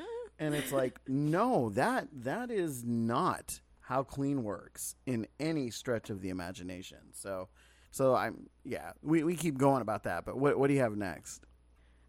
And 0.42 0.56
it's 0.56 0.72
like, 0.72 1.02
no, 1.06 1.70
that 1.72 2.08
that 2.24 2.50
is 2.50 2.86
not 2.86 3.60
how 3.82 4.04
clean 4.04 4.42
works 4.44 4.96
in 5.06 5.28
any 5.38 5.70
stretch 5.70 6.10
of 6.10 6.22
the 6.22 6.30
imagination. 6.30 7.00
So, 7.12 7.50
so 7.92 8.16
I'm 8.16 8.48
yeah, 8.64 8.94
we, 9.02 9.24
we 9.26 9.36
keep 9.36 9.58
going 9.58 9.82
about 9.82 10.04
that. 10.04 10.24
But 10.24 10.38
what 10.38 10.58
what 10.58 10.68
do 10.68 10.74
you 10.76 10.80
have 10.80 10.96
next? 10.96 11.44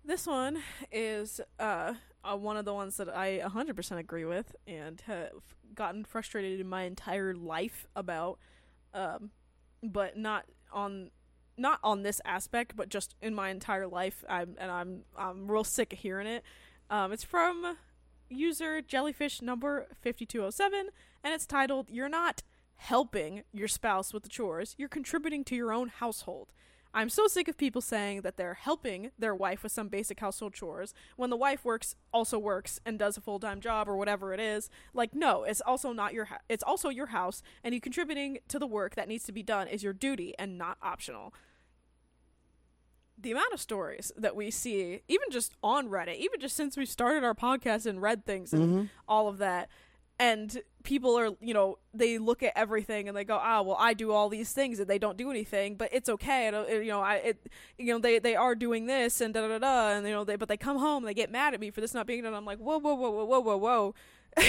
This 0.05 0.29
one 0.29 0.63
is 0.93 1.41
uh, 1.59 1.95
uh, 2.25 2.37
one 2.37 2.57
of 2.57 2.65
the 2.65 2.75
ones 2.75 2.97
that 2.99 3.09
I 3.09 3.41
100% 3.41 3.99
agree 3.99 4.25
with 4.25 4.55
and 4.67 5.01
have 5.07 5.31
gotten 5.75 6.05
frustrated 6.05 6.61
in 6.61 6.69
my 6.69 6.83
entire 6.83 7.35
life 7.35 7.87
about, 7.97 8.39
um, 8.95 9.31
but 9.83 10.17
not 10.17 10.47
on 10.73 11.11
not 11.57 11.79
on 11.85 12.03
this 12.03 12.23
aspect, 12.25 12.75
but 12.75 12.89
just 12.89 13.15
in 13.21 13.35
my 13.35 13.51
entire 13.51 13.87
life. 13.87 14.25
I'm 14.29 14.57
and 14.59 14.71
I'm 14.71 15.03
I'm 15.17 15.51
real 15.51 15.65
sick 15.65 15.93
of 15.93 15.99
hearing 15.99 16.27
it. 16.27 16.43
Um, 16.91 17.13
it's 17.13 17.25
from 17.25 17.77
user 18.31 18.81
jellyfish 18.81 19.43
number 19.43 19.87
5207 20.03 20.91
and 21.25 21.35
it's 21.35 21.47
titled 21.47 21.89
you're 21.91 22.09
not 22.09 22.43
helping 22.77 23.43
your 23.53 23.69
spouse 23.69 24.15
with 24.15 24.23
the 24.23 24.29
chores 24.29 24.75
you're 24.79 24.89
contributing 24.89 25.45
to 25.45 25.57
your 25.57 25.73
own 25.73 25.89
household 25.89 26.53
I'm 26.93 27.09
so 27.09 27.29
sick 27.29 27.47
of 27.47 27.57
people 27.57 27.81
saying 27.81 28.23
that 28.23 28.37
they're 28.37 28.55
helping 28.55 29.13
their 29.19 29.35
wife 29.35 29.63
with 29.63 29.71
some 29.71 29.87
basic 29.89 30.19
household 30.19 30.55
chores 30.55 30.93
when 31.17 31.31
the 31.31 31.37
wife 31.37 31.65
works 31.65 31.95
also 32.13 32.37
works 32.39 32.81
and 32.85 32.99
does 32.99 33.17
a 33.17 33.21
full-time 33.21 33.61
job 33.61 33.89
or 33.89 33.97
whatever 33.97 34.35
it 34.35 34.41
is. 34.41 34.69
Like 34.93 35.15
no, 35.15 35.45
it's 35.45 35.61
also 35.61 35.93
not 35.93 36.13
your 36.15 36.25
ha- 36.27 36.41
it's 36.49 36.65
also 36.65 36.89
your 36.89 37.07
house 37.07 37.43
and 37.63 37.75
you 37.75 37.81
contributing 37.81 38.39
to 38.49 38.59
the 38.59 38.67
work 38.67 38.97
that 38.97 39.07
needs 39.09 39.23
to 39.25 39.33
be 39.33 39.43
done 39.45 39.69
is 39.69 39.85
your 39.85 39.93
duty 39.93 40.35
and 40.39 40.59
not 40.59 40.79
optional. 40.83 41.33
The 43.17 43.33
amount 43.33 43.53
of 43.53 43.61
stories 43.61 44.11
that 44.17 44.35
we 44.35 44.51
see 44.51 45.03
even 45.07 45.31
just 45.31 45.53
on 45.63 45.89
Reddit, 45.91 46.17
even 46.17 46.41
just 46.41 46.57
since 46.57 46.77
we 46.77 46.87
started 46.87 47.23
our 47.23 47.35
podcast 47.35 47.87
and 47.87 48.01
read 48.03 48.25
things 48.25 48.53
and 48.53 48.63
Mm-hmm. 48.65 48.85
all 49.07 49.29
of 49.29 49.39
that 49.39 49.69
and 50.19 50.63
people 50.83 51.19
are 51.19 51.31
you 51.41 51.53
know 51.53 51.79
they 51.93 52.17
look 52.19 52.43
at 52.43 52.53
everything 52.57 53.07
and 53.09 53.17
they 53.17 53.25
go 53.25 53.39
ah 53.41 53.61
well 53.61 53.77
i 53.79 53.93
do 53.93 54.13
all 54.13 54.29
these 54.29 54.53
things 54.53 54.79
and 54.79 54.89
they 54.89 54.99
don't 54.99 55.17
do 55.19 55.31
anything 55.31 55.75
but 55.75 55.89
it's 55.93 56.09
okay. 56.09 56.49
I 56.49 56.51
don't- 56.51 56.71
you 56.71 56.87
know 56.91 57.01
i 57.01 57.17
it 57.17 57.47
you 57.79 57.87
know 57.87 57.99
they 57.99 58.19
they 58.19 58.35
are 58.35 58.55
doing 58.55 58.87
this 58.87 59.21
and 59.21 59.35
da 59.35 59.47
da 59.47 59.59
da 59.59 59.89
and 59.91 60.07
you 60.07 60.13
know 60.13 60.25
they 60.25 60.37
but 60.37 60.49
they 60.49 60.57
come 60.57 60.79
home 60.79 61.05
and 61.05 61.09
they 61.09 61.15
get 61.15 61.31
mad 61.31 61.53
at 61.55 61.61
me 61.61 61.71
for 61.71 61.81
this 61.81 61.93
not 61.95 62.07
being 62.07 62.23
done. 62.23 62.35
I'm 62.35 62.45
like 62.47 62.59
whoa 62.59 62.79
whoa 62.79 62.95
whoa 62.95 63.11
whoa 63.11 63.25
whoa 63.25 63.41
whoa 63.41 63.57
whoa. 63.57 63.95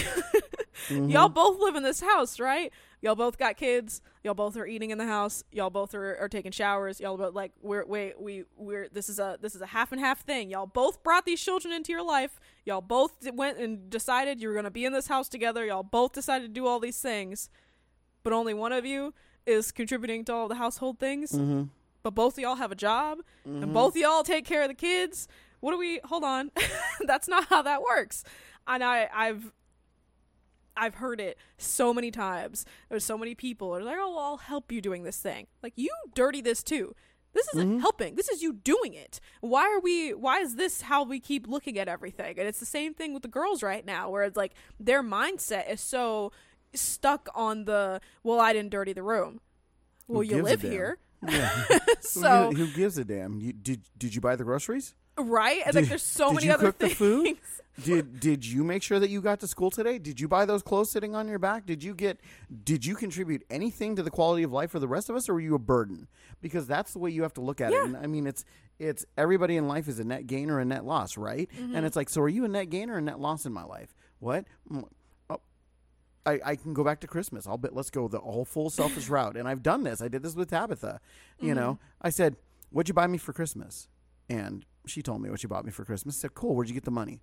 Mm-hmm. 0.88 1.10
y'all 1.10 1.30
both 1.30 1.60
live 1.60 1.76
in 1.76 1.84
this 1.84 2.00
house 2.02 2.40
right? 2.40 2.72
Y'all 3.02 3.14
both 3.16 3.38
got 3.38 3.58
kids. 3.58 4.02
Y'all 4.24 4.34
both 4.34 4.56
are 4.58 4.66
eating 4.66 4.90
in 4.90 4.98
the 4.98 5.06
house. 5.06 5.44
Y'all 5.52 5.70
both 5.70 5.94
are, 5.94 6.18
are 6.18 6.30
taking 6.30 6.52
showers. 6.52 7.00
Y'all 7.00 7.18
both 7.18 7.36
like 7.36 7.52
we're 7.62 7.86
wait 7.86 8.20
we 8.20 8.46
we're 8.58 8.88
this 8.90 9.10
is 9.10 9.20
a 9.20 9.38
this 9.42 9.54
is 9.54 9.62
a 9.62 9.66
half 9.68 9.92
and 9.92 10.00
half 10.00 10.22
thing. 10.22 10.50
Y'all 10.50 10.66
both 10.66 11.04
brought 11.04 11.26
these 11.26 11.42
children 11.42 11.74
into 11.74 11.92
your 11.92 12.04
life 12.04 12.40
y'all 12.66 12.82
both 12.82 13.14
went 13.34 13.57
and 13.57 13.89
decided 13.89 14.41
you 14.41 14.47
were 14.47 14.53
going 14.53 14.64
to 14.66 14.72
be 14.72 14.86
in 14.86 14.93
this 14.93 15.07
house 15.07 15.28
together 15.30 15.66
y'all 15.66 15.84
both 15.84 16.12
decided 16.14 16.47
to 16.47 16.53
do 16.53 16.66
all 16.68 16.80
these 16.80 16.99
things 16.99 17.49
but 18.24 18.34
only 18.34 18.53
one 18.53 18.72
of 18.72 18.86
you 18.86 19.14
is 19.45 19.72
contributing 19.72 20.24
to 20.26 20.34
all 20.34 20.47
the 20.47 20.55
household 20.55 20.99
things 20.99 21.32
Mm-hmm. 21.32 21.64
but 22.03 22.12
both 22.16 22.34
of 22.36 22.39
y'all 22.39 22.55
have 22.55 22.72
a 22.72 22.76
job 22.76 23.20
Mhm. 23.47 23.64
and 23.64 23.74
both 23.74 23.93
of 23.95 23.97
y'all 24.01 24.24
take 24.24 24.45
care 24.45 24.62
of 24.64 24.68
the 24.68 24.76
kids 24.76 25.28
what 25.59 25.72
do 25.72 25.78
we 25.78 25.99
hold 26.05 26.24
on 26.24 26.51
that's 27.07 27.28
not 27.28 27.45
how 27.49 27.62
that 27.64 27.82
works 27.82 28.24
and 28.68 28.84
i 28.84 29.09
i've 29.14 29.51
I've 30.78 30.95
heard 30.95 31.20
it 31.20 31.38
so 31.57 31.93
many 31.93 32.12
times. 32.12 32.66
There's 32.89 33.03
so 33.03 33.18
many 33.18 33.36
people 33.36 33.76
are 33.76 33.84
like, 33.84 33.97
"Oh, 33.99 34.12
well, 34.16 34.20
I'll 34.20 34.38
help 34.38 34.72
you 34.72 34.80
doing 34.82 35.03
this 35.03 35.20
thing." 35.20 35.47
Like 35.62 35.74
you 35.76 35.89
dirty 36.16 36.41
this 36.41 36.64
too. 36.64 36.95
This 37.34 37.48
isn't 37.54 37.78
Mhm. 37.78 37.82
helping. 37.82 38.16
This 38.16 38.30
is 38.30 38.42
you 38.42 38.54
doing 38.54 38.94
it. 38.94 39.20
Why 39.40 39.64
are 39.64 39.80
we? 39.80 40.14
Why 40.14 40.40
is 40.40 40.56
this 40.56 40.82
how 40.82 41.04
we 41.04 41.20
keep 41.20 41.48
looking 41.48 41.78
at 41.80 41.88
everything? 41.88 42.38
And 42.38 42.48
it's 42.48 42.60
the 42.60 42.66
same 42.66 42.94
thing 42.94 43.14
with 43.14 43.22
the 43.24 43.30
girls 43.30 43.64
right 43.64 43.86
now, 43.86 44.10
where 44.10 44.24
it's 44.24 44.36
like 44.38 44.54
their 44.80 45.02
mindset 45.02 45.70
is 45.72 45.80
so 45.82 46.32
stuck 46.74 47.30
on 47.34 47.66
the, 47.66 48.02
"Well, 48.24 48.40
I 48.40 48.54
didn't 48.54 48.72
dirty 48.72 48.94
the 48.94 49.04
room." 49.04 49.40
Well, 50.08 50.24
you 50.24 50.42
live 50.42 50.62
here, 50.62 50.98
Yeah. 51.26 51.66
so 52.02 52.52
who, 52.52 52.66
who 52.66 52.74
gives 52.74 52.98
a 52.98 53.06
damn? 53.06 53.40
You, 53.40 53.54
did 53.54 53.82
did 53.98 54.14
you 54.14 54.20
buy 54.22 54.36
the 54.36 54.44
groceries? 54.44 54.94
Right? 55.24 55.61
And 55.65 55.74
Did- 55.74 55.82
like, 55.82 55.89
there's 55.89 56.03
so 56.03 56.28
did 56.30 56.36
many 56.36 56.47
you 56.47 56.53
other 56.53 56.65
cook 56.67 56.78
the 56.80 56.88
things. 56.88 56.97
food? 56.97 57.38
Did 57.86 58.19
did 58.19 58.45
you 58.45 58.65
make 58.65 58.84
sure 58.84 58.99
that 58.99 59.09
you 59.09 59.22
got 59.22 59.39
to 59.39 59.47
school 59.47 59.72
today? 59.72 59.97
Did 59.97 60.19
you 60.19 60.28
buy 60.28 60.45
those 60.45 60.61
clothes 60.61 60.91
sitting 60.91 61.15
on 61.15 61.30
your 61.30 61.39
back? 61.39 61.65
Did 61.65 61.82
you 61.82 61.95
get 61.95 62.19
did 62.65 62.86
you 62.86 62.95
contribute 62.95 63.43
anything 63.49 63.95
to 63.95 64.03
the 64.03 64.11
quality 64.11 64.43
of 64.43 64.51
life 64.51 64.69
for 64.72 64.78
the 64.80 64.89
rest 64.89 65.09
of 65.09 65.15
us 65.15 65.30
or 65.30 65.36
were 65.36 65.39
you 65.39 65.55
a 65.55 65.59
burden? 65.59 66.07
Because 66.41 66.67
that's 66.67 66.91
the 66.91 66.99
way 66.99 67.11
you 67.11 67.24
have 67.24 67.34
to 67.36 67.41
look 67.41 67.61
at 67.61 67.72
Yeah. 67.72 67.80
it. 67.80 67.86
And 67.86 67.97
I 67.97 68.07
mean 68.07 68.28
it's 68.28 68.43
it's 68.78 69.05
everybody 69.17 69.55
in 69.55 69.69
life 69.69 69.88
is 69.88 69.99
a 69.99 70.03
net 70.03 70.28
gain 70.28 70.51
or 70.51 70.59
a 70.59 70.65
net 70.65 70.84
loss, 70.86 71.15
right? 71.17 71.49
Mm-hmm. 71.57 71.76
And 71.76 71.86
it's 71.86 71.95
like, 71.95 72.09
so 72.09 72.22
are 72.22 72.30
you 72.30 72.43
a 72.43 72.49
net 72.49 72.69
gain 72.69 72.89
or 72.89 72.97
a 72.97 73.01
net 73.01 73.19
loss 73.22 73.45
in 73.45 73.53
my 73.53 73.63
life? 73.63 73.95
What? 74.19 74.45
Mm, 74.69 74.84
oh, 75.30 75.39
I, 76.26 76.39
I 76.45 76.55
can 76.57 76.74
go 76.74 76.84
back 76.84 76.99
to 76.99 77.07
Christmas. 77.07 77.47
I'll 77.47 77.57
bet 77.57 77.74
let's 77.74 77.89
go 77.89 78.09
the 78.09 78.19
whole 78.19 78.45
full 78.45 78.69
selfish 78.69 79.07
route. 79.15 79.38
And 79.38 79.47
I've 79.47 79.63
done 79.63 79.84
this. 79.84 80.01
I 80.01 80.09
did 80.09 80.24
this 80.24 80.36
with 80.36 80.49
Tabitha. 80.49 80.99
You 81.39 81.55
know, 81.55 81.80
I 82.01 82.09
said, 82.09 82.36
What'd 82.69 82.89
you 82.89 82.93
buy 82.93 83.07
me 83.07 83.17
for 83.17 83.32
Christmas? 83.34 83.88
And 84.30 84.65
she 84.86 85.02
told 85.02 85.22
me 85.22 85.30
what 85.30 85.40
she 85.40 85.48
bought 85.48 85.66
me 85.66 85.72
for 85.72 85.86
Christmas. 85.86 86.18
I 86.18 86.22
said, 86.22 86.34
Cool, 86.34 86.56
where'd 86.56 86.70
you 86.70 86.74
get 86.74 86.86
the 86.86 86.92
money? 86.92 87.22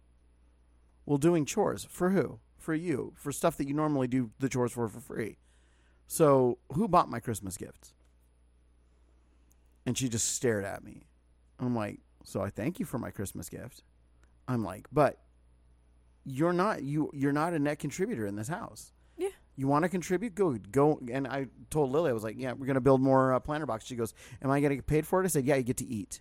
Well, 1.07 1.19
doing 1.19 1.45
chores. 1.45 1.87
For 1.89 2.11
who? 2.11 2.41
For 2.59 2.75
you. 2.75 3.15
For 3.17 3.33
stuff 3.33 3.57
that 3.57 3.67
you 3.67 3.75
normally 3.75 4.09
do 4.09 4.31
the 4.39 4.49
chores 4.49 4.73
for 4.73 4.89
for 4.89 5.01
free. 5.01 5.39
So 6.07 6.59
who 6.73 6.89
bought 6.89 7.09
my 7.09 7.21
Christmas 7.21 7.57
gifts? 7.57 7.95
And 9.87 9.97
she 9.97 10.09
just 10.09 10.35
stared 10.35 10.65
at 10.65 10.85
me. 10.85 11.07
I'm 11.59 11.75
like, 11.75 12.01
so 12.25 12.43
I 12.43 12.51
thank 12.51 12.79
you 12.79 12.85
for 12.85 12.99
my 12.99 13.11
Christmas 13.11 13.49
gift. 13.49 13.83
I'm 14.47 14.65
like, 14.65 14.87
but 14.93 15.19
you're 16.25 16.53
not 16.53 16.83
you 16.83 17.11
you're 17.15 17.33
not 17.33 17.55
a 17.55 17.59
net 17.59 17.79
contributor 17.79 18.27
in 18.27 18.37
this 18.37 18.49
house. 18.49 18.93
Yeah. 19.17 19.29
You 19.57 19.67
want 19.67 19.85
to 19.85 19.89
contribute? 19.89 20.35
Go 20.35 20.53
go. 20.71 21.01
And 21.11 21.27
I 21.27 21.47
told 21.71 21.91
Lily, 21.91 22.11
I 22.11 22.13
was 22.15 22.23
like, 22.23 22.37
yeah, 22.39 22.53
we're 22.53 22.67
gonna 22.67 22.81
build 22.81 23.01
more 23.01 23.35
uh, 23.35 23.41
planter 23.41 23.67
box. 23.67 23.87
She 23.87 23.97
goes, 23.97 24.15
am 24.43 24.51
I 24.51 24.61
gonna 24.61 24.77
get 24.77 24.87
paid 24.87 25.07
for 25.07 25.23
it? 25.23 25.25
I 25.25 25.29
said, 25.29 25.45
yeah, 25.45 25.57
you 25.57 25.63
get 25.63 25.79
to 25.79 25.87
eat. 25.87 26.21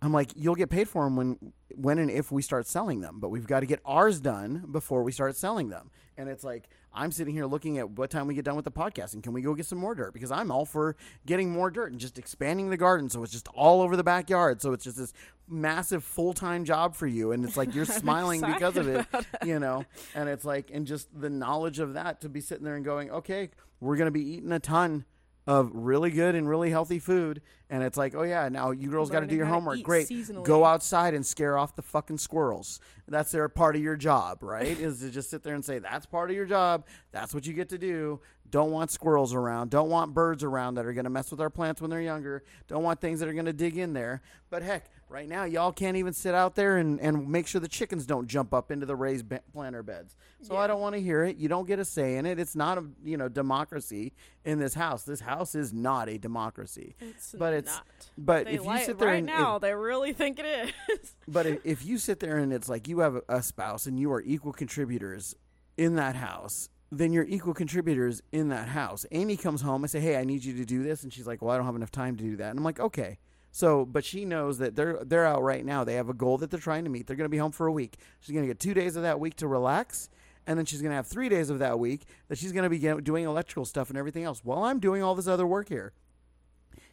I'm 0.00 0.12
like, 0.12 0.30
you'll 0.36 0.54
get 0.54 0.70
paid 0.70 0.88
for 0.88 1.04
them 1.04 1.16
when 1.16 1.52
when 1.74 1.98
and 1.98 2.10
if 2.10 2.30
we 2.30 2.42
start 2.42 2.66
selling 2.66 3.00
them, 3.00 3.18
but 3.20 3.28
we've 3.30 3.46
got 3.46 3.60
to 3.60 3.66
get 3.66 3.80
ours 3.84 4.20
done 4.20 4.64
before 4.70 5.02
we 5.02 5.12
start 5.12 5.36
selling 5.36 5.68
them. 5.68 5.90
And 6.16 6.28
it's 6.28 6.44
like 6.44 6.68
I'm 6.92 7.12
sitting 7.12 7.34
here 7.34 7.46
looking 7.46 7.78
at 7.78 7.90
what 7.90 8.10
time 8.10 8.26
we 8.26 8.34
get 8.34 8.44
done 8.44 8.56
with 8.56 8.64
the 8.64 8.72
podcast 8.72 9.14
and 9.14 9.22
can 9.22 9.32
we 9.32 9.42
go 9.42 9.54
get 9.54 9.66
some 9.66 9.78
more 9.78 9.94
dirt 9.94 10.12
because 10.12 10.30
I'm 10.30 10.50
all 10.50 10.64
for 10.64 10.96
getting 11.26 11.50
more 11.50 11.70
dirt 11.70 11.92
and 11.92 12.00
just 12.00 12.18
expanding 12.18 12.70
the 12.70 12.76
garden 12.76 13.08
so 13.08 13.22
it's 13.22 13.32
just 13.32 13.48
all 13.48 13.80
over 13.80 13.96
the 13.96 14.04
backyard. 14.04 14.62
So 14.62 14.72
it's 14.72 14.84
just 14.84 14.96
this 14.96 15.12
massive 15.48 16.04
full 16.04 16.32
time 16.32 16.64
job 16.64 16.94
for 16.94 17.06
you, 17.06 17.32
and 17.32 17.44
it's 17.44 17.56
like 17.56 17.74
you're 17.74 17.84
smiling 17.84 18.40
because 18.40 18.76
of 18.76 18.88
it, 18.88 19.06
you 19.44 19.58
know. 19.58 19.84
And 20.14 20.28
it's 20.28 20.44
like, 20.44 20.70
and 20.72 20.86
just 20.86 21.08
the 21.18 21.30
knowledge 21.30 21.80
of 21.80 21.94
that 21.94 22.20
to 22.20 22.28
be 22.28 22.40
sitting 22.40 22.64
there 22.64 22.76
and 22.76 22.84
going, 22.84 23.10
okay, 23.10 23.50
we're 23.80 23.96
gonna 23.96 24.10
be 24.10 24.34
eating 24.34 24.52
a 24.52 24.60
ton 24.60 25.04
of 25.48 25.70
really 25.72 26.10
good 26.10 26.34
and 26.34 26.46
really 26.46 26.68
healthy 26.68 26.98
food. 26.98 27.40
And 27.70 27.82
it's 27.82 27.96
like, 27.96 28.14
oh 28.14 28.22
yeah, 28.22 28.50
now 28.50 28.70
you 28.70 28.90
girls 28.90 29.10
got 29.10 29.20
to 29.20 29.26
do 29.26 29.34
your 29.34 29.46
homework. 29.46 29.82
Great, 29.82 30.06
seasonally. 30.06 30.44
go 30.44 30.62
outside 30.62 31.14
and 31.14 31.24
scare 31.24 31.56
off 31.56 31.74
the 31.74 31.80
fucking 31.80 32.18
squirrels. 32.18 32.80
That's 33.08 33.32
their 33.32 33.48
part 33.48 33.74
of 33.74 33.82
your 33.82 33.96
job, 33.96 34.42
right? 34.42 34.66
Is 34.78 35.00
to 35.00 35.10
just 35.10 35.30
sit 35.30 35.42
there 35.42 35.54
and 35.54 35.64
say 35.64 35.78
that's 35.78 36.04
part 36.04 36.28
of 36.28 36.36
your 36.36 36.44
job. 36.44 36.84
That's 37.12 37.32
what 37.32 37.46
you 37.46 37.54
get 37.54 37.70
to 37.70 37.78
do. 37.78 38.20
Don't 38.50 38.70
want 38.70 38.90
squirrels 38.90 39.34
around. 39.34 39.70
Don't 39.70 39.90
want 39.90 40.14
birds 40.14 40.42
around 40.42 40.74
that 40.74 40.86
are 40.86 40.92
going 40.92 41.04
to 41.04 41.10
mess 41.10 41.30
with 41.30 41.40
our 41.40 41.50
plants 41.50 41.80
when 41.80 41.90
they're 41.90 42.00
younger. 42.00 42.42
Don't 42.66 42.82
want 42.82 43.00
things 43.00 43.20
that 43.20 43.28
are 43.28 43.32
going 43.34 43.46
to 43.46 43.52
dig 43.52 43.76
in 43.76 43.92
there. 43.92 44.22
But 44.50 44.62
heck, 44.62 44.90
Right 45.10 45.28
now, 45.28 45.44
y'all 45.44 45.72
can't 45.72 45.96
even 45.96 46.12
sit 46.12 46.34
out 46.34 46.54
there 46.54 46.76
and, 46.76 47.00
and 47.00 47.28
make 47.28 47.46
sure 47.46 47.62
the 47.62 47.68
chickens 47.68 48.04
don't 48.04 48.28
jump 48.28 48.52
up 48.52 48.70
into 48.70 48.84
the 48.84 48.94
raised 48.94 49.26
ba- 49.26 49.40
planter 49.54 49.82
beds. 49.82 50.14
So 50.42 50.56
I 50.56 50.66
don't 50.66 50.82
want 50.82 50.96
to 50.96 51.00
hear 51.00 51.24
it. 51.24 51.38
You 51.38 51.48
don't 51.48 51.66
get 51.66 51.78
a 51.78 51.84
say 51.84 52.16
in 52.16 52.26
it. 52.26 52.38
It's 52.38 52.54
not 52.54 52.76
a 52.76 52.84
you 53.02 53.16
know 53.16 53.28
democracy 53.28 54.12
in 54.44 54.58
this 54.58 54.74
house. 54.74 55.04
This 55.04 55.20
house 55.20 55.54
is 55.54 55.72
not 55.72 56.10
a 56.10 56.18
democracy. 56.18 56.94
It's 57.00 57.34
But 57.36 57.54
it's- 57.54 57.74
not. 57.74 57.86
But 58.18 58.44
They 58.44 58.52
if 58.52 58.64
you 58.64 58.78
sit 58.80 58.98
there 58.98 59.08
right 59.08 59.18
and 59.18 59.26
now, 59.26 59.58
they 59.58 59.72
really 59.72 60.12
think 60.12 60.38
it 60.38 60.74
is. 60.90 61.14
but 61.28 61.46
if, 61.46 61.60
if 61.64 61.86
you 61.86 61.96
sit 61.96 62.20
there 62.20 62.36
and 62.36 62.52
it's 62.52 62.68
like 62.68 62.86
you 62.86 62.98
have 62.98 63.18
a 63.30 63.42
spouse 63.42 63.86
and 63.86 63.98
you 63.98 64.12
are 64.12 64.20
equal 64.20 64.52
contributors 64.52 65.34
in 65.78 65.94
that 65.94 66.16
house, 66.16 66.68
then 66.90 67.12
you're 67.12 67.24
equal 67.24 67.54
contributors 67.54 68.22
in 68.32 68.48
that 68.48 68.68
house. 68.68 69.04
Amy 69.12 69.36
comes 69.36 69.62
home 69.62 69.84
I 69.84 69.88
say, 69.88 70.00
"Hey, 70.00 70.16
I 70.16 70.24
need 70.24 70.44
you 70.44 70.56
to 70.56 70.64
do 70.64 70.82
this," 70.82 71.02
and 71.02 71.12
she's 71.12 71.26
like, 71.26 71.42
"Well, 71.42 71.52
I 71.52 71.56
don't 71.56 71.66
have 71.66 71.76
enough 71.76 71.90
time 71.90 72.16
to 72.16 72.24
do 72.24 72.36
that." 72.36 72.50
And 72.50 72.58
I'm 72.58 72.64
like, 72.64 72.80
"Okay." 72.80 73.18
So, 73.50 73.84
but 73.84 74.04
she 74.04 74.24
knows 74.24 74.58
that 74.58 74.76
they're 74.76 75.02
they're 75.04 75.26
out 75.26 75.42
right 75.42 75.64
now. 75.64 75.84
They 75.84 75.94
have 75.94 76.08
a 76.08 76.14
goal 76.14 76.38
that 76.38 76.50
they're 76.50 76.60
trying 76.60 76.84
to 76.84 76.90
meet. 76.90 77.06
They're 77.06 77.16
going 77.16 77.24
to 77.24 77.30
be 77.30 77.38
home 77.38 77.52
for 77.52 77.66
a 77.66 77.72
week. 77.72 77.96
She's 78.20 78.32
going 78.32 78.44
to 78.44 78.48
get 78.48 78.60
two 78.60 78.74
days 78.74 78.96
of 78.96 79.02
that 79.02 79.20
week 79.20 79.36
to 79.36 79.48
relax, 79.48 80.08
and 80.46 80.58
then 80.58 80.66
she's 80.66 80.80
going 80.80 80.90
to 80.90 80.96
have 80.96 81.06
three 81.06 81.28
days 81.28 81.50
of 81.50 81.58
that 81.58 81.78
week 81.78 82.02
that 82.28 82.38
she's 82.38 82.52
going 82.52 82.64
to 82.64 82.70
be 82.70 83.02
doing 83.02 83.24
electrical 83.24 83.64
stuff 83.64 83.88
and 83.88 83.98
everything 83.98 84.24
else 84.24 84.44
while 84.44 84.64
I'm 84.64 84.80
doing 84.80 85.02
all 85.02 85.14
this 85.14 85.26
other 85.26 85.46
work 85.46 85.68
here. 85.68 85.92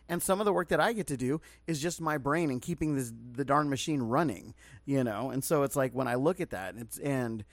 And 0.08 0.22
some 0.22 0.40
of 0.40 0.46
the 0.46 0.54
work 0.54 0.70
that 0.70 0.80
I 0.80 0.94
get 0.94 1.08
to 1.08 1.18
do 1.18 1.42
is 1.66 1.82
just 1.82 2.00
my 2.00 2.18
brain 2.18 2.52
and 2.52 2.62
keeping 2.62 2.96
this 2.96 3.12
the 3.34 3.46
darn 3.46 3.70
machine 3.70 4.02
running, 4.02 4.54
you 4.86 5.04
know. 5.04 5.32
And 5.32 5.44
so 5.44 5.64
it's 5.64 5.76
like 5.76 5.94
when 5.94 6.08
I 6.08 6.16
look 6.16 6.40
at 6.40 6.52
that, 6.52 6.76
it's 6.78 7.00
and 7.00 7.44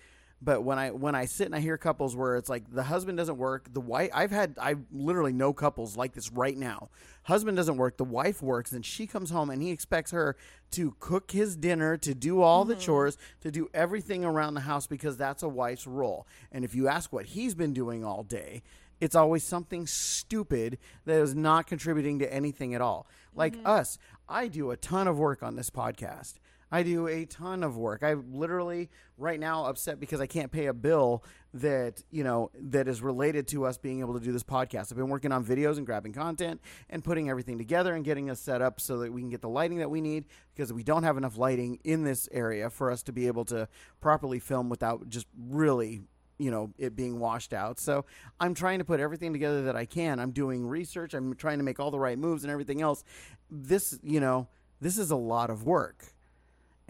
but 0.45 0.65
when 0.65 0.79
I 0.79 0.91
when 0.91 1.15
I 1.15 1.27
sit 1.27 1.47
and 1.47 1.55
I 1.55 1.61
hear 1.61 1.79
couples 1.79 2.17
where 2.17 2.37
it's 2.37 2.49
like 2.49 2.65
the 2.73 2.83
husband 2.83 3.19
doesn't 3.19 3.39
work, 3.39 3.73
the 3.73 3.81
wife 3.81 4.11
I've 4.13 4.33
had 4.33 4.57
I 4.61 4.77
literally 4.91 5.33
know 5.33 5.53
couples 5.53 5.97
like 5.97 6.13
this 6.13 6.33
right 6.33 6.57
now. 6.57 6.89
Husband 7.25 7.57
doesn't 7.57 7.77
work, 7.77 7.97
the 7.97 8.05
wife 8.05 8.43
works, 8.43 8.73
and 8.73 8.85
she 8.85 9.07
comes 9.07 9.31
home 9.31 9.51
and 9.51 9.63
he 9.63 9.71
expects 9.71 10.11
her 10.11 10.37
to 10.73 10.97
cook 10.99 11.31
his 11.31 11.55
dinner, 11.55 11.97
to 11.99 12.15
do 12.15 12.43
all 12.43 12.65
the 12.65 12.75
mm-hmm. 12.75 12.83
chores, 12.83 13.17
to 13.43 13.53
do 13.53 13.69
everything 13.73 14.25
around 14.25 14.55
the 14.55 14.63
house 14.63 14.89
because 14.89 15.17
that's 15.17 15.45
a 15.45 15.49
wife's 15.49 15.87
role. 15.87 16.27
And 16.51 16.65
if 16.65 16.75
you 16.75 16.89
ask 16.89 17.13
what 17.13 17.27
he's 17.27 17.55
been 17.55 17.73
doing 17.73 18.05
all 18.05 18.25
day, 18.25 18.63
it's 19.01 19.15
always 19.15 19.45
something 19.45 19.87
stupid 19.87 20.79
that 21.05 21.21
is 21.21 21.35
not 21.35 21.67
contributing 21.67 22.19
to 22.21 22.33
anything 22.33 22.75
at 22.75 22.81
all. 22.81 23.07
Like 23.35 23.55
mm-hmm. 23.55 23.67
us, 23.67 23.99
I 24.29 24.49
do 24.49 24.71
a 24.71 24.77
ton 24.77 25.07
of 25.07 25.19
work 25.19 25.43
on 25.43 25.55
this 25.55 25.71
podcast. 25.71 26.35
I 26.73 26.83
do 26.83 27.07
a 27.07 27.27
ton 27.27 27.63
of 27.63 27.77
work. 27.77 28.03
I'm 28.03 28.33
literally 28.33 28.89
right 29.19 29.39
now 29.39 29.67
upset 29.67 30.01
because 30.01 30.23
I 30.23 30.27
can't 30.27 30.51
pay 30.51 30.67
a 30.67 30.73
bill 30.73 31.23
that, 31.53 32.03
you 32.11 32.25
know, 32.25 32.51
that 32.59 32.89
is 32.89 33.03
related 33.03 33.47
to 33.49 33.67
us 33.67 33.77
being 33.77 34.01
able 34.01 34.15
to 34.15 34.21
do 34.21 34.33
this 34.33 34.43
podcast. 34.43 34.91
I've 34.91 34.97
been 34.97 35.11
working 35.11 35.33
on 35.33 35.45
videos 35.45 35.77
and 35.77 35.85
grabbing 35.85 36.15
content 36.15 36.63
and 36.89 37.05
putting 37.05 37.29
everything 37.29 37.59
together 37.59 37.95
and 37.95 38.03
getting 38.07 38.31
us 38.31 38.41
set 38.41 38.63
up 38.63 38.81
so 38.81 38.99
that 39.01 39.13
we 39.13 39.21
can 39.21 39.29
get 39.29 39.43
the 39.43 39.51
lighting 39.51 39.79
that 39.79 39.91
we 39.91 40.01
need 40.01 40.25
because 40.55 40.73
we 40.73 40.83
don't 40.83 41.03
have 41.03 41.19
enough 41.19 41.37
lighting 41.37 41.79
in 41.85 42.05
this 42.05 42.27
area 42.33 42.71
for 42.71 42.91
us 42.91 43.03
to 43.03 43.13
be 43.13 43.27
able 43.27 43.45
to 43.45 43.69
properly 44.01 44.39
film 44.39 44.71
without 44.71 45.07
just 45.11 45.27
really 45.51 46.01
you 46.39 46.51
know 46.51 46.73
it 46.79 46.97
being 46.97 47.21
washed 47.21 47.53
out. 47.53 47.79
So 47.79 48.07
i'm 48.41 48.55
trying 48.55 48.79
to 48.79 48.85
put 48.85 48.99
everything 48.99 49.35
together 49.35 49.63
that 49.65 49.77
i 49.77 49.85
can. 49.85 50.19
I'm 50.19 50.33
doing 50.33 50.67
research. 50.67 51.13
I'm 51.13 51.35
trying 51.35 51.59
to 51.59 51.65
make 51.65 51.79
all 51.79 51.91
the 51.91 52.01
right 52.01 52.19
moves 52.19 52.45
and 52.45 52.51
everything 52.51 52.81
else. 52.81 53.05
This 53.51 53.99
you 54.03 54.21
know 54.21 54.49
this 54.81 54.97
is 54.97 55.11
a 55.11 55.17
lot 55.17 55.51
of 55.51 55.65
work 55.65 56.15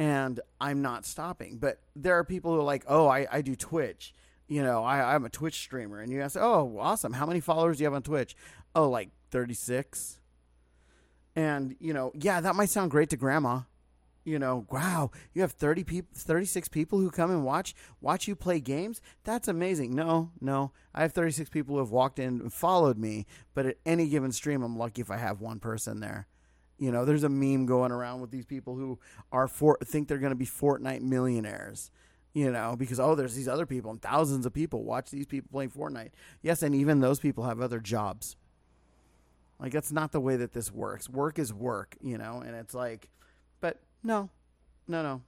and 0.03 0.41
i'm 0.61 0.83
not 0.83 1.07
stopping 1.07 1.59
but 1.59 1.79
there 1.95 2.19
are 2.19 2.25
people 2.25 2.53
who 2.53 2.59
are 2.59 2.65
like 2.65 2.85
oh 2.89 3.07
i, 3.07 3.25
I 3.31 3.41
do 3.41 3.55
twitch 3.55 4.13
you 4.49 4.61
know 4.61 4.83
I, 4.83 5.15
i'm 5.15 5.25
a 5.25 5.31
twitch 5.31 5.55
streamer 5.55 6.01
and 6.01 6.11
you 6.11 6.21
ask 6.21 6.37
oh 6.37 6.77
awesome 6.81 7.13
how 7.13 7.25
many 7.25 7.39
followers 7.39 7.77
do 7.77 7.83
you 7.83 7.87
have 7.87 7.95
on 7.95 8.03
twitch 8.03 8.35
oh 8.75 8.89
like 8.89 9.11
36 9.31 10.19
and 11.37 11.77
you 11.79 11.93
know 11.93 12.11
yeah 12.15 12.41
that 12.41 12.57
might 12.57 12.69
sound 12.69 12.91
great 12.91 13.11
to 13.11 13.17
grandma 13.17 13.61
you 14.25 14.39
know, 14.39 14.67
wow, 14.71 15.11
you 15.35 15.43
have 15.43 15.51
30 15.51 15.83
people 15.83 16.11
36 16.15 16.69
people 16.69 17.01
who 17.01 17.11
come 17.11 17.33
and 17.33 17.45
watch 17.45 17.75
watch 18.01 18.29
you 18.29 18.37
play 18.37 18.61
games? 18.61 19.01
That's 19.25 19.49
amazing. 19.49 19.97
No, 19.97 20.31
no. 20.41 20.71
I 20.95 21.03
have 21.03 21.13
36 21.13 21.51
people 21.51 21.75
who 21.75 21.81
have 21.81 21.91
walked 21.91 22.21
in 22.21 22.41
and 22.41 22.53
followed 22.53 22.99
me, 22.99 23.27
but 23.53 23.67
at 23.67 23.79
any 23.85 24.07
given 24.07 24.31
stream 24.31 24.63
I'm 24.63 24.79
lucky 24.79 25.03
if 25.03 25.11
I 25.11 25.17
have 25.17 25.41
one 25.41 25.59
person 25.59 25.99
there. 25.99 26.29
You 26.83 26.91
know, 26.91 27.05
there's 27.05 27.23
a 27.23 27.29
meme 27.29 27.65
going 27.67 27.93
around 27.93 28.23
with 28.23 28.33
these 28.33 28.45
people 28.45 28.75
who 28.75 28.99
are 29.31 29.47
for 29.47 29.79
think 29.85 30.09
they're 30.09 30.19
going 30.19 30.33
to 30.33 30.37
be 30.37 30.47
Fortnite 30.47 31.01
millionaires. 31.01 31.93
You 32.35 32.51
know, 32.51 32.75
because 32.77 32.99
oh, 32.99 33.15
there's 33.15 33.37
these 33.37 33.47
other 33.47 33.67
people 33.67 33.93
and 33.93 34.03
thousands 34.03 34.47
of 34.47 34.53
people 34.53 34.83
watch 34.83 35.11
these 35.13 35.27
people 35.27 35.49
playing 35.53 35.71
Fortnite. 35.71 36.11
Yes, 36.41 36.61
and 36.61 36.75
even 36.75 36.99
those 36.99 37.21
people 37.21 37.45
have 37.45 37.61
other 37.61 37.79
jobs. 37.79 38.35
Like 39.61 39.73
that's 39.73 39.93
not 39.93 40.11
the 40.11 40.19
way 40.19 40.35
that 40.37 40.55
this 40.55 40.73
works. 40.73 41.09
Work 41.09 41.39
is 41.39 41.55
work, 41.55 41.95
you 42.01 42.19
know, 42.19 42.43
and 42.45 42.57
it's 42.57 42.75
like 42.75 43.11
but 43.61 43.79
no, 44.03 44.29
no, 44.89 45.03
no. 45.05 45.23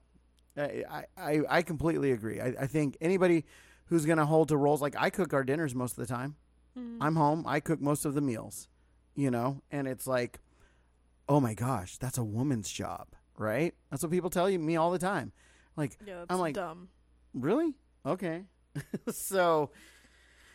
I 0.60 1.04
I, 1.16 1.40
I 1.48 1.62
completely 1.62 2.10
agree. 2.10 2.40
I, 2.40 2.54
I 2.62 2.66
think 2.66 2.96
anybody 3.00 3.44
who's 3.86 4.06
going 4.06 4.18
to 4.18 4.26
hold 4.26 4.48
to 4.48 4.56
roles 4.56 4.82
like 4.82 4.96
I 4.98 5.08
cook 5.08 5.32
our 5.32 5.44
dinners 5.44 5.72
most 5.72 5.92
of 5.92 6.06
the 6.06 6.12
time. 6.12 6.34
Mm. 6.76 6.98
I'm 7.00 7.14
home. 7.14 7.44
I 7.46 7.60
cook 7.60 7.80
most 7.80 8.04
of 8.04 8.14
the 8.14 8.20
meals, 8.20 8.66
you 9.14 9.30
know, 9.30 9.62
and 9.70 9.86
it's 9.86 10.08
like, 10.08 10.40
oh 11.28 11.40
my 11.40 11.54
gosh, 11.54 11.96
that's 11.98 12.18
a 12.18 12.24
woman's 12.24 12.70
job, 12.70 13.08
right? 13.38 13.74
That's 13.90 14.02
what 14.02 14.12
people 14.12 14.30
tell 14.30 14.48
you 14.50 14.58
me 14.58 14.76
all 14.76 14.90
the 14.90 14.98
time. 14.98 15.32
Like, 15.76 15.96
yeah, 16.06 16.16
that's 16.20 16.26
I'm 16.30 16.38
like- 16.38 16.54
dumb. 16.54 16.88
really? 17.34 17.74
Okay. 18.06 18.44
so 19.10 19.70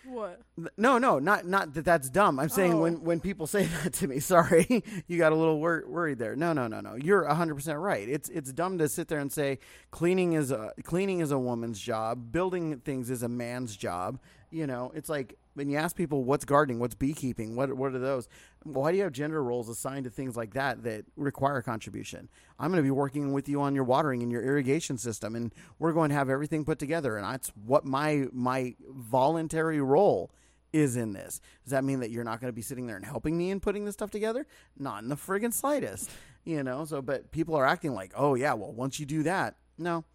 What? 0.06 0.42
no, 0.78 0.98
no, 0.98 1.20
not 1.20 1.46
not 1.46 1.74
that 1.74 1.84
that's 1.86 2.10
dumb. 2.10 2.40
I'm 2.40 2.50
saying 2.50 2.74
Oh. 2.74 2.82
when 2.82 3.04
when 3.04 3.20
people 3.20 3.48
say 3.56 3.66
that 3.66 3.94
to 3.94 4.08
me, 4.08 4.20
sorry, 4.20 4.84
you 5.08 5.18
got 5.18 5.32
a 5.32 5.36
little 5.36 5.60
wor- 5.60 5.86
worried 5.88 6.20
there. 6.20 6.36
No, 6.36 6.54
no, 6.54 6.68
no, 6.68 6.80
no. 6.80 6.96
You're 6.96 7.24
100% 7.26 7.82
right. 7.82 8.08
It's 8.08 8.30
it's 8.30 8.52
dumb 8.54 8.78
to 8.78 8.88
sit 8.88 9.08
there 9.08 9.20
and 9.20 9.32
say 9.32 9.60
cleaning 9.92 10.34
is 10.34 10.52
a 10.52 10.72
cleaning 10.84 11.20
is 11.20 11.32
a 11.32 11.40
woman's 11.40 11.80
job, 11.80 12.32
building 12.32 12.80
things 12.80 13.10
is 13.10 13.24
a 13.24 13.30
man's 13.30 13.76
job. 13.76 14.20
You 14.52 14.66
know, 14.68 14.92
it's 14.96 15.10
like 15.10 15.38
when 15.60 15.70
you 15.70 15.78
ask 15.78 15.94
people 15.94 16.24
what's 16.24 16.46
gardening, 16.46 16.80
what's 16.80 16.96
beekeeping, 16.96 17.54
what 17.54 17.74
what 17.74 17.94
are 17.94 18.00
those? 18.00 18.30
Why 18.64 18.92
do 18.92 18.98
you 18.98 19.04
have 19.04 19.12
gender 19.12 19.44
roles 19.44 19.68
assigned 19.68 20.06
to 20.06 20.10
things 20.10 20.38
like 20.38 20.54
that 20.54 20.84
that 20.84 21.04
require 21.18 21.62
contribution? 21.62 22.30
I'm 22.58 22.72
going 22.72 22.78
to 22.78 22.84
be 22.84 22.92
working 22.92 23.34
with 23.34 23.50
you 23.50 23.62
on 23.62 23.76
your 23.76 23.84
watering 23.84 24.24
and 24.24 24.32
your 24.32 24.42
irrigation 24.42 24.98
system, 24.98 25.36
and 25.36 25.54
we're 25.78 25.92
going 25.92 26.10
to 26.12 26.16
have 26.16 26.30
everything 26.30 26.64
put 26.64 26.80
together, 26.80 27.18
and 27.18 27.26
that's 27.26 27.50
what 27.66 27.84
my 27.84 28.28
my 28.32 28.76
voluntary 28.90 29.82
role 29.82 30.32
is 30.72 30.96
in 30.96 31.12
this. 31.12 31.42
Does 31.66 31.72
that 31.72 31.84
mean 31.84 32.00
that 32.00 32.10
you're 32.10 32.24
not 32.24 32.40
going 32.40 32.52
to 32.52 32.56
be 32.56 32.62
sitting 32.62 32.88
there 32.88 32.96
and 32.96 33.04
helping 33.04 33.38
me 33.38 33.52
in 33.52 33.60
putting 33.60 33.84
this 33.84 33.96
stuff 33.96 34.12
together? 34.12 34.48
Not 34.78 35.04
in 35.04 35.10
the 35.10 35.18
friggin' 35.18 35.54
slightest, 35.54 36.10
you 36.46 36.64
know. 36.64 36.86
So, 36.86 37.02
but 37.02 37.32
people 37.32 37.56
are 37.56 37.66
acting 37.66 37.94
like, 37.94 38.14
oh 38.16 38.36
yeah, 38.36 38.54
well 38.54 38.72
once 38.72 38.98
you 38.98 39.06
do 39.06 39.24
that, 39.24 39.58
no, 39.78 40.06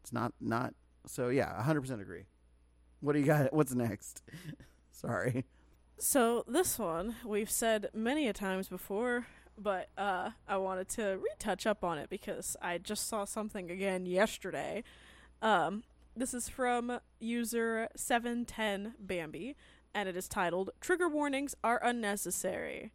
it's 0.00 0.12
not 0.12 0.32
not. 0.40 0.74
So 1.08 1.28
yeah, 1.28 1.56
100 1.56 1.80
percent 1.80 2.00
agree. 2.00 2.26
What 3.00 3.14
do 3.14 3.18
you 3.18 3.26
got? 3.26 3.52
What's 3.52 3.74
next? 3.74 4.22
Sorry. 5.02 5.44
So 5.98 6.44
this 6.48 6.78
one 6.78 7.16
we've 7.24 7.50
said 7.50 7.90
many 7.94 8.26
a 8.28 8.32
times 8.32 8.68
before, 8.68 9.26
but 9.58 9.88
uh, 9.96 10.30
I 10.48 10.56
wanted 10.56 10.88
to 10.90 11.18
retouch 11.22 11.66
up 11.66 11.84
on 11.84 11.98
it 11.98 12.08
because 12.10 12.56
I 12.62 12.78
just 12.78 13.08
saw 13.08 13.24
something 13.24 13.70
again 13.70 14.06
yesterday. 14.06 14.82
Um, 15.40 15.82
this 16.16 16.34
is 16.34 16.48
from 16.48 16.98
user 17.20 17.88
seven 17.96 18.44
ten 18.44 18.94
Bambi, 18.98 19.56
and 19.94 20.08
it 20.08 20.16
is 20.16 20.28
titled 20.28 20.70
"Trigger 20.80 21.08
warnings 21.08 21.54
are 21.62 21.80
unnecessary." 21.82 22.92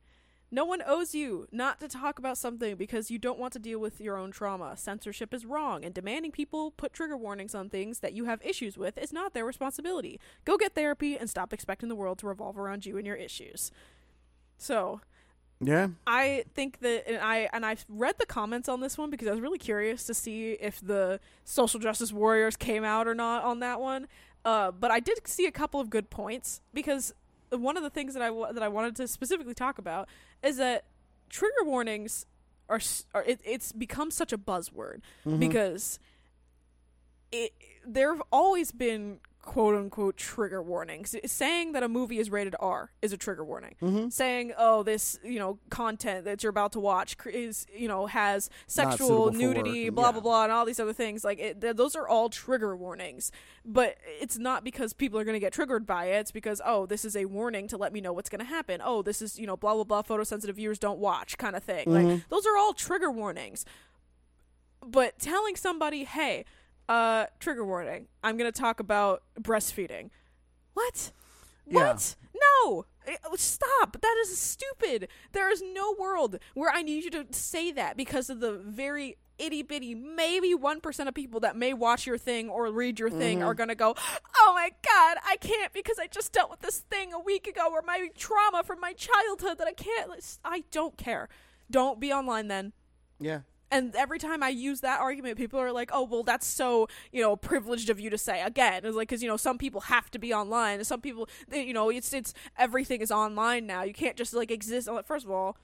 No 0.49 0.63
one 0.63 0.81
owes 0.87 1.13
you 1.13 1.47
not 1.51 1.79
to 1.81 1.89
talk 1.89 2.19
about 2.19 2.37
something 2.37 2.75
because 2.75 3.11
you 3.11 3.19
don't 3.19 3.37
want 3.37 3.51
to 3.53 3.59
deal 3.59 3.79
with 3.79 3.99
your 3.99 4.15
own 4.17 4.31
trauma. 4.31 4.77
Censorship 4.77 5.33
is 5.33 5.45
wrong, 5.45 5.83
and 5.83 5.93
demanding 5.93 6.31
people 6.31 6.71
put 6.71 6.93
trigger 6.93 7.17
warnings 7.17 7.53
on 7.53 7.69
things 7.69 7.99
that 7.99 8.13
you 8.13 8.25
have 8.25 8.41
issues 8.41 8.77
with 8.77 8.97
is 8.97 9.11
not 9.11 9.33
their 9.33 9.43
responsibility. 9.43 10.21
Go 10.45 10.55
get 10.57 10.73
therapy 10.73 11.17
and 11.17 11.29
stop 11.29 11.51
expecting 11.51 11.89
the 11.89 11.95
world 11.95 12.19
to 12.19 12.27
revolve 12.27 12.57
around 12.57 12.85
you 12.85 12.97
and 12.97 13.05
your 13.05 13.17
issues. 13.17 13.71
So, 14.57 15.01
Yeah. 15.59 15.87
I 16.05 16.45
think 16.53 16.79
that 16.79 17.09
and 17.09 17.17
I 17.17 17.49
and 17.51 17.65
I've 17.65 17.83
read 17.89 18.15
the 18.19 18.25
comments 18.27 18.69
on 18.69 18.79
this 18.79 18.97
one 18.97 19.09
because 19.09 19.27
I 19.27 19.31
was 19.31 19.41
really 19.41 19.57
curious 19.57 20.03
to 20.05 20.13
see 20.13 20.51
if 20.53 20.79
the 20.79 21.19
social 21.43 21.79
justice 21.79 22.13
warriors 22.13 22.55
came 22.55 22.83
out 22.83 23.07
or 23.07 23.15
not 23.15 23.43
on 23.43 23.59
that 23.59 23.81
one. 23.81 24.07
Uh, 24.45 24.71
but 24.71 24.91
I 24.91 24.99
did 24.99 25.27
see 25.27 25.45
a 25.45 25.51
couple 25.51 25.79
of 25.79 25.89
good 25.89 26.09
points 26.09 26.61
because 26.73 27.13
one 27.49 27.75
of 27.75 27.83
the 27.83 27.89
things 27.89 28.13
that 28.13 28.21
I 28.21 28.29
that 28.53 28.61
I 28.63 28.67
wanted 28.67 28.95
to 28.97 29.07
specifically 29.07 29.53
talk 29.55 29.77
about 29.77 30.07
is 30.43 30.57
that 30.57 30.85
trigger 31.29 31.63
warnings 31.63 32.25
are, 32.69 32.79
are 33.13 33.23
it, 33.23 33.39
it's 33.43 33.71
become 33.71 34.11
such 34.11 34.31
a 34.33 34.37
buzzword 34.37 35.01
Mhm. 35.25 35.39
because 35.39 35.99
it 37.31 37.53
there 37.85 38.13
have 38.13 38.21
always 38.31 38.71
been 38.71 39.19
quote 39.47 39.75
unquote 39.75 40.17
trigger 40.17 40.61
warnings. 40.61 41.15
Saying 41.25 41.71
that 41.71 41.81
a 41.81 41.87
movie 41.87 42.19
is 42.19 42.29
rated 42.29 42.53
R 42.59 42.91
is 43.01 43.13
a 43.13 43.17
trigger 43.17 43.45
warning. 43.45 43.75
Mhm. 43.81 44.11
Saying 44.11 44.51
oh 44.57 44.83
this 44.83 45.17
you 45.23 45.39
know 45.39 45.57
content 45.69 46.25
that 46.25 46.43
you're 46.43 46.49
about 46.49 46.73
to 46.73 46.81
watch 46.81 47.15
is 47.25 47.65
you 47.73 47.87
know 47.87 48.07
has 48.07 48.49
sexual 48.67 49.31
nudity 49.31 49.89
blah 49.89 50.07
yeah. 50.07 50.11
blah 50.11 50.21
blah 50.21 50.43
and 50.43 50.51
all 50.51 50.65
these 50.65 50.81
other 50.81 50.91
things 50.91 51.23
like 51.23 51.39
it, 51.39 51.61
th- 51.61 51.77
those 51.77 51.95
are 51.95 52.05
all 52.07 52.29
trigger 52.29 52.75
warnings. 52.75 53.31
But 53.63 53.95
it's 54.19 54.37
not 54.37 54.65
because 54.65 54.91
people 54.91 55.17
are 55.17 55.23
going 55.23 55.35
to 55.35 55.39
get 55.39 55.53
triggered 55.53 55.85
by 55.85 56.07
it. 56.07 56.19
It's 56.19 56.31
because 56.31 56.61
oh 56.65 56.85
this 56.85 57.05
is 57.05 57.15
a 57.15 57.23
warning 57.23 57.69
to 57.69 57.77
let 57.77 57.93
me 57.93 58.01
know 58.01 58.11
what's 58.11 58.29
going 58.29 58.39
to 58.39 58.45
happen. 58.45 58.81
Oh 58.83 59.01
this 59.01 59.21
is 59.21 59.39
you 59.39 59.47
know 59.47 59.55
blah 59.55 59.73
blah 59.75 59.85
blah 59.85 60.01
photosensitive 60.01 60.55
viewers 60.55 60.77
don't 60.77 60.99
watch 60.99 61.37
kind 61.37 61.55
of 61.55 61.63
thing. 61.63 61.87
Mhm. 61.87 61.93
Like 62.11 62.29
those 62.29 62.45
are 62.45 62.57
all 62.57 62.73
trigger 62.73 63.09
warnings 63.09 63.63
but 64.85 65.19
telling 65.19 65.55
somebody, 65.55 66.03
"Hey, 66.03 66.45
uh 66.89 67.25
trigger 67.39 67.65
warning. 67.65 68.07
I'm 68.23 68.37
going 68.37 68.51
to 68.51 68.57
talk 68.59 68.79
about 68.79 69.23
breastfeeding." 69.39 70.09
What? 70.73 71.11
Yeah. 71.65 71.91
What? 71.93 72.15
No. 72.63 72.85
Eh, 73.07 73.15
Stop. 73.35 73.97
That 74.01 74.15
is 74.21 74.37
stupid. 74.37 75.07
There 75.31 75.51
is 75.51 75.61
no 75.73 75.95
world 75.99 76.37
where 76.53 76.71
I 76.71 76.81
need 76.81 77.03
you 77.03 77.09
to 77.11 77.25
say 77.31 77.71
that 77.71 77.97
because 77.97 78.29
of 78.29 78.39
the 78.39 78.53
very 78.53 79.17
itty 79.39 79.61
bitty, 79.61 79.93
maybe 79.93 80.55
1% 80.55 81.07
of 81.07 81.13
people 81.13 81.39
that 81.41 81.55
may 81.55 81.71
watch 81.73 82.07
your 82.07 82.17
thing 82.17 82.49
or 82.49 82.71
read 82.71 82.99
your 82.99 83.09
thing 83.09 83.43
are 83.43 83.53
going 83.53 83.69
to 83.69 83.75
go, 83.75 83.93
oh 84.39 84.51
my 84.55 84.69
God, 84.83 85.17
I 85.25 85.37
can't 85.39 85.71
because 85.73 85.99
I 85.99 86.07
just 86.07 86.31
dealt 86.33 86.49
with 86.49 86.61
this 86.61 86.79
thing 86.79 87.13
a 87.13 87.19
week 87.19 87.47
ago 87.47 87.69
or 87.71 87.81
my 87.85 88.09
trauma 88.17 88.63
from 88.63 88.79
my 88.79 88.93
childhood 88.93 89.57
that 89.59 89.67
I 89.67 89.73
can't. 89.73 90.11
I 90.43 90.63
don't 90.71 90.97
care. 90.97 91.29
Don't 91.69 91.99
be 91.99 92.11
online 92.11 92.47
then. 92.47 92.73
Yeah. 93.19 93.41
And 93.69 93.93
every 93.95 94.17
time 94.17 94.41
I 94.41 94.49
use 94.49 94.81
that 94.81 94.99
argument, 95.01 95.37
people 95.37 95.59
are 95.59 95.71
like, 95.71 95.89
"Oh, 95.93 96.03
well, 96.03 96.23
that's 96.23 96.47
so 96.47 96.87
you 97.11 97.21
know 97.21 97.35
privileged 97.35 97.89
of 97.89 97.99
you 97.99 98.09
to 98.09 98.17
say." 98.17 98.41
Again, 98.41 98.85
it's 98.85 98.95
like 98.95 99.09
because 99.09 99.21
you 99.21 99.29
know 99.29 99.37
some 99.37 99.57
people 99.57 99.81
have 99.81 100.09
to 100.11 100.19
be 100.19 100.33
online, 100.33 100.77
and 100.77 100.87
some 100.87 101.01
people, 101.01 101.27
they, 101.47 101.63
you 101.63 101.73
know, 101.73 101.89
it's 101.89 102.13
it's 102.13 102.33
everything 102.57 103.01
is 103.01 103.11
online 103.11 103.65
now. 103.65 103.83
You 103.83 103.93
can't 103.93 104.15
just 104.15 104.33
like 104.33 104.51
exist. 104.51 104.87
First 105.05 105.25
of 105.25 105.31
all, 105.31 105.57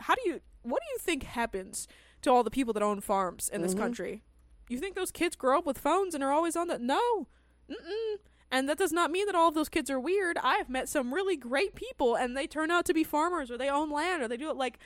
how 0.00 0.14
do 0.14 0.22
you? 0.26 0.40
What 0.62 0.82
do 0.82 0.92
you 0.92 0.98
think 0.98 1.22
happens 1.22 1.88
to 2.22 2.30
all 2.30 2.42
the 2.42 2.50
people 2.50 2.74
that 2.74 2.82
own 2.82 3.00
farms 3.00 3.48
in 3.48 3.62
this 3.62 3.72
mm-hmm. 3.72 3.82
country? 3.82 4.22
You 4.68 4.78
think 4.78 4.94
those 4.94 5.10
kids 5.10 5.34
grow 5.34 5.58
up 5.58 5.66
with 5.66 5.78
phones 5.78 6.14
and 6.14 6.22
are 6.22 6.32
always 6.32 6.54
on 6.54 6.68
that? 6.68 6.82
No, 6.82 7.28
Mm-mm. 7.70 8.16
And 8.50 8.68
that 8.68 8.78
does 8.78 8.92
not 8.92 9.10
mean 9.10 9.26
that 9.26 9.34
all 9.34 9.48
of 9.48 9.54
those 9.54 9.68
kids 9.68 9.90
are 9.90 10.00
weird. 10.00 10.38
I 10.38 10.54
have 10.56 10.68
met 10.68 10.88
some 10.88 11.12
really 11.12 11.36
great 11.36 11.74
people, 11.74 12.14
and 12.14 12.36
they 12.36 12.46
turn 12.46 12.70
out 12.70 12.86
to 12.86 12.94
be 12.94 13.04
farmers, 13.04 13.50
or 13.50 13.58
they 13.58 13.68
own 13.68 13.90
land, 13.90 14.22
or 14.22 14.28
they 14.28 14.36
do 14.36 14.50
it 14.50 14.56
like 14.56 14.78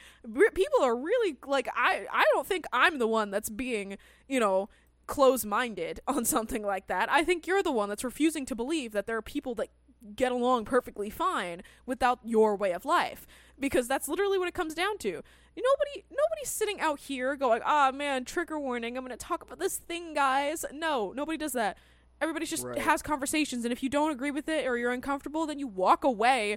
people 0.54 0.82
are 0.82 0.96
really 0.96 1.36
like 1.46 1.68
I. 1.76 2.06
I 2.12 2.24
don't 2.34 2.46
think 2.46 2.66
I'm 2.72 2.98
the 2.98 3.06
one 3.06 3.30
that's 3.30 3.50
being 3.50 3.98
you 4.28 4.40
know 4.40 4.68
close-minded 5.06 6.00
on 6.08 6.24
something 6.24 6.62
like 6.62 6.88
that. 6.88 7.10
I 7.10 7.24
think 7.24 7.46
you're 7.46 7.62
the 7.62 7.72
one 7.72 7.88
that's 7.88 8.04
refusing 8.04 8.46
to 8.46 8.54
believe 8.54 8.92
that 8.92 9.06
there 9.06 9.16
are 9.16 9.22
people 9.22 9.54
that 9.56 9.68
get 10.16 10.32
along 10.32 10.64
perfectly 10.64 11.10
fine 11.10 11.62
without 11.86 12.18
your 12.24 12.56
way 12.56 12.72
of 12.72 12.84
life 12.84 13.26
because 13.58 13.86
that's 13.86 14.08
literally 14.08 14.38
what 14.38 14.48
it 14.48 14.54
comes 14.54 14.74
down 14.74 14.98
to. 14.98 15.22
Nobody 15.56 16.04
nobody's 16.10 16.48
sitting 16.48 16.80
out 16.80 16.98
here 16.98 17.36
going, 17.36 17.60
"Ah, 17.64 17.92
man, 17.92 18.24
trigger 18.24 18.58
warning. 18.58 18.96
I'm 18.96 19.04
going 19.04 19.16
to 19.16 19.24
talk 19.24 19.42
about 19.42 19.58
this 19.58 19.76
thing, 19.76 20.14
guys." 20.14 20.64
No, 20.72 21.12
nobody 21.14 21.38
does 21.38 21.52
that. 21.52 21.76
Everybody 22.22 22.46
just 22.46 22.64
Right. 22.64 22.78
has 22.78 23.02
conversations 23.02 23.64
and 23.64 23.72
if 23.72 23.82
you 23.82 23.90
don't 23.90 24.10
agree 24.10 24.30
with 24.30 24.48
it 24.48 24.66
or 24.66 24.78
you're 24.78 24.92
uncomfortable, 24.92 25.44
then 25.44 25.58
you 25.58 25.66
walk 25.66 26.04
away 26.04 26.56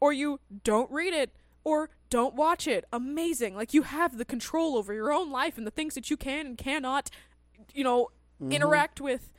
or 0.00 0.12
you 0.12 0.38
don't 0.62 0.90
read 0.92 1.14
it 1.14 1.34
or 1.64 1.90
don't 2.10 2.36
watch 2.36 2.68
it. 2.68 2.84
Amazing. 2.92 3.56
Like 3.56 3.74
you 3.74 3.82
have 3.82 4.18
the 4.18 4.24
control 4.24 4.76
over 4.76 4.92
your 4.94 5.12
own 5.12 5.32
life 5.32 5.58
and 5.58 5.66
the 5.66 5.72
things 5.72 5.94
that 5.94 6.10
you 6.10 6.16
can 6.16 6.46
and 6.46 6.58
cannot 6.58 7.10
you 7.74 7.84
know, 7.84 8.10
mm-hmm. 8.42 8.52
interact 8.52 9.00
with. 9.00 9.32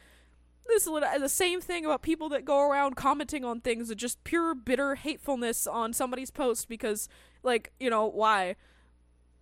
This 0.68 0.86
is 0.86 0.94
the 1.22 1.30
same 1.30 1.62
thing 1.62 1.86
about 1.86 2.02
people 2.02 2.28
that 2.30 2.44
go 2.44 2.70
around 2.70 2.98
commenting 2.98 3.46
on 3.46 3.62
things 3.62 3.90
of 3.90 3.98
just 3.98 4.22
pure 4.26 4.54
bitter 4.54 4.96
hatefulness 4.96 5.66
on 5.66 5.94
somebody's 5.94 6.30
post 6.30 6.68
because, 6.68 7.08
like, 7.42 7.72
you 7.80 7.90
know, 7.90 8.06
why? 8.06 8.58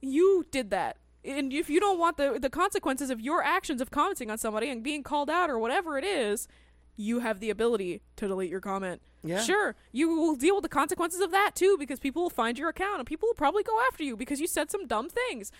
You 0.02 0.46
did 0.52 0.70
that. 0.70 0.98
And 1.26 1.52
if 1.52 1.70
you 1.70 1.80
don't 1.80 2.00
want 2.00 2.18
the 2.18 2.38
the 2.40 2.50
consequences 2.50 3.10
of 3.10 3.20
your 3.20 3.44
actions 3.44 3.82
of 3.82 3.92
commenting 3.92 4.30
on 4.30 4.38
somebody 4.38 4.70
and 4.70 4.84
being 4.84 5.04
called 5.04 5.30
out 5.30 5.50
or 5.50 5.58
whatever 5.58 5.98
it 5.98 6.04
is, 6.04 6.48
you 6.96 7.20
have 7.20 7.40
the 7.40 7.50
ability 7.50 8.02
to 8.18 8.28
delete 8.28 8.50
your 8.50 8.62
comment. 8.62 9.02
Yeah. 9.24 9.42
Sure, 9.42 9.76
you 9.92 10.10
will 10.10 10.36
deal 10.36 10.56
with 10.56 10.64
the 10.64 10.70
consequences 10.70 11.20
of 11.20 11.32
that 11.32 11.52
too 11.56 11.78
because 11.80 12.00
people 12.00 12.22
will 12.24 12.30
find 12.30 12.58
your 12.58 12.70
account 12.70 13.00
and 13.00 13.08
people 13.08 13.28
will 13.28 13.34
probably 13.34 13.64
go 13.64 13.80
after 13.92 14.04
you 14.04 14.16
because 14.16 14.40
you 14.40 14.48
said 14.48 14.70
some 14.70 14.86
dumb 14.86 15.10
things. 15.10 15.52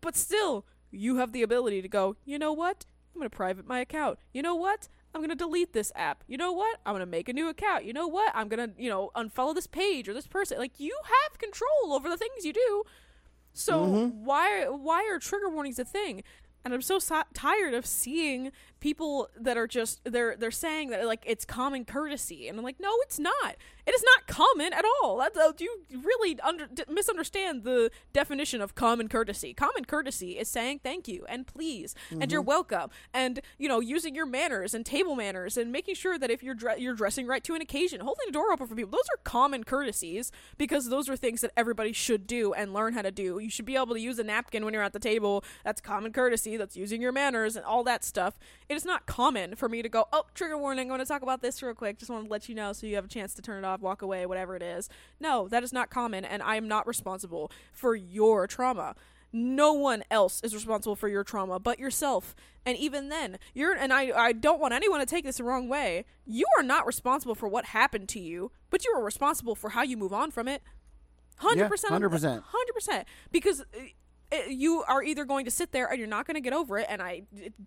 But 0.00 0.16
still, 0.16 0.66
you 0.90 1.16
have 1.16 1.32
the 1.32 1.42
ability 1.42 1.82
to 1.82 1.88
go, 1.88 2.16
you 2.24 2.38
know 2.38 2.52
what? 2.52 2.84
I'm 3.14 3.20
going 3.20 3.30
to 3.30 3.36
private 3.36 3.66
my 3.66 3.80
account. 3.80 4.18
You 4.34 4.42
know 4.42 4.54
what? 4.54 4.88
I'm 5.14 5.20
going 5.20 5.30
to 5.30 5.34
delete 5.34 5.72
this 5.72 5.90
app. 5.96 6.22
You 6.26 6.36
know 6.36 6.52
what? 6.52 6.78
I'm 6.84 6.92
going 6.92 7.00
to 7.00 7.06
make 7.06 7.30
a 7.30 7.32
new 7.32 7.48
account. 7.48 7.86
You 7.86 7.94
know 7.94 8.06
what? 8.06 8.30
I'm 8.34 8.48
going 8.48 8.68
to, 8.68 8.82
you 8.82 8.90
know, 8.90 9.10
unfollow 9.16 9.54
this 9.54 9.66
page 9.66 10.08
or 10.08 10.14
this 10.14 10.26
person. 10.26 10.58
Like 10.58 10.78
you 10.78 10.94
have 11.02 11.38
control 11.38 11.94
over 11.94 12.10
the 12.10 12.18
things 12.18 12.44
you 12.44 12.52
do. 12.52 12.84
So 13.56 13.86
mm-hmm. 13.86 14.24
why 14.24 14.68
why 14.68 15.08
are 15.10 15.18
trigger 15.18 15.48
warnings 15.48 15.78
a 15.78 15.84
thing? 15.84 16.22
And 16.64 16.74
I'm 16.74 16.82
so 16.82 16.98
si- 16.98 17.14
tired 17.32 17.74
of 17.74 17.86
seeing 17.86 18.52
people 18.80 19.28
that 19.38 19.56
are 19.56 19.66
just 19.66 20.00
they're 20.04 20.36
they're 20.36 20.50
saying 20.50 20.90
that 20.90 21.06
like 21.06 21.22
it's 21.26 21.44
common 21.44 21.84
courtesy, 21.84 22.48
and 22.48 22.58
I'm 22.58 22.64
like, 22.64 22.80
no, 22.80 22.90
it's 23.02 23.18
not. 23.18 23.56
It 23.86 23.94
is 23.94 24.02
not 24.02 24.26
common 24.26 24.72
at 24.72 24.84
all. 25.00 25.18
That 25.18 25.36
uh, 25.36 25.52
you 25.58 25.82
really 26.02 26.38
under, 26.40 26.66
d- 26.66 26.82
misunderstand 26.90 27.62
the 27.62 27.90
definition 28.12 28.60
of 28.60 28.74
common 28.74 29.08
courtesy. 29.08 29.54
Common 29.54 29.84
courtesy 29.84 30.32
is 30.38 30.48
saying 30.48 30.80
thank 30.82 31.06
you 31.06 31.24
and 31.28 31.46
please 31.46 31.94
and 32.10 32.32
you're 32.32 32.42
welcome, 32.42 32.90
and 33.14 33.40
you 33.58 33.68
know 33.68 33.80
using 33.80 34.14
your 34.14 34.26
manners 34.26 34.74
and 34.74 34.84
table 34.84 35.14
manners 35.14 35.56
and 35.56 35.70
making 35.70 35.94
sure 35.94 36.18
that 36.18 36.30
if 36.30 36.42
you're 36.42 36.54
dre- 36.54 36.78
you're 36.80 36.94
dressing 36.94 37.26
right 37.26 37.44
to 37.44 37.54
an 37.54 37.62
occasion, 37.62 38.00
holding 38.00 38.26
the 38.26 38.32
door 38.32 38.52
open 38.52 38.66
for 38.66 38.74
people. 38.74 38.90
Those 38.90 39.08
are 39.14 39.18
common 39.24 39.64
courtesies 39.64 40.32
because 40.58 40.88
those 40.88 41.08
are 41.08 41.16
things 41.16 41.40
that 41.40 41.52
everybody 41.56 41.92
should 41.92 42.26
do 42.26 42.52
and 42.52 42.72
learn 42.72 42.94
how 42.94 43.02
to 43.02 43.10
do. 43.12 43.38
You 43.38 43.50
should 43.50 43.64
be 43.64 43.76
able 43.76 43.94
to 43.94 44.00
use 44.00 44.18
a 44.18 44.24
napkin 44.24 44.64
when 44.64 44.74
you're 44.74 44.82
at 44.82 44.92
the 44.92 44.98
table. 44.98 45.44
That's 45.64 45.80
common 45.80 46.12
courtesy. 46.12 46.56
That's 46.56 46.76
using 46.76 47.00
your 47.00 47.12
manners 47.12 47.54
and 47.56 47.64
all 47.64 47.84
that 47.84 48.04
stuff. 48.04 48.36
It 48.68 48.74
is 48.74 48.84
not 48.84 49.06
common 49.06 49.54
for 49.54 49.68
me 49.68 49.82
to 49.82 49.88
go, 49.88 50.06
oh, 50.12 50.24
trigger 50.34 50.58
warning. 50.58 50.86
I'm 50.86 50.88
going 50.88 51.00
to 51.00 51.06
talk 51.06 51.22
about 51.22 51.40
this 51.40 51.62
real 51.62 51.74
quick. 51.74 51.98
Just 51.98 52.10
want 52.10 52.24
to 52.24 52.30
let 52.30 52.48
you 52.48 52.54
know 52.54 52.72
so 52.72 52.86
you 52.86 52.96
have 52.96 53.04
a 53.04 53.08
chance 53.08 53.32
to 53.34 53.42
turn 53.42 53.62
it 53.62 53.66
off, 53.66 53.80
walk 53.80 54.02
away, 54.02 54.26
whatever 54.26 54.56
it 54.56 54.62
is. 54.62 54.88
No, 55.20 55.48
that 55.48 55.62
is 55.62 55.72
not 55.72 55.88
common, 55.88 56.24
and 56.24 56.42
I 56.42 56.56
am 56.56 56.66
not 56.66 56.86
responsible 56.86 57.50
for 57.72 57.94
your 57.94 58.46
trauma. 58.46 58.96
No 59.32 59.72
one 59.72 60.02
else 60.10 60.40
is 60.42 60.54
responsible 60.54 60.96
for 60.96 61.08
your 61.08 61.22
trauma 61.22 61.58
but 61.60 61.78
yourself. 61.78 62.34
And 62.64 62.76
even 62.78 63.08
then, 63.08 63.38
you're 63.54 63.74
and 63.74 63.92
I 63.92 64.10
I 64.10 64.32
don't 64.32 64.60
want 64.60 64.72
anyone 64.74 65.00
to 65.00 65.06
take 65.06 65.24
this 65.24 65.36
the 65.36 65.44
wrong 65.44 65.68
way. 65.68 66.04
You 66.24 66.46
are 66.58 66.62
not 66.62 66.86
responsible 66.86 67.34
for 67.34 67.48
what 67.48 67.66
happened 67.66 68.08
to 68.10 68.20
you, 68.20 68.50
but 68.70 68.84
you 68.84 68.92
are 68.92 69.04
responsible 69.04 69.54
for 69.54 69.70
how 69.70 69.82
you 69.82 69.96
move 69.96 70.12
on 70.12 70.30
from 70.30 70.48
it. 70.48 70.62
100%. 71.40 71.56
Yeah, 71.56 71.68
100%. 71.68 72.42
100%. 72.42 73.04
Because 73.30 73.60
uh, 73.60 73.64
uh, 74.32 74.36
uh, 74.36 74.48
you 74.48 74.82
are 74.88 75.02
either 75.02 75.24
going 75.24 75.44
to 75.44 75.50
sit 75.50 75.72
there 75.72 75.86
and 75.86 75.98
you're 75.98 76.08
not 76.08 76.26
going 76.26 76.34
to 76.34 76.40
get 76.40 76.52
over 76.52 76.78
it 76.78 76.86
and 76.88 77.00
I 77.02 77.22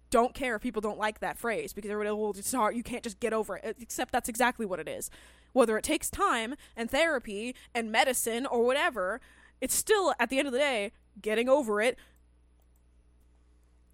don't 0.10 0.34
care 0.34 0.56
if 0.56 0.62
people 0.62 0.82
don't 0.82 0.98
like 0.98 1.20
that 1.20 1.38
phrase 1.38 1.74
because 1.74 1.90
everybody 1.90 2.16
will 2.16 2.32
it's 2.32 2.52
hard 2.52 2.76
you 2.76 2.84
can't 2.84 3.04
just 3.04 3.20
get 3.20 3.34
over 3.34 3.58
it 3.58 3.78
except 3.80 4.12
that's 4.12 4.30
exactly 4.30 4.66
what 4.66 4.80
it 4.80 4.88
is. 4.88 5.10
Whether 5.54 5.78
it 5.78 5.84
takes 5.84 6.10
time 6.10 6.56
and 6.76 6.90
therapy 6.90 7.56
and 7.74 7.92
medicine 7.92 8.46
or 8.46 8.66
whatever 8.66 9.22
it's 9.62 9.76
still 9.76 10.14
at 10.20 10.30
the 10.30 10.40
end 10.40 10.48
of 10.48 10.54
the 10.54 10.60
day 10.60 10.92
getting 11.22 11.50
over 11.50 11.82
it. 11.82 11.98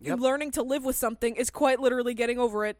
Yep. 0.01 0.19
learning 0.19 0.51
to 0.51 0.61
live 0.61 0.83
with 0.83 0.95
something 0.95 1.35
is 1.35 1.49
quite 1.49 1.79
literally 1.79 2.13
getting 2.13 2.37
over 2.37 2.65
it 2.65 2.77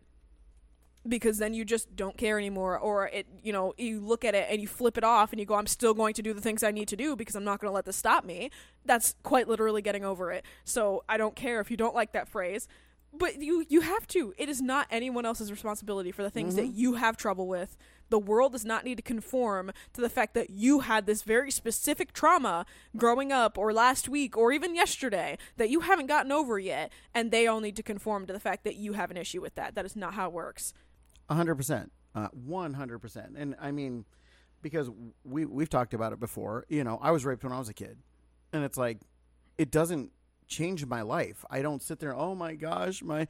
because 1.07 1.37
then 1.37 1.53
you 1.53 1.63
just 1.63 1.95
don't 1.95 2.17
care 2.17 2.37
anymore 2.37 2.77
or 2.77 3.07
it 3.07 3.27
you 3.43 3.53
know 3.53 3.73
you 3.77 3.99
look 3.99 4.25
at 4.25 4.33
it 4.33 4.47
and 4.49 4.61
you 4.61 4.67
flip 4.67 4.97
it 4.97 5.03
off 5.03 5.31
and 5.31 5.39
you 5.39 5.45
go 5.45 5.55
I'm 5.55 5.67
still 5.67 5.93
going 5.93 6.13
to 6.15 6.21
do 6.21 6.33
the 6.33 6.41
things 6.41 6.63
I 6.63 6.71
need 6.71 6.87
to 6.89 6.95
do 6.95 7.15
because 7.15 7.35
I'm 7.35 7.43
not 7.43 7.59
going 7.59 7.69
to 7.69 7.75
let 7.75 7.85
this 7.85 7.95
stop 7.95 8.25
me. 8.25 8.49
That's 8.85 9.15
quite 9.23 9.47
literally 9.47 9.81
getting 9.81 10.03
over 10.03 10.31
it. 10.31 10.45
So 10.63 11.03
I 11.07 11.17
don't 11.17 11.35
care 11.35 11.59
if 11.59 11.69
you 11.69 11.77
don't 11.77 11.95
like 11.95 12.13
that 12.13 12.27
phrase. 12.27 12.67
But 13.17 13.41
you 13.41 13.65
you 13.69 13.79
have 13.81 14.07
to. 14.07 14.33
It 14.37 14.49
is 14.49 14.61
not 14.61 14.87
anyone 14.91 15.25
else's 15.25 15.49
responsibility 15.49 16.11
for 16.11 16.21
the 16.21 16.29
things 16.29 16.55
that 16.55 16.65
mm-hmm. 16.65 16.79
you 16.79 16.93
have 16.95 17.15
trouble 17.15 17.47
with. 17.47 17.77
The 18.09 18.19
world 18.19 18.51
does 18.51 18.65
not 18.65 18.83
need 18.83 18.95
to 18.95 19.01
conform 19.01 19.71
to 19.93 20.01
the 20.01 20.09
fact 20.09 20.33
that 20.33 20.49
you 20.49 20.81
had 20.81 21.05
this 21.05 21.23
very 21.23 21.49
specific 21.49 22.11
trauma 22.11 22.65
growing 22.97 23.31
up 23.31 23.57
or 23.57 23.73
last 23.73 24.09
week 24.09 24.37
or 24.37 24.51
even 24.51 24.75
yesterday 24.75 25.37
that 25.57 25.69
you 25.69 25.79
haven't 25.79 26.07
gotten 26.07 26.31
over 26.31 26.59
yet 26.59 26.91
and 27.13 27.31
they 27.31 27.47
all 27.47 27.61
need 27.61 27.75
to 27.77 27.83
conform 27.83 28.27
to 28.27 28.33
the 28.33 28.39
fact 28.39 28.63
that 28.65 28.75
you 28.75 28.93
have 28.93 29.11
an 29.11 29.17
issue 29.17 29.41
with 29.41 29.55
that. 29.55 29.75
That 29.75 29.85
is 29.85 29.95
not 29.95 30.13
how 30.13 30.27
it 30.27 30.33
works 30.33 30.73
hundred 31.29 31.55
percent, 31.55 31.91
Uh, 32.13 32.27
one 32.29 32.73
hundred 32.73 32.99
percent. 32.99 33.35
And 33.37 33.55
I 33.59 33.71
mean, 33.71 34.05
because 34.61 34.89
we 35.23 35.45
we've 35.45 35.69
talked 35.69 35.93
about 35.93 36.13
it 36.13 36.19
before. 36.19 36.65
You 36.69 36.83
know, 36.83 36.99
I 37.01 37.11
was 37.11 37.25
raped 37.25 37.43
when 37.43 37.53
I 37.53 37.59
was 37.59 37.69
a 37.69 37.73
kid, 37.73 37.97
and 38.53 38.63
it's 38.63 38.77
like 38.77 38.99
it 39.57 39.71
doesn't 39.71 40.11
change 40.47 40.85
my 40.85 41.01
life. 41.01 41.43
I 41.49 41.61
don't 41.63 41.81
sit 41.81 41.99
there. 41.99 42.15
Oh 42.15 42.35
my 42.35 42.55
gosh, 42.55 43.01
my 43.01 43.27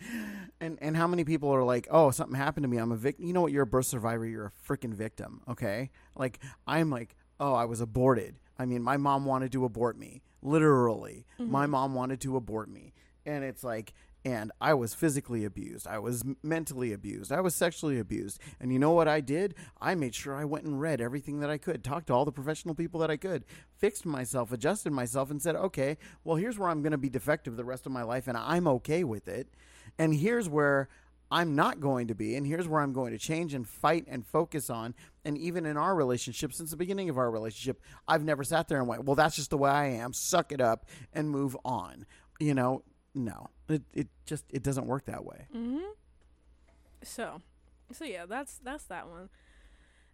and 0.60 0.78
and 0.82 0.98
how 0.98 1.08
many 1.08 1.24
people 1.24 1.50
are 1.50 1.64
like, 1.64 1.88
oh, 1.90 2.12
something 2.12 2.36
happened 2.36 2.64
to 2.64 2.68
me. 2.68 2.78
I'm 2.78 2.92
a 2.92 2.98
victim. 2.98 3.26
You 3.26 3.34
know 3.34 3.42
what? 3.42 3.52
You're 3.52 3.64
a 3.64 3.68
birth 3.68 3.86
survivor. 3.86 4.26
You're 4.26 4.48
a 4.48 4.68
freaking 4.68 4.94
victim. 4.94 5.42
Okay, 5.48 5.92
like 6.16 6.40
I'm 6.68 6.90
like, 6.90 7.16
oh, 7.40 7.54
I 7.54 7.66
was 7.66 7.82
aborted. 7.82 8.36
I 8.58 8.66
mean, 8.66 8.84
my 8.84 8.98
mom 8.98 9.26
wanted 9.26 9.52
to 9.54 9.66
abort 9.66 9.98
me. 9.98 10.22
Literally, 10.42 11.26
my 11.40 11.66
mom 11.66 11.96
wanted 11.96 12.22
to 12.22 12.38
abort 12.38 12.70
me, 12.70 12.94
and 13.26 13.44
it's 13.44 13.64
like 13.64 13.94
and 14.26 14.52
I 14.60 14.74
was 14.74 14.96
physically 14.96 15.46
abused. 15.46 15.86
I 15.86 16.00
was 16.00 16.24
mentally 16.42 16.92
abused. 16.92 17.32
I 17.32 17.42
was 17.42 17.54
sexually 17.54 18.00
abused. 18.00 18.42
And 18.60 18.74
you 18.74 18.80
know 18.80 18.92
what 18.92 19.08
I 19.08 19.22
did? 19.22 19.54
I 19.80 19.94
made 19.94 20.16
sure 20.16 20.36
I 20.36 20.46
went 20.46 20.66
and 20.66 20.82
read 20.82 21.00
everything 21.00 21.42
that 21.42 21.52
I 21.52 21.60
could, 21.60 21.84
talked 21.84 22.08
to 22.08 22.14
all 22.14 22.26
the 22.26 22.32
professional 22.32 22.74
people 22.74 23.00
that 23.02 23.12
I 23.12 23.18
could, 23.18 23.46
fixed 23.78 24.04
myself, 24.04 24.52
adjusted 24.52 24.92
myself, 24.92 25.30
and 25.30 25.40
said, 25.40 25.56
okay, 25.56 25.98
well, 26.24 26.38
here's 26.38 26.58
where 26.58 26.70
I'm 26.70 26.82
going 26.82 26.92
to 26.92 26.98
be 26.98 27.08
defective 27.08 27.56
the 27.56 27.64
rest 27.64 27.86
of 27.86 27.92
my 27.92 28.02
life, 28.02 28.28
and 28.28 28.36
I'm 28.36 28.68
okay 28.68 29.04
with 29.04 29.28
it. 29.28 29.48
And 30.00 30.16
here's 30.16 30.50
where 30.50 30.90
I'm 31.30 31.56
not 31.56 31.80
going 31.80 32.08
to 32.08 32.16
be, 32.16 32.36
and 32.36 32.48
here's 32.48 32.68
where 32.68 32.82
I'm 32.82 32.94
going 32.94 33.12
to 33.12 33.20
change 33.20 33.54
and 33.54 33.68
fight 33.68 34.06
and 34.08 34.26
focus 34.26 34.72
on. 34.72 34.96
And 35.24 35.38
even 35.38 35.68
in 35.68 35.78
our 35.78 35.94
relationship, 35.94 36.52
since 36.52 36.72
the 36.72 36.78
beginning 36.78 37.10
of 37.10 37.20
our 37.20 37.30
relationship, 37.30 37.80
I've 38.08 38.24
never 38.24 38.44
sat 38.44 38.68
there 38.68 38.80
and 38.80 38.88
went, 38.88 39.06
well, 39.06 39.16
that's 39.16 39.36
just 39.36 39.52
the 39.52 39.58
way 39.58 39.70
I 39.70 39.86
am. 39.86 40.14
Suck 40.14 40.52
it 40.52 40.62
up 40.62 40.88
and 41.14 41.30
move 41.30 41.56
on. 41.64 42.08
You 42.40 42.54
know, 42.54 42.84
no, 43.16 43.50
it 43.70 43.84
it 43.94 44.08
just 44.26 44.46
it 44.52 44.62
doesn't 44.62 44.86
work 44.86 45.06
that 45.06 45.26
way. 45.26 45.48
Mm-hmm. 45.56 45.86
So, 47.02 47.42
so 47.92 48.06
yeah, 48.06 48.26
that's 48.26 48.60
that's 48.64 48.84
that 48.86 49.08
one, 49.08 49.30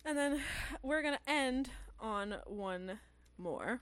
and 0.05 0.17
then 0.17 0.39
we're 0.83 1.01
gonna 1.01 1.19
end 1.27 1.69
on 1.99 2.35
one 2.45 2.99
more. 3.37 3.81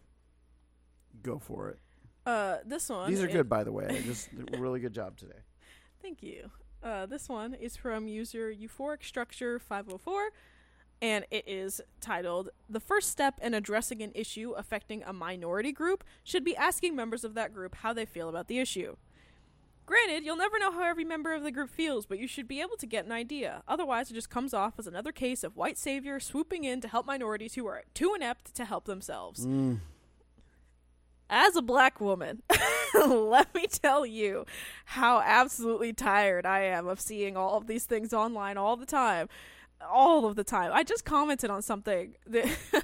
Go 1.21 1.37
for 1.37 1.69
it. 1.69 1.79
Uh, 2.25 2.57
this 2.65 2.89
one. 2.89 3.09
These 3.09 3.21
are 3.21 3.27
good, 3.27 3.49
by 3.49 3.63
the 3.63 3.71
way. 3.71 4.01
Just 4.05 4.29
really 4.57 4.79
good 4.79 4.93
job 4.93 5.17
today. 5.17 5.39
Thank 6.01 6.23
you. 6.23 6.51
Uh, 6.81 7.05
this 7.05 7.27
one 7.27 7.53
is 7.53 7.75
from 7.75 8.07
user 8.07 8.53
Euphoric 8.53 9.03
Structure 9.03 9.59
504, 9.59 10.29
and 11.01 11.25
it 11.29 11.45
is 11.45 11.81
titled 11.99 12.49
The 12.69 12.79
first 12.79 13.09
step 13.09 13.39
in 13.41 13.53
addressing 13.53 14.01
an 14.01 14.11
issue 14.15 14.51
affecting 14.51 15.03
a 15.03 15.11
minority 15.11 15.73
group 15.73 16.05
should 16.23 16.45
be 16.45 16.55
asking 16.55 16.95
members 16.95 17.25
of 17.25 17.33
that 17.33 17.53
group 17.53 17.75
how 17.75 17.91
they 17.91 18.05
feel 18.05 18.29
about 18.29 18.47
the 18.47 18.59
issue. 18.59 18.95
Granted, 19.89 20.23
you'll 20.23 20.35
never 20.37 20.59
know 20.59 20.71
how 20.71 20.83
every 20.83 21.03
member 21.03 21.33
of 21.33 21.41
the 21.41 21.49
group 21.49 21.67
feels, 21.71 22.05
but 22.05 22.19
you 22.19 22.27
should 22.27 22.47
be 22.47 22.61
able 22.61 22.77
to 22.77 22.85
get 22.85 23.05
an 23.07 23.11
idea. 23.11 23.63
Otherwise, 23.67 24.11
it 24.11 24.13
just 24.13 24.29
comes 24.29 24.53
off 24.53 24.75
as 24.77 24.85
another 24.85 25.11
case 25.11 25.43
of 25.43 25.55
white 25.57 25.79
savior 25.79 26.19
swooping 26.19 26.63
in 26.63 26.79
to 26.81 26.87
help 26.87 27.07
minorities 27.07 27.55
who 27.55 27.65
are 27.65 27.81
too 27.95 28.13
inept 28.13 28.53
to 28.53 28.65
help 28.65 28.85
themselves 28.85 29.47
Mm. 29.47 29.79
as 31.27 31.55
a 31.55 31.63
black 31.63 31.99
woman, 31.99 32.43
let 33.03 33.51
me 33.55 33.65
tell 33.65 34.05
you 34.05 34.45
how 34.85 35.21
absolutely 35.25 35.91
tired 35.91 36.45
I 36.45 36.59
am 36.65 36.87
of 36.87 37.01
seeing 37.01 37.35
all 37.35 37.57
of 37.57 37.65
these 37.65 37.85
things 37.85 38.13
online 38.13 38.57
all 38.57 38.75
the 38.77 38.85
time. 38.85 39.27
All 39.91 40.27
of 40.27 40.35
the 40.35 40.43
time. 40.43 40.69
I 40.71 40.83
just 40.83 41.03
commented 41.03 41.49
on 41.49 41.63
something 41.63 42.13
that 42.27 42.45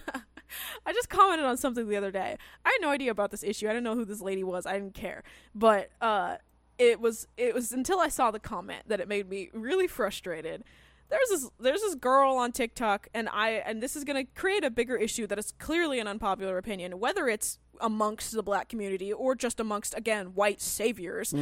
I 0.88 0.94
just 0.94 1.10
commented 1.10 1.46
on 1.46 1.58
something 1.58 1.88
the 1.88 1.98
other 1.98 2.12
day. 2.12 2.38
I 2.66 2.70
had 2.70 2.82
no 2.82 2.90
idea 2.90 3.12
about 3.12 3.30
this 3.30 3.44
issue. 3.44 3.68
I 3.68 3.72
didn't 3.74 3.84
know 3.84 3.96
who 3.96 4.06
this 4.06 4.22
lady 4.22 4.44
was. 4.44 4.66
I 4.66 4.74
didn't 4.74 4.96
care. 4.96 5.22
But 5.54 5.92
uh 6.02 6.38
it 6.78 7.00
was 7.00 7.28
it 7.38 7.54
was 7.54 7.72
until 7.72 8.00
I 8.00 8.08
saw 8.10 8.32
the 8.32 8.40
comment 8.40 8.84
that 8.88 9.00
it 9.00 9.08
made 9.08 9.30
me 9.30 9.50
really 9.54 9.88
frustrated. 9.88 10.64
There's 11.10 11.30
this 11.30 11.50
there's 11.60 11.82
this 11.82 11.96
girl 11.96 12.36
on 12.36 12.52
TikTok 12.52 13.08
and 13.14 13.30
I 13.32 13.50
and 13.52 13.82
this 13.82 13.96
is 13.96 14.04
going 14.04 14.26
to 14.26 14.32
create 14.34 14.64
a 14.64 14.72
bigger 14.72 14.96
issue 14.96 15.28
that 15.28 15.38
is 15.38 15.54
clearly 15.60 16.00
an 16.00 16.08
unpopular 16.08 16.58
opinion 16.58 17.00
whether 17.00 17.28
it's 17.28 17.60
amongst 17.80 18.32
the 18.34 18.42
black 18.42 18.70
community 18.70 19.14
or 19.14 19.36
just 19.36 19.60
amongst 19.60 19.94
again 19.96 20.28
white 20.34 20.62
saviors. 20.62 21.34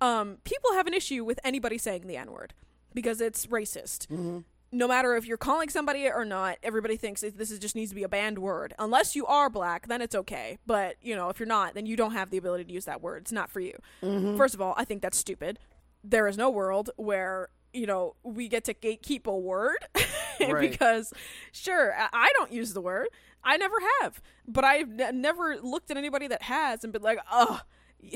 Um 0.00 0.38
people 0.44 0.72
have 0.74 0.86
an 0.86 0.94
issue 0.94 1.24
with 1.24 1.40
anybody 1.42 1.78
saying 1.78 2.06
the 2.06 2.16
n-word 2.16 2.54
because 2.94 3.20
it's 3.20 3.46
racist 3.46 4.06
no 4.70 4.86
matter 4.86 5.16
if 5.16 5.24
you're 5.26 5.36
calling 5.38 5.68
somebody 5.68 6.06
or 6.08 6.24
not, 6.24 6.58
everybody 6.62 6.96
thinks 6.96 7.22
this 7.22 7.50
is 7.50 7.58
just 7.58 7.74
needs 7.74 7.90
to 7.90 7.94
be 7.94 8.02
a 8.02 8.08
banned 8.08 8.38
word. 8.38 8.74
Unless 8.78 9.16
you 9.16 9.24
are 9.26 9.48
black, 9.48 9.88
then 9.88 10.02
it's 10.02 10.14
okay. 10.14 10.58
But 10.66 10.96
you 11.02 11.16
know, 11.16 11.28
if 11.30 11.38
you're 11.40 11.46
not, 11.46 11.74
then 11.74 11.86
you 11.86 11.96
don't 11.96 12.12
have 12.12 12.30
the 12.30 12.36
ability 12.36 12.64
to 12.64 12.72
use 12.72 12.84
that 12.84 13.00
word. 13.00 13.22
It's 13.22 13.32
not 13.32 13.50
for 13.50 13.60
you. 13.60 13.78
Mm-hmm. 14.02 14.36
First 14.36 14.54
of 14.54 14.60
all, 14.60 14.74
I 14.76 14.84
think 14.84 15.00
that's 15.02 15.16
stupid. 15.16 15.58
There 16.04 16.28
is 16.28 16.36
no 16.36 16.50
world 16.50 16.90
where 16.96 17.48
you 17.72 17.86
know 17.86 18.14
we 18.22 18.48
get 18.48 18.64
to 18.64 18.74
gatekeep 18.74 19.26
a 19.26 19.36
word 19.36 19.76
Right. 20.40 20.70
because 20.70 21.12
sure 21.52 21.94
I- 21.94 22.08
I 22.12 22.30
don't 22.36 22.52
use 22.52 22.72
the 22.74 22.80
word. 22.80 23.08
I 23.44 23.56
never 23.56 23.76
have, 24.00 24.20
but 24.46 24.64
I've 24.64 25.00
n- 25.00 25.20
never 25.20 25.56
looked 25.56 25.90
at 25.90 25.96
anybody 25.96 26.26
that 26.28 26.42
has 26.42 26.84
and 26.84 26.92
been 26.92 27.02
like, 27.02 27.18
oh. 27.30 27.60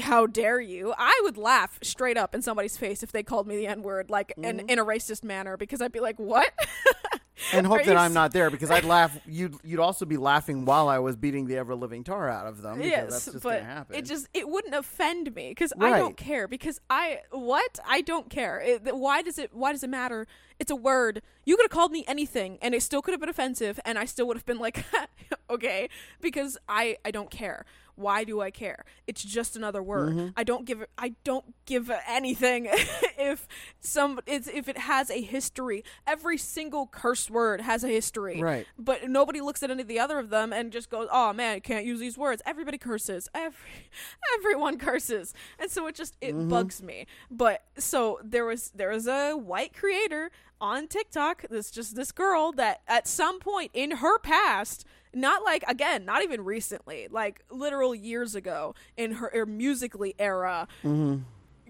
How 0.01 0.26
dare 0.26 0.61
you? 0.61 0.95
I 0.97 1.20
would 1.24 1.37
laugh 1.37 1.78
straight 1.83 2.16
up 2.16 2.35
in 2.35 2.43
somebody's 2.43 2.76
face 2.76 3.03
if 3.03 3.12
they 3.12 3.22
called 3.22 3.47
me 3.47 3.57
the 3.57 3.66
N 3.66 3.83
word, 3.83 4.11
like 4.11 4.33
in, 4.37 4.59
mm-hmm. 4.59 4.68
in 4.68 4.78
a 4.78 4.85
racist 4.85 5.24
manner, 5.24 5.57
because 5.57 5.83
I'd 5.83 5.93
be 5.93 6.01
like, 6.01 6.18
"What?" 6.18 6.53
And 7.53 7.66
hope 7.66 7.85
that 7.85 7.97
I'm 7.97 8.12
not 8.12 8.33
there 8.33 8.51
because 8.51 8.70
I'd 8.70 8.85
laugh. 8.85 9.18
You'd 9.26 9.57
you'd 9.64 9.80
also 9.80 10.05
be 10.05 10.16
laughing 10.16 10.64
while 10.64 10.89
I 10.89 10.99
was 10.99 11.16
beating 11.16 11.47
the 11.47 11.57
ever 11.57 11.74
living 11.74 12.05
tar 12.05 12.28
out 12.28 12.47
of 12.47 12.62
them. 12.62 12.80
Yes, 12.80 13.11
that's 13.11 13.24
just 13.26 13.43
but 13.43 13.64
it 13.91 14.05
just 14.05 14.28
it 14.35 14.49
wouldn't 14.49 14.74
offend 14.74 15.35
me 15.35 15.51
because 15.51 15.72
I 15.80 15.99
don't 15.99 16.16
care 16.16 16.47
because 16.47 16.80
I 16.91 17.20
what 17.30 17.78
I 17.87 18.01
don't 18.03 18.30
care. 18.30 18.61
It, 18.61 18.95
why 18.95 19.22
does 19.22 19.39
it 19.39 19.55
Why 19.55 19.72
does 19.72 19.83
it 19.83 19.91
matter? 19.91 20.26
It's 20.59 20.70
a 20.70 20.76
word. 20.76 21.22
You 21.45 21.57
could 21.57 21.64
have 21.64 21.70
called 21.70 21.91
me 21.91 22.05
anything, 22.07 22.59
and 22.62 22.74
it 22.74 22.83
still 22.83 23.03
could 23.03 23.12
have 23.12 23.20
been 23.20 23.28
offensive, 23.28 23.80
and 23.85 23.99
I 23.99 24.05
still 24.05 24.26
would 24.28 24.37
have 24.37 24.47
been 24.47 24.59
like, 24.59 24.85
okay, 25.51 25.89
because 26.20 26.59
I 26.68 26.97
I 27.05 27.11
don't 27.11 27.30
care. 27.30 27.64
Why 27.95 28.24
do 28.24 28.40
I 28.40 28.51
care? 28.51 28.84
It's 29.07 29.22
just 29.22 29.57
another 29.57 29.82
word. 29.82 30.11
Mm-hmm. 30.14 30.28
I 30.36 30.45
don't 30.45 30.64
give 30.64 30.84
I 30.97 31.14
don't 31.24 31.55
give 31.66 31.90
anything 32.09 32.66
if 33.18 33.47
some 33.80 34.20
it's 34.26 34.49
if 34.49 34.68
it 34.68 34.78
has 34.78 35.11
a 35.11 35.20
history. 35.20 35.84
Every 36.07 36.38
single 36.38 36.86
curse 36.86 37.28
word 37.30 37.61
has 37.61 37.84
a 37.84 37.88
history 37.88 38.40
Right. 38.40 38.66
but 38.78 39.09
nobody 39.09 39.40
looks 39.40 39.62
at 39.62 39.70
any 39.70 39.82
of 39.82 39.88
the 39.88 39.99
other 39.99 40.18
of 40.18 40.30
them 40.30 40.53
and 40.53 40.72
just 40.72 40.90
goes, 40.90 41.09
"Oh 41.12 41.32
man, 41.32 41.61
can't 41.61 41.84
use 41.84 42.01
these 42.01 42.16
words." 42.18 42.43
Everybody 42.47 42.78
curses. 42.78 43.28
Every 43.34 43.90
everyone 44.38 44.78
curses, 44.78 45.34
and 45.59 45.70
so 45.70 45.86
it 45.86 45.95
just 45.95 46.16
it 46.20 46.49
bugs 46.49 46.82
me. 46.82 47.07
But 47.30 47.62
so 47.78 48.18
there 48.24 48.45
was 48.45 48.70
there 48.74 48.90
was 48.90 49.07
a 49.07 49.34
white 49.34 49.74
creator 49.74 50.30
on 50.61 50.88
TikTok. 50.88 51.45
This 51.51 51.70
just 51.70 51.95
this 51.97 52.12
girl 52.12 52.53
that 52.53 52.80
at 52.88 53.07
some 53.07 53.38
point 53.40 53.70
in 53.74 53.97
her 53.99 54.18
past. 54.18 54.84
Not 55.15 55.45
like 55.45 55.63
again, 55.69 56.05
not 56.05 56.23
even 56.23 56.43
recently, 56.45 57.09
like 57.11 57.43
literal 57.51 57.95
years 57.95 58.35
ago 58.35 58.75
in 58.97 59.13
her, 59.13 59.31
her 59.35 59.47
Musical.ly 59.47 60.15
era, 60.19 60.67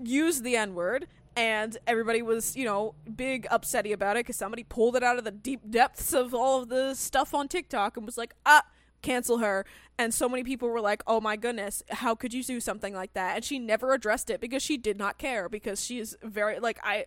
used 0.01 0.45
the 0.45 0.57
N 0.57 0.75
word, 0.75 1.07
and 1.35 1.77
everybody 1.87 2.23
was, 2.23 2.57
you 2.57 2.65
know, 2.65 2.95
big 3.17 3.47
upsetty 3.49 3.93
about 3.93 4.17
it 4.17 4.21
because 4.21 4.37
somebody 4.37 4.63
pulled 4.65 4.97
it 4.97 5.03
out 5.03 5.19
of 5.19 5.25
the 5.25 5.31
deep 5.31 5.71
depths 5.71 6.13
of 6.13 6.35
all 6.35 6.63
of 6.63 6.69
the 6.69 6.95
stuff 6.95 7.35
on 7.35 7.49
TikTok 7.49 7.97
and 7.97 8.07
was 8.07 8.17
like, 8.19 8.35
ah, 8.47 8.63
cancel 9.03 9.39
her. 9.39 9.65
And 9.99 10.15
so 10.15 10.29
many 10.29 10.45
people 10.45 10.69
were 10.69 10.81
like, 10.81 11.03
oh 11.07 11.21
my 11.21 11.37
goodness, 11.37 11.83
how 11.91 12.15
could 12.15 12.33
you 12.33 12.43
do 12.43 12.61
something 12.61 12.95
like 12.95 13.13
that? 13.15 13.37
And 13.37 13.45
she 13.45 13.59
never 13.59 13.93
addressed 13.93 14.31
it 14.31 14.41
because 14.41 14.63
she 14.63 14.77
did 14.77 14.99
not 14.99 15.19
care 15.19 15.49
because 15.49 15.85
she 15.85 15.99
is 15.99 16.17
very, 16.23 16.61
like, 16.61 16.79
I. 16.83 17.07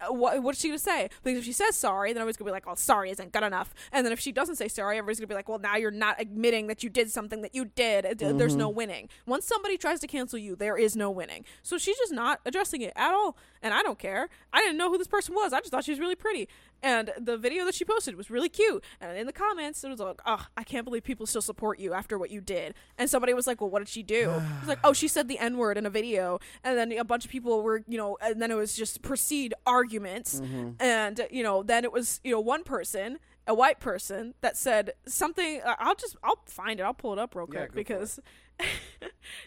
uh, 0.00 0.12
What, 0.12 0.42
what's 0.42 0.60
she 0.60 0.68
gonna 0.68 0.78
say? 0.78 1.08
Because 1.22 1.38
if 1.40 1.44
she 1.44 1.52
says 1.52 1.76
sorry, 1.76 2.12
then 2.12 2.20
everybody's 2.22 2.36
gonna 2.36 2.48
be 2.48 2.52
like, 2.52 2.66
"Well, 2.66 2.76
sorry 2.76 3.10
isn't 3.10 3.32
good 3.32 3.42
enough." 3.42 3.74
And 3.92 4.04
then 4.04 4.12
if 4.12 4.20
she 4.20 4.32
doesn't 4.32 4.56
say 4.56 4.68
sorry, 4.68 4.98
everybody's 4.98 5.20
gonna 5.20 5.28
be 5.28 5.34
like, 5.34 5.48
"Well, 5.48 5.58
now 5.58 5.76
you're 5.76 5.90
not 5.90 6.20
admitting 6.20 6.66
that 6.68 6.82
you 6.82 6.90
did 6.90 7.10
something 7.10 7.42
that 7.42 7.54
you 7.54 7.66
did." 7.66 8.04
It- 8.04 8.18
There's 8.38 8.56
no 8.56 8.68
winning. 8.68 9.08
Once 9.26 9.46
somebody 9.46 9.76
tries 9.76 10.00
to 10.00 10.06
cancel 10.06 10.38
you, 10.38 10.56
there 10.56 10.76
is 10.76 10.96
no 10.96 11.10
winning. 11.10 11.44
So 11.62 11.78
she's 11.78 11.96
just 11.98 12.12
not 12.12 12.40
addressing 12.44 12.82
it 12.82 12.92
at 12.96 13.12
all, 13.12 13.36
and 13.62 13.74
I 13.74 13.82
don't 13.82 13.98
care. 13.98 14.28
I 14.52 14.60
didn't 14.60 14.76
know 14.78 14.90
who 14.90 14.98
this 14.98 15.08
person 15.08 15.34
was. 15.34 15.52
I 15.52 15.58
just 15.60 15.70
thought 15.70 15.84
she 15.84 15.92
was 15.92 16.00
really 16.00 16.14
pretty, 16.16 16.48
and 16.82 17.10
the 17.18 17.36
video 17.36 17.64
that 17.64 17.74
she 17.74 17.84
posted 17.84 18.16
was 18.16 18.30
really 18.30 18.48
cute. 18.48 18.82
And 19.00 19.16
in 19.18 19.26
the 19.26 19.32
comments, 19.32 19.82
it 19.84 19.88
was 19.88 20.00
like, 20.00 20.20
"Oh, 20.26 20.46
I 20.56 20.64
can't 20.64 20.84
believe 20.84 21.04
people 21.04 21.26
still 21.26 21.42
support 21.42 21.78
you 21.78 21.92
after 21.92 22.18
what 22.18 22.30
you 22.30 22.40
did." 22.40 22.74
And 22.98 23.08
somebody 23.10 23.34
was 23.34 23.46
like, 23.46 23.60
"Well, 23.60 23.70
what 23.70 23.80
did 23.80 23.88
she 23.88 24.02
do?" 24.02 24.30
It 24.30 24.60
was 24.60 24.68
like, 24.68 24.78
"Oh, 24.84 24.92
she 24.92 25.08
said 25.08 25.28
the 25.28 25.38
n 25.38 25.56
word 25.58 25.76
in 25.78 25.86
a 25.86 25.90
video," 25.90 26.38
and 26.64 26.76
then 26.78 26.92
a 26.92 27.04
bunch 27.04 27.24
of 27.24 27.30
people 27.30 27.62
were, 27.62 27.82
you 27.86 27.98
know, 27.98 28.16
and 28.20 28.40
then 28.40 28.50
it 28.50 28.56
was 28.56 28.74
just 28.74 29.02
proceed 29.02 29.54
arguments, 29.66 30.40
and 30.80 31.26
you 31.30 31.42
know, 31.42 31.62
then 31.62 31.84
it 31.84 31.92
was, 31.92 32.20
you 32.24 32.30
know, 32.32 32.40
one 32.40 32.64
person. 32.64 33.18
A 33.46 33.54
white 33.54 33.80
person 33.80 34.34
that 34.42 34.56
said 34.56 34.92
something. 35.06 35.60
uh, 35.64 35.74
I'll 35.80 35.96
just, 35.96 36.14
I'll 36.22 36.38
find 36.46 36.78
it. 36.78 36.84
I'll 36.84 36.94
pull 36.94 37.14
it 37.14 37.18
up 37.18 37.34
real 37.34 37.46
quick 37.46 37.58
go 37.58 37.64
for 37.64 37.72
it. 37.72 37.74
because 37.74 38.20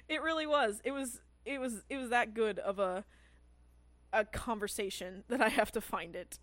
it 0.10 0.22
really 0.22 0.46
was. 0.46 0.82
It 0.84 0.92
was, 0.92 1.22
it 1.46 1.60
was, 1.60 1.84
it 1.90 1.98
was 1.98 2.10
that 2.10 2.34
good 2.34 2.60
of 2.60 2.80
a, 2.80 3.06
a 4.12 4.26
conversation 4.26 5.24
that 5.30 5.42
I 5.42 5.48
have 5.50 5.72
to 5.74 5.80
find 5.80 6.16
it. 6.18 6.38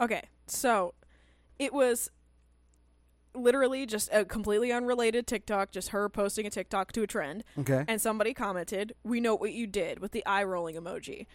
Okay, 0.00 0.22
so 0.46 0.94
it 1.58 1.72
was 1.72 2.10
literally 3.34 3.86
just 3.86 4.08
a 4.12 4.24
completely 4.24 4.72
unrelated 4.72 5.26
TikTok, 5.26 5.70
just 5.70 5.90
her 5.90 6.08
posting 6.08 6.46
a 6.46 6.50
TikTok 6.50 6.92
to 6.92 7.02
a 7.02 7.06
trend, 7.06 7.44
okay. 7.58 7.84
and 7.86 8.00
somebody 8.00 8.32
commented, 8.34 8.94
"We 9.04 9.20
know 9.20 9.34
what 9.34 9.52
you 9.52 9.66
did" 9.66 9.98
with 10.00 10.12
the 10.12 10.24
eye 10.26 10.44
rolling 10.44 10.76
emoji. 10.76 11.26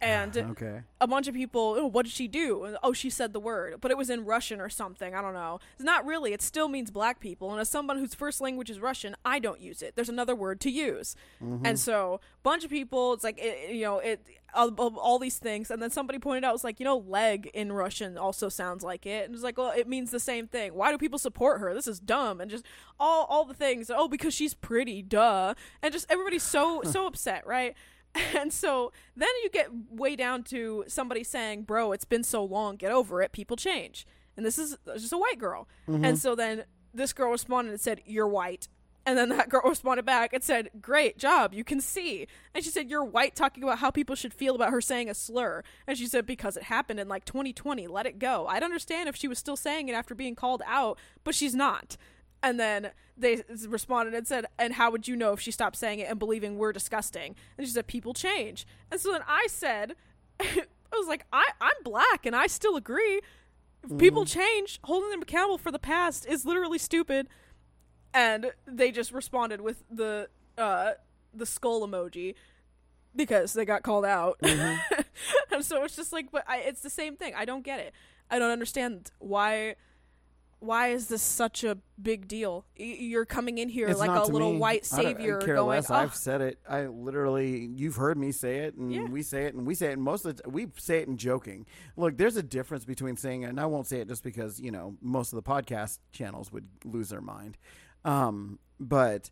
And 0.00 0.36
ah, 0.36 0.50
okay. 0.50 0.80
a 1.00 1.06
bunch 1.06 1.26
of 1.26 1.34
people, 1.34 1.76
oh, 1.78 1.86
what 1.86 2.04
did 2.04 2.12
she 2.12 2.28
do? 2.28 2.76
Oh, 2.82 2.92
she 2.92 3.08
said 3.08 3.32
the 3.32 3.40
word, 3.40 3.76
but 3.80 3.90
it 3.90 3.96
was 3.96 4.10
in 4.10 4.26
Russian 4.26 4.60
or 4.60 4.68
something. 4.68 5.14
I 5.14 5.22
don't 5.22 5.32
know. 5.32 5.58
It's 5.74 5.84
not 5.84 6.04
really. 6.04 6.34
It 6.34 6.42
still 6.42 6.68
means 6.68 6.90
black 6.90 7.18
people. 7.18 7.50
And 7.50 7.60
as 7.60 7.70
someone 7.70 7.98
whose 7.98 8.14
first 8.14 8.40
language 8.42 8.68
is 8.68 8.78
Russian, 8.78 9.16
I 9.24 9.38
don't 9.38 9.60
use 9.60 9.80
it. 9.80 9.94
There's 9.96 10.10
another 10.10 10.34
word 10.34 10.60
to 10.62 10.70
use. 10.70 11.16
Mm-hmm. 11.42 11.64
And 11.64 11.78
so, 11.78 12.20
bunch 12.42 12.62
of 12.62 12.70
people, 12.70 13.14
it's 13.14 13.24
like, 13.24 13.38
it, 13.38 13.74
you 13.74 13.84
know, 13.84 13.98
it 13.98 14.20
all, 14.54 14.70
all- 14.76 14.98
all 14.98 15.18
these 15.18 15.38
things. 15.38 15.70
And 15.70 15.80
then 15.80 15.90
somebody 15.90 16.18
pointed 16.18 16.44
out, 16.44 16.54
it's 16.54 16.64
like, 16.64 16.78
you 16.78 16.84
know, 16.84 16.98
leg 16.98 17.50
in 17.54 17.72
Russian 17.72 18.18
also 18.18 18.50
sounds 18.50 18.84
like 18.84 19.06
it. 19.06 19.24
And 19.24 19.34
it's 19.34 19.44
like, 19.44 19.56
well, 19.56 19.72
it 19.74 19.88
means 19.88 20.10
the 20.10 20.20
same 20.20 20.46
thing. 20.46 20.74
Why 20.74 20.92
do 20.92 20.98
people 20.98 21.18
support 21.18 21.60
her? 21.60 21.72
This 21.72 21.86
is 21.86 22.00
dumb. 22.00 22.40
And 22.42 22.50
just 22.50 22.66
all 23.00 23.24
all 23.30 23.46
the 23.46 23.54
things. 23.54 23.90
Oh, 23.94 24.08
because 24.08 24.34
she's 24.34 24.52
pretty, 24.52 25.00
duh. 25.00 25.54
And 25.82 25.92
just 25.92 26.10
everybody's 26.10 26.42
so 26.42 26.82
so 26.84 27.06
upset, 27.06 27.46
right? 27.46 27.74
And 28.36 28.52
so 28.52 28.92
then 29.16 29.28
you 29.42 29.50
get 29.50 29.68
way 29.90 30.16
down 30.16 30.42
to 30.44 30.84
somebody 30.88 31.24
saying, 31.24 31.62
"Bro, 31.62 31.92
it's 31.92 32.04
been 32.04 32.24
so 32.24 32.44
long, 32.44 32.76
get 32.76 32.92
over 32.92 33.22
it. 33.22 33.32
People 33.32 33.56
change." 33.56 34.06
And 34.36 34.44
this 34.44 34.58
is 34.58 34.76
just 34.94 35.12
a 35.12 35.18
white 35.18 35.38
girl. 35.38 35.68
Mm-hmm. 35.88 36.04
And 36.04 36.18
so 36.18 36.34
then 36.34 36.64
this 36.92 37.12
girl 37.12 37.30
responded 37.30 37.70
and 37.70 37.80
said, 37.80 38.02
"You're 38.04 38.28
white." 38.28 38.68
And 39.06 39.16
then 39.16 39.28
that 39.30 39.48
girl 39.50 39.62
responded 39.64 40.04
back 40.04 40.32
and 40.32 40.42
said, 40.42 40.70
"Great 40.80 41.16
job, 41.16 41.54
you 41.54 41.64
can 41.64 41.80
see." 41.80 42.26
And 42.54 42.64
she 42.64 42.70
said, 42.70 42.90
"You're 42.90 43.04
white 43.04 43.36
talking 43.36 43.62
about 43.62 43.78
how 43.78 43.90
people 43.90 44.16
should 44.16 44.34
feel 44.34 44.54
about 44.54 44.70
her 44.70 44.80
saying 44.80 45.08
a 45.08 45.14
slur." 45.14 45.62
And 45.86 45.96
she 45.96 46.06
said, 46.06 46.26
"Because 46.26 46.56
it 46.56 46.64
happened 46.64 47.00
in 47.00 47.08
like 47.08 47.24
2020, 47.24 47.86
let 47.86 48.06
it 48.06 48.18
go." 48.18 48.46
I'd 48.48 48.64
understand 48.64 49.08
if 49.08 49.16
she 49.16 49.28
was 49.28 49.38
still 49.38 49.56
saying 49.56 49.88
it 49.88 49.94
after 49.94 50.14
being 50.14 50.34
called 50.34 50.62
out, 50.66 50.98
but 51.24 51.34
she's 51.34 51.54
not. 51.54 51.96
And 52.46 52.60
then 52.60 52.90
they 53.16 53.42
responded 53.66 54.14
and 54.14 54.24
said, 54.24 54.46
"And 54.56 54.74
how 54.74 54.92
would 54.92 55.08
you 55.08 55.16
know 55.16 55.32
if 55.32 55.40
she 55.40 55.50
stopped 55.50 55.74
saying 55.74 55.98
it 55.98 56.08
and 56.08 56.16
believing 56.16 56.58
we're 56.58 56.72
disgusting?" 56.72 57.34
And 57.58 57.66
she 57.66 57.72
said, 57.72 57.88
"People 57.88 58.14
change." 58.14 58.68
And 58.88 59.00
so 59.00 59.10
then 59.10 59.22
I 59.26 59.48
said, 59.50 59.96
"I 60.40 60.64
was 60.92 61.08
like, 61.08 61.26
I 61.32 61.46
I'm 61.60 61.82
black 61.82 62.24
and 62.24 62.36
I 62.36 62.46
still 62.46 62.76
agree. 62.76 63.20
If 63.82 63.98
people 63.98 64.24
change, 64.24 64.78
holding 64.84 65.10
them 65.10 65.22
accountable 65.22 65.58
for 65.58 65.72
the 65.72 65.80
past 65.80 66.24
is 66.24 66.44
literally 66.44 66.78
stupid." 66.78 67.26
And 68.14 68.52
they 68.64 68.92
just 68.92 69.10
responded 69.10 69.60
with 69.60 69.82
the 69.90 70.28
uh 70.56 70.92
the 71.34 71.46
skull 71.46 71.84
emoji 71.84 72.36
because 73.16 73.54
they 73.54 73.64
got 73.64 73.82
called 73.82 74.04
out. 74.04 74.38
and 74.42 74.78
so 75.62 75.82
it's 75.82 75.96
just 75.96 76.12
like, 76.12 76.30
but 76.30 76.44
I, 76.46 76.58
it's 76.58 76.80
the 76.80 76.90
same 76.90 77.16
thing. 77.16 77.34
I 77.34 77.44
don't 77.44 77.64
get 77.64 77.80
it. 77.80 77.92
I 78.30 78.38
don't 78.38 78.52
understand 78.52 79.10
why. 79.18 79.74
Why 80.58 80.88
is 80.88 81.08
this 81.08 81.22
such 81.22 81.64
a 81.64 81.76
big 82.00 82.28
deal? 82.28 82.64
You're 82.76 83.26
coming 83.26 83.58
in 83.58 83.68
here 83.68 83.88
It's 83.88 84.00
like 84.00 84.08
a 84.10 84.24
little 84.24 84.54
me. 84.54 84.58
white 84.58 84.88
I 84.92 84.96
don't- 84.96 85.06
I 85.06 85.12
savior 85.12 85.38
care 85.40 85.54
going, 85.56 85.68
less. 85.68 85.90
"Oh, 85.90 85.94
I've 85.94 86.14
said 86.14 86.40
it. 86.40 86.58
I 86.68 86.86
literally, 86.86 87.66
you've 87.76 87.96
heard 87.96 88.16
me 88.16 88.32
say 88.32 88.60
it, 88.60 88.74
and 88.74 88.90
Yeah. 88.92 89.04
we 89.04 89.22
say 89.22 89.44
it, 89.44 89.54
and 89.54 89.66
we 89.66 89.74
say 89.74 89.88
it. 89.90 89.92
And 89.92 90.02
most 90.02 90.24
of 90.24 90.36
the, 90.36 90.42
t- 90.42 90.50
we 90.50 90.68
say 90.76 90.98
it 91.00 91.08
in 91.08 91.18
joking. 91.18 91.66
Look, 91.96 92.16
there's 92.16 92.36
a 92.36 92.42
difference 92.42 92.84
between 92.86 93.16
saying, 93.16 93.42
it, 93.42 93.50
and 93.50 93.60
I 93.60 93.66
won't 93.66 93.86
say 93.86 94.00
it 94.00 94.08
just 94.08 94.24
because 94.24 94.58
you 94.58 94.70
know 94.70 94.96
most 95.02 95.32
of 95.32 95.36
the 95.36 95.42
podcast 95.42 95.98
channels 96.10 96.50
would 96.52 96.66
lose 96.84 97.10
their 97.10 97.20
mind. 97.20 97.58
Um, 98.04 98.58
but 98.80 99.30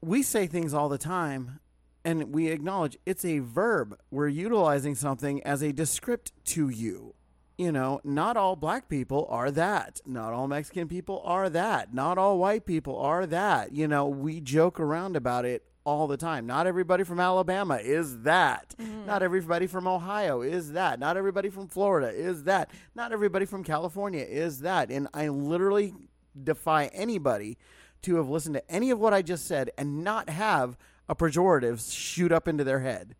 we 0.00 0.22
say 0.22 0.46
things 0.46 0.74
all 0.74 0.88
the 0.88 0.98
time, 0.98 1.60
and 2.04 2.32
we 2.34 2.48
acknowledge 2.48 2.96
it's 3.06 3.24
a 3.24 3.38
verb. 3.38 3.96
We're 4.10 4.28
utilizing 4.28 4.94
something 4.96 5.42
as 5.44 5.62
a 5.62 5.72
descript 5.72 6.32
to 6.46 6.68
you. 6.68 7.14
You 7.58 7.72
know, 7.72 8.00
not 8.04 8.36
all 8.36 8.54
black 8.54 8.88
people 8.88 9.26
are 9.28 9.50
that. 9.50 10.00
Not 10.06 10.32
all 10.32 10.46
Mexican 10.46 10.86
people 10.86 11.20
are 11.24 11.50
that. 11.50 11.92
Not 11.92 12.16
all 12.16 12.38
white 12.38 12.64
people 12.64 12.96
are 12.96 13.26
that. 13.26 13.72
You 13.72 13.88
know, 13.88 14.06
we 14.06 14.40
joke 14.40 14.78
around 14.78 15.16
about 15.16 15.44
it 15.44 15.64
all 15.84 16.06
the 16.06 16.16
time. 16.16 16.46
Not 16.46 16.68
everybody 16.68 17.02
from 17.02 17.18
Alabama 17.18 17.76
is 17.76 18.20
that. 18.20 18.76
Mm-hmm. 18.78 19.06
Not 19.06 19.24
everybody 19.24 19.66
from 19.66 19.88
Ohio 19.88 20.40
is 20.40 20.72
that. 20.72 21.00
Not 21.00 21.16
everybody 21.16 21.50
from 21.50 21.66
Florida 21.66 22.10
is 22.10 22.44
that. 22.44 22.70
Not 22.94 23.10
everybody 23.10 23.44
from 23.44 23.64
California 23.64 24.22
is 24.22 24.60
that. 24.60 24.90
And 24.90 25.08
I 25.12 25.26
literally 25.26 25.94
defy 26.40 26.86
anybody 26.86 27.58
to 28.02 28.16
have 28.16 28.28
listened 28.28 28.54
to 28.54 28.70
any 28.70 28.90
of 28.90 29.00
what 29.00 29.12
I 29.12 29.22
just 29.22 29.46
said 29.46 29.70
and 29.76 30.04
not 30.04 30.28
have 30.28 30.78
a 31.08 31.16
pejorative 31.16 31.92
shoot 31.92 32.30
up 32.30 32.46
into 32.46 32.62
their 32.62 32.80
head. 32.80 33.16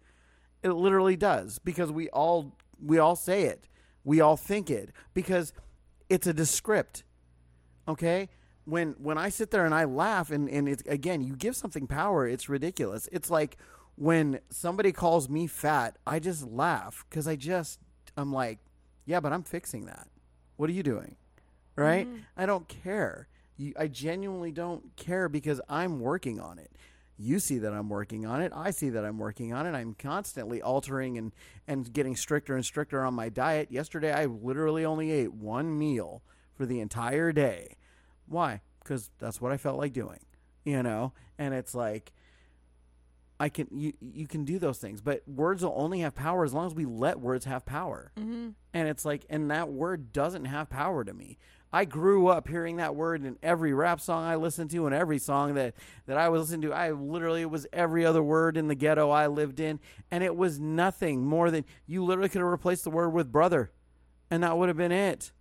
It 0.63 0.71
literally 0.71 1.17
does 1.17 1.59
because 1.59 1.91
we 1.91 2.09
all 2.11 2.57
we 2.81 2.99
all 2.99 3.17
say 3.17 3.45
it. 3.45 3.69
We 4.09 4.23
all 4.23 4.39
think 4.39 4.71
it 4.71 4.91
because 5.13 5.53
it's 6.09 6.27
a 6.27 6.33
descript. 6.33 7.05
Okay? 7.87 8.31
When 8.65 8.93
when 8.93 9.19
I 9.19 9.29
sit 9.29 9.51
there 9.51 9.67
and 9.67 9.75
I 9.75 9.85
laugh 9.85 10.31
and 10.31 10.49
and 10.49 10.67
it's 10.67 10.83
again, 10.87 11.21
you 11.23 11.37
give 11.37 11.55
something 11.55 11.87
power, 11.87 12.27
it's 12.27 12.49
ridiculous. 12.49 13.07
It's 13.13 13.29
like 13.29 13.59
when 13.97 14.41
somebody 14.49 14.93
calls 14.93 15.29
me 15.29 15.47
fat, 15.47 15.99
I 16.07 16.21
just 16.21 16.43
laugh 16.43 17.05
cuz 17.11 17.29
I 17.29 17.37
just 17.37 17.81
I'm 18.17 18.33
like, 18.33 18.61
yeah, 19.05 19.21
but 19.21 19.35
I'm 19.35 19.43
fixing 19.43 19.85
that. 19.85 20.09
What 20.57 20.71
are 20.71 20.73
you 20.73 20.83
doing? 20.83 21.17
Right? 21.77 22.09
Mm-hmm. 22.09 22.21
I 22.35 22.47
don't 22.47 22.67
care. 22.67 23.29
You, 23.59 23.75
I 23.79 23.89
genuinely 23.89 24.53
don't 24.53 24.97
care 24.97 25.29
because 25.29 25.61
I'm 25.69 26.01
working 26.01 26.41
on 26.41 26.59
it. 26.59 26.73
You 27.21 27.41
see 27.41 27.59
that 27.59 27.73
I'm 27.73 27.89
working 27.89 28.25
on 28.25 28.41
it. 28.41 28.53
I 28.55 28.71
see 28.71 28.91
that 28.91 29.05
I'm 29.05 29.19
working 29.19 29.53
on 29.53 29.67
it. 29.67 29.75
I'm 29.75 29.95
constantly 29.95 30.63
altering 30.63 31.19
and, 31.19 31.33
and 31.67 31.93
getting 31.93 32.15
stricter 32.15 32.55
and 32.55 32.65
stricter 32.65 33.05
on 33.05 33.15
my 33.15 33.29
diet. 33.29 33.73
Yesterday, 33.73 34.13
I 34.13 34.27
literally 34.27 34.85
only 34.85 35.11
ate 35.11 35.35
one 35.35 35.77
meal 35.77 36.23
for 36.55 36.65
the 36.65 36.81
entire 36.81 37.33
day. 37.33 37.77
Why? 38.27 38.61
Because 38.79 39.11
that's 39.19 39.41
what 39.41 39.51
I 39.51 39.57
felt 39.57 39.79
like 39.79 39.93
doing, 39.93 40.21
you 40.65 40.83
know? 40.83 41.13
And 41.39 41.55
it's 41.55 41.75
like, 41.75 42.13
I 43.41 43.49
can 43.49 43.69
you 43.71 43.93
you 44.01 44.27
can 44.27 44.45
do 44.45 44.59
those 44.59 44.79
things, 44.79 45.01
but 45.01 45.23
words 45.29 45.63
will 45.63 45.75
only 45.77 46.01
have 46.01 46.15
power 46.15 46.45
as 46.45 46.53
long 46.53 46.67
as 46.67 46.75
we 46.75 46.85
let 46.85 47.21
words 47.21 47.45
have 47.45 47.65
power. 47.65 48.11
Mm-hmm. 48.19 48.49
And 48.75 48.89
it's 48.89 49.05
like, 49.05 49.25
and 49.31 49.51
that 49.51 49.69
word 49.69 50.13
doesn't 50.13 50.47
have 50.47 50.69
power 50.69 51.05
to 51.05 51.15
me. 51.15 51.39
I 51.73 51.85
grew 51.85 52.29
up 52.29 52.49
hearing 52.49 52.77
that 52.77 52.95
word 52.95 53.25
in 53.25 53.37
every 53.43 53.75
rap 53.75 54.01
song 54.01 54.25
I 54.25 54.37
listened 54.37 54.71
to, 54.71 54.87
and 54.87 54.95
every 54.95 55.19
song 55.19 55.55
that 55.55 55.75
that 56.07 56.17
I 56.17 56.29
was 56.29 56.43
listening 56.43 56.63
to. 56.63 56.73
I 56.73 56.93
literally 56.93 57.43
it 57.43 57.51
was 57.51 57.67
every 57.73 58.07
other 58.07 58.23
word 58.23 58.57
in 58.57 58.69
the 58.69 58.75
ghetto 58.75 59.11
I 59.11 59.27
lived 59.27 59.61
in, 59.61 59.79
and 60.11 60.25
it 60.25 60.35
was 60.35 60.59
nothing 60.59 61.27
more 61.27 61.51
than 61.51 61.65
you 61.87 62.05
literally 62.05 62.31
could 62.31 62.41
have 62.41 62.51
replaced 62.51 62.85
the 62.85 62.91
word 62.91 63.11
with 63.11 63.31
brother, 63.31 63.71
and 64.31 64.43
that 64.43 64.57
would 64.57 64.69
have 64.69 64.79
been 64.79 64.93
it. 64.93 65.33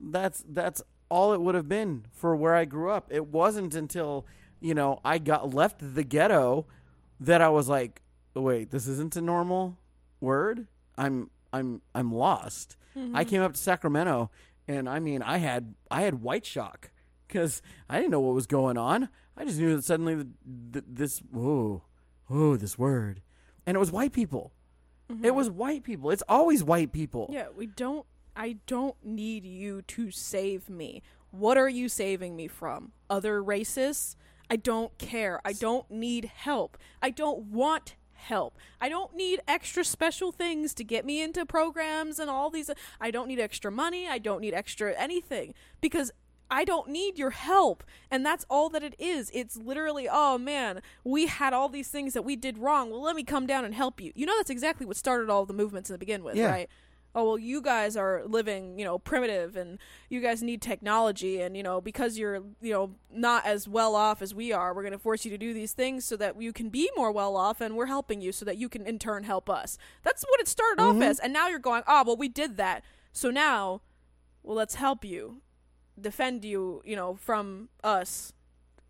That's 0.00 0.42
that's 0.48 0.82
all 1.10 1.34
it 1.34 1.40
would 1.40 1.54
have 1.54 1.68
been 1.68 2.06
for 2.12 2.34
where 2.34 2.54
I 2.54 2.64
grew 2.64 2.90
up. 2.90 3.08
It 3.10 3.26
wasn't 3.26 3.74
until 3.74 4.26
you 4.60 4.74
know 4.74 5.00
I 5.04 5.18
got 5.18 5.52
left 5.52 5.94
the 5.94 6.04
ghetto 6.04 6.66
that 7.20 7.42
I 7.42 7.50
was 7.50 7.68
like, 7.68 8.00
wait, 8.34 8.70
this 8.70 8.88
isn't 8.88 9.16
a 9.16 9.20
normal 9.20 9.76
word. 10.18 10.66
I'm 10.96 11.30
I'm 11.52 11.82
I'm 11.94 12.10
lost. 12.10 12.76
I 12.94 12.98
mm-hmm. 12.98 13.22
came 13.22 13.42
up 13.42 13.54
to 13.54 13.58
Sacramento, 13.58 14.30
and 14.72 14.88
I 14.88 14.98
mean, 14.98 15.22
I 15.22 15.38
had 15.38 15.74
I 15.90 16.02
had 16.02 16.22
white 16.22 16.46
shock 16.46 16.90
because 17.26 17.62
I 17.88 17.96
didn't 17.96 18.10
know 18.10 18.20
what 18.20 18.34
was 18.34 18.46
going 18.46 18.76
on. 18.76 19.08
I 19.36 19.44
just 19.44 19.58
knew 19.58 19.76
that 19.76 19.84
suddenly 19.84 20.14
the, 20.14 20.28
th 20.72 20.84
this 20.88 21.18
whoa 21.30 21.82
whoa 22.26 22.56
this 22.56 22.78
word, 22.78 23.22
and 23.66 23.76
it 23.76 23.80
was 23.80 23.92
white 23.92 24.12
people. 24.12 24.52
It 25.08 25.14
mm-hmm. 25.14 25.36
was 25.36 25.50
white 25.50 25.82
people. 25.82 26.10
It's 26.10 26.22
always 26.28 26.64
white 26.64 26.92
people. 26.92 27.28
Yeah, 27.30 27.48
we 27.54 27.66
don't. 27.66 28.06
I 28.34 28.56
don't 28.66 28.96
need 29.04 29.44
you 29.44 29.82
to 29.82 30.10
save 30.10 30.70
me. 30.70 31.02
What 31.30 31.58
are 31.58 31.68
you 31.68 31.88
saving 31.88 32.34
me 32.34 32.48
from? 32.48 32.92
Other 33.10 33.42
racists? 33.42 34.16
I 34.48 34.56
don't 34.56 34.96
care. 34.98 35.40
I 35.44 35.52
don't 35.52 35.90
need 35.90 36.26
help. 36.34 36.78
I 37.00 37.10
don't 37.10 37.44
want 37.44 37.96
help. 38.22 38.56
I 38.80 38.88
don't 38.88 39.14
need 39.14 39.40
extra 39.46 39.84
special 39.84 40.32
things 40.32 40.74
to 40.74 40.84
get 40.84 41.04
me 41.04 41.20
into 41.22 41.44
programs 41.46 42.18
and 42.18 42.28
all 42.30 42.50
these. 42.50 42.70
I 43.00 43.10
don't 43.10 43.28
need 43.28 43.40
extra 43.40 43.70
money. 43.70 44.08
I 44.08 44.18
don't 44.18 44.40
need 44.40 44.54
extra 44.54 44.94
anything 44.98 45.54
because 45.80 46.10
I 46.50 46.64
don't 46.64 46.88
need 46.90 47.18
your 47.18 47.30
help. 47.30 47.82
And 48.10 48.26
that's 48.26 48.44
all 48.50 48.68
that 48.70 48.82
it 48.82 48.94
is. 48.98 49.30
It's 49.32 49.56
literally, 49.56 50.06
oh 50.10 50.36
man, 50.38 50.82
we 51.02 51.26
had 51.26 51.52
all 51.52 51.68
these 51.68 51.88
things 51.88 52.12
that 52.14 52.22
we 52.22 52.36
did 52.36 52.58
wrong. 52.58 52.90
Well, 52.90 53.02
let 53.02 53.16
me 53.16 53.24
come 53.24 53.46
down 53.46 53.64
and 53.64 53.74
help 53.74 54.00
you. 54.00 54.12
You 54.14 54.26
know, 54.26 54.36
that's 54.36 54.50
exactly 54.50 54.84
what 54.86 54.96
started 54.96 55.30
all 55.30 55.46
the 55.46 55.54
movements 55.54 55.88
to 55.88 55.96
begin 55.98 56.22
with, 56.22 56.36
Yeah. 56.36 56.50
right? 56.50 56.68
Oh, 57.14 57.24
well, 57.24 57.38
you 57.38 57.60
guys 57.60 57.94
are 57.94 58.22
living, 58.24 58.78
you 58.78 58.86
know, 58.86 58.98
primitive 58.98 59.54
and 59.54 59.78
you 60.08 60.20
guys 60.22 60.42
need 60.42 60.62
technology. 60.62 61.42
And, 61.42 61.54
you 61.56 61.62
know, 61.62 61.80
because 61.80 62.16
you're, 62.16 62.36
you 62.62 62.72
know, 62.72 62.94
not 63.10 63.44
as 63.44 63.68
well 63.68 63.94
off 63.94 64.22
as 64.22 64.34
we 64.34 64.50
are, 64.50 64.74
we're 64.74 64.82
going 64.82 64.92
to 64.92 64.98
force 64.98 65.26
you 65.26 65.30
to 65.30 65.36
do 65.36 65.52
these 65.52 65.72
things 65.72 66.06
so 66.06 66.16
that 66.16 66.40
you 66.40 66.54
can 66.54 66.70
be 66.70 66.90
more 66.96 67.12
well 67.12 67.36
off 67.36 67.60
and 67.60 67.76
we're 67.76 67.86
helping 67.86 68.22
you 68.22 68.32
so 68.32 68.46
that 68.46 68.56
you 68.56 68.68
can 68.70 68.86
in 68.86 68.98
turn 68.98 69.24
help 69.24 69.50
us. 69.50 69.76
That's 70.02 70.22
what 70.22 70.40
it 70.40 70.48
started 70.48 70.80
off 70.82 70.94
mm-hmm. 70.94 71.02
as. 71.02 71.18
And 71.18 71.34
now 71.34 71.48
you're 71.48 71.58
going, 71.58 71.82
oh, 71.86 72.02
well, 72.06 72.16
we 72.16 72.28
did 72.28 72.56
that. 72.56 72.82
So 73.12 73.30
now, 73.30 73.82
well, 74.42 74.56
let's 74.56 74.76
help 74.76 75.04
you 75.04 75.42
defend 76.00 76.44
you, 76.46 76.80
you 76.84 76.96
know, 76.96 77.14
from 77.16 77.68
us, 77.84 78.32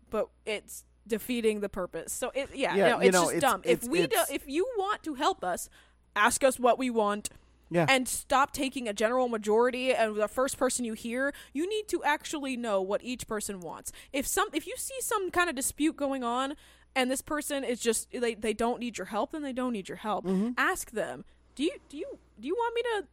but 0.09 0.29
it's 0.45 0.85
defeating 1.05 1.59
the 1.59 1.69
purpose. 1.69 2.13
So 2.13 2.31
it, 2.33 2.49
yeah, 2.53 2.75
Yeah, 2.75 2.87
no, 2.89 2.99
it's 2.99 3.13
know, 3.13 3.23
just 3.23 3.35
it's- 3.35 3.51
dumb. 3.51 3.61
if 3.65 3.83
we 3.83 4.07
do, 4.07 4.17
if 4.31 4.47
you 4.47 4.65
want 4.77 5.03
to 5.03 5.15
help 5.15 5.43
us, 5.43 5.69
ask 6.15 6.43
us 6.43 6.59
what 6.59 6.79
we 6.79 6.89
want. 6.89 7.29
Yeah. 7.73 7.85
And 7.89 8.07
stop 8.07 8.53
taking 8.53 8.87
a 8.87 8.93
general 8.93 9.27
majority 9.27 9.93
and 9.93 10.15
the 10.15 10.27
first 10.27 10.57
person 10.57 10.85
you 10.85 10.93
hear. 10.93 11.33
You 11.53 11.67
need 11.67 11.87
to 11.89 12.03
actually 12.03 12.55
know 12.55 12.81
what 12.81 13.03
each 13.03 13.27
person 13.27 13.59
wants. 13.59 13.91
If 14.13 14.27
some, 14.27 14.47
if 14.53 14.67
you 14.67 14.75
see 14.77 14.95
some 15.01 15.31
kind 15.31 15.49
of 15.49 15.55
dispute 15.55 15.97
going 15.97 16.23
on, 16.23 16.55
and 16.95 17.09
this 17.09 17.21
person 17.21 17.63
is 17.63 17.79
just 17.79 18.07
they, 18.11 18.35
they 18.35 18.53
don't 18.53 18.79
need 18.79 18.97
your 18.99 19.05
help, 19.07 19.31
then 19.31 19.41
they 19.41 19.53
don't 19.53 19.73
need 19.73 19.89
your 19.89 19.97
help. 19.97 20.25
Mm-hmm. 20.25 20.51
Ask 20.57 20.91
them. 20.91 21.25
Do 21.55 21.63
you 21.63 21.71
do 21.89 21.97
you 21.97 22.19
do 22.39 22.47
you 22.47 22.55
want 22.55 22.75
me 22.75 22.81
to 22.83 23.07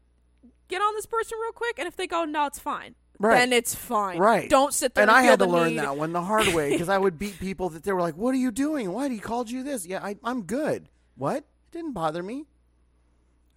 get 0.68 0.80
on 0.82 0.94
this 0.94 1.06
person 1.06 1.38
real 1.42 1.52
quick? 1.52 1.78
And 1.78 1.88
if 1.88 1.96
they 1.96 2.06
go, 2.06 2.24
no, 2.24 2.44
it's 2.46 2.58
fine. 2.58 2.94
Right. 3.18 3.38
Then 3.38 3.52
it's 3.52 3.74
fine. 3.74 4.18
Right. 4.18 4.48
Don't 4.48 4.72
sit 4.72 4.94
there. 4.94 5.02
and 5.02 5.10
And, 5.10 5.18
I 5.18 5.22
had 5.22 5.38
to 5.40 5.46
learn 5.46 5.70
need- 5.70 5.78
that 5.78 5.96
one 5.96 6.12
the 6.12 6.22
hard 6.22 6.48
way 6.48 6.70
because 6.70 6.88
I 6.88 6.96
would 6.98 7.18
beat 7.18 7.38
people 7.38 7.68
that 7.70 7.82
they 7.82 7.92
were 7.92 8.00
like, 8.00 8.16
"What 8.16 8.34
are 8.34 8.38
you 8.38 8.50
doing? 8.50 8.92
Why 8.92 9.08
did 9.08 9.14
he 9.14 9.20
called 9.20 9.50
you 9.50 9.62
this?" 9.62 9.86
Yeah, 9.86 10.02
I, 10.02 10.16
I'm 10.24 10.42
good. 10.42 10.88
What? 11.16 11.38
It 11.38 11.44
didn't 11.72 11.92
bother 11.92 12.22
me. 12.22 12.46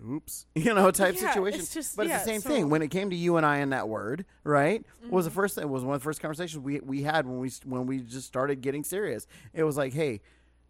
Oops, 0.06 0.46
you 0.56 0.74
know, 0.74 0.92
type 0.92 1.16
Yeah, 1.16 1.34
situation. 1.34 1.60
it's 1.60 1.74
just- 1.74 1.96
but 1.96 2.08
it's 2.08 2.20
the 2.20 2.26
same 2.26 2.42
so- 2.42 2.50
thing 2.50 2.70
when 2.70 2.82
it 2.82 2.90
came 2.90 3.10
to 3.10 3.16
you 3.16 3.38
and 3.38 3.46
I 3.46 3.58
and 3.58 3.72
that 3.74 3.88
word, 3.90 4.26
right? 4.44 4.86
Was 5.10 5.26
the 5.26 5.30
Mm-hmm. 5.32 5.36
first 5.40 5.56
thing 5.56 5.70
was 5.70 5.84
one 5.84 5.96
of 5.96 6.02
the 6.02 6.04
first 6.04 6.20
conversations 6.22 6.62
we 6.64 6.80
we 6.82 7.04
had 7.04 7.26
when 7.26 7.40
we 7.40 7.50
when 7.66 7.86
we 7.86 8.00
just 8.00 8.28
started 8.28 8.62
getting 8.62 8.84
serious. 8.84 9.28
It 9.54 9.64
was 9.64 9.78
like, 9.78 9.94
hey. 9.94 10.22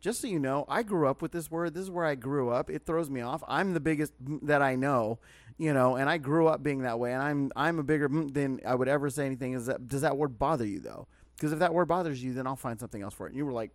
Just 0.01 0.19
so 0.19 0.27
you 0.27 0.37
know, 0.37 0.65
I 0.67 0.83
grew 0.83 1.07
up 1.07 1.21
with 1.21 1.31
this 1.31 1.49
word. 1.49 1.73
This 1.73 1.83
is 1.83 1.89
where 1.89 2.03
I 2.03 2.15
grew 2.15 2.49
up. 2.49 2.69
It 2.69 2.85
throws 2.85 3.09
me 3.09 3.21
off. 3.21 3.41
I'm 3.47 3.73
the 3.73 3.79
biggest 3.79 4.11
that 4.41 4.61
I 4.61 4.75
know, 4.75 5.19
you 5.57 5.71
know, 5.73 5.95
and 5.95 6.09
I 6.09 6.17
grew 6.17 6.47
up 6.47 6.61
being 6.61 6.81
that 6.81 6.99
way. 6.99 7.13
And 7.13 7.23
I'm 7.23 7.51
I'm 7.55 7.79
a 7.79 7.83
bigger 7.83 8.09
than 8.09 8.59
I 8.67 8.75
would 8.75 8.89
ever 8.89 9.09
say 9.09 9.25
anything. 9.25 9.53
Is 9.53 9.67
that 9.67 9.87
does 9.87 10.01
that 10.01 10.17
word 10.17 10.37
bother 10.37 10.65
you 10.65 10.81
though? 10.81 11.07
Because 11.37 11.53
if 11.53 11.59
that 11.59 11.73
word 11.73 11.87
bothers 11.87 12.21
you, 12.21 12.33
then 12.33 12.45
I'll 12.47 12.57
find 12.57 12.77
something 12.77 13.01
else 13.01 13.13
for 13.13 13.27
it. 13.27 13.29
And 13.29 13.37
you 13.37 13.45
were 13.45 13.53
like, 13.53 13.71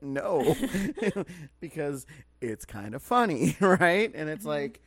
no, 0.00 0.56
because 1.60 2.06
it's 2.40 2.64
kind 2.64 2.94
of 2.94 3.02
funny, 3.02 3.56
right? 3.60 4.10
And 4.14 4.28
it's 4.28 4.40
mm-hmm. 4.40 4.48
like, 4.48 4.82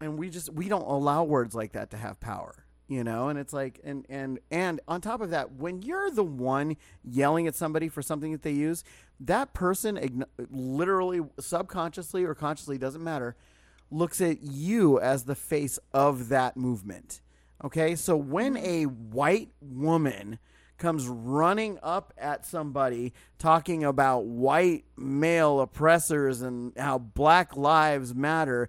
and 0.00 0.18
we 0.18 0.30
just 0.30 0.52
we 0.52 0.68
don't 0.68 0.82
allow 0.82 1.24
words 1.24 1.54
like 1.54 1.72
that 1.72 1.90
to 1.90 1.96
have 1.96 2.20
power. 2.20 2.64
you 2.88 3.04
know 3.04 3.28
and 3.28 3.38
it's 3.38 3.52
like 3.52 3.80
and 3.84 4.04
and 4.08 4.38
and 4.50 4.80
on 4.86 5.00
top 5.00 5.20
of 5.20 5.30
that 5.30 5.52
when 5.52 5.80
you're 5.82 6.10
the 6.10 6.24
one 6.24 6.76
yelling 7.04 7.46
at 7.46 7.54
somebody 7.54 7.88
for 7.88 8.02
something 8.02 8.32
that 8.32 8.42
they 8.42 8.52
use 8.52 8.84
that 9.20 9.54
person 9.54 9.96
ign- 9.96 10.26
literally 10.50 11.20
subconsciously 11.38 12.24
or 12.24 12.34
consciously 12.34 12.76
doesn't 12.76 13.02
matter 13.02 13.36
looks 13.90 14.20
at 14.20 14.42
you 14.42 15.00
as 15.00 15.24
the 15.24 15.34
face 15.34 15.78
of 15.94 16.28
that 16.28 16.56
movement 16.56 17.20
okay 17.64 17.94
so 17.94 18.16
when 18.16 18.54
mm-hmm. 18.56 18.66
a 18.66 18.84
white 18.84 19.50
woman 19.60 20.38
comes 20.82 21.08
running 21.08 21.78
up 21.82 22.12
at 22.18 22.44
somebody 22.44 23.12
talking 23.38 23.84
about 23.84 24.24
white 24.24 24.84
male 24.96 25.60
oppressors 25.60 26.42
and 26.42 26.72
how 26.76 26.98
black 26.98 27.56
lives 27.56 28.14
matter 28.14 28.68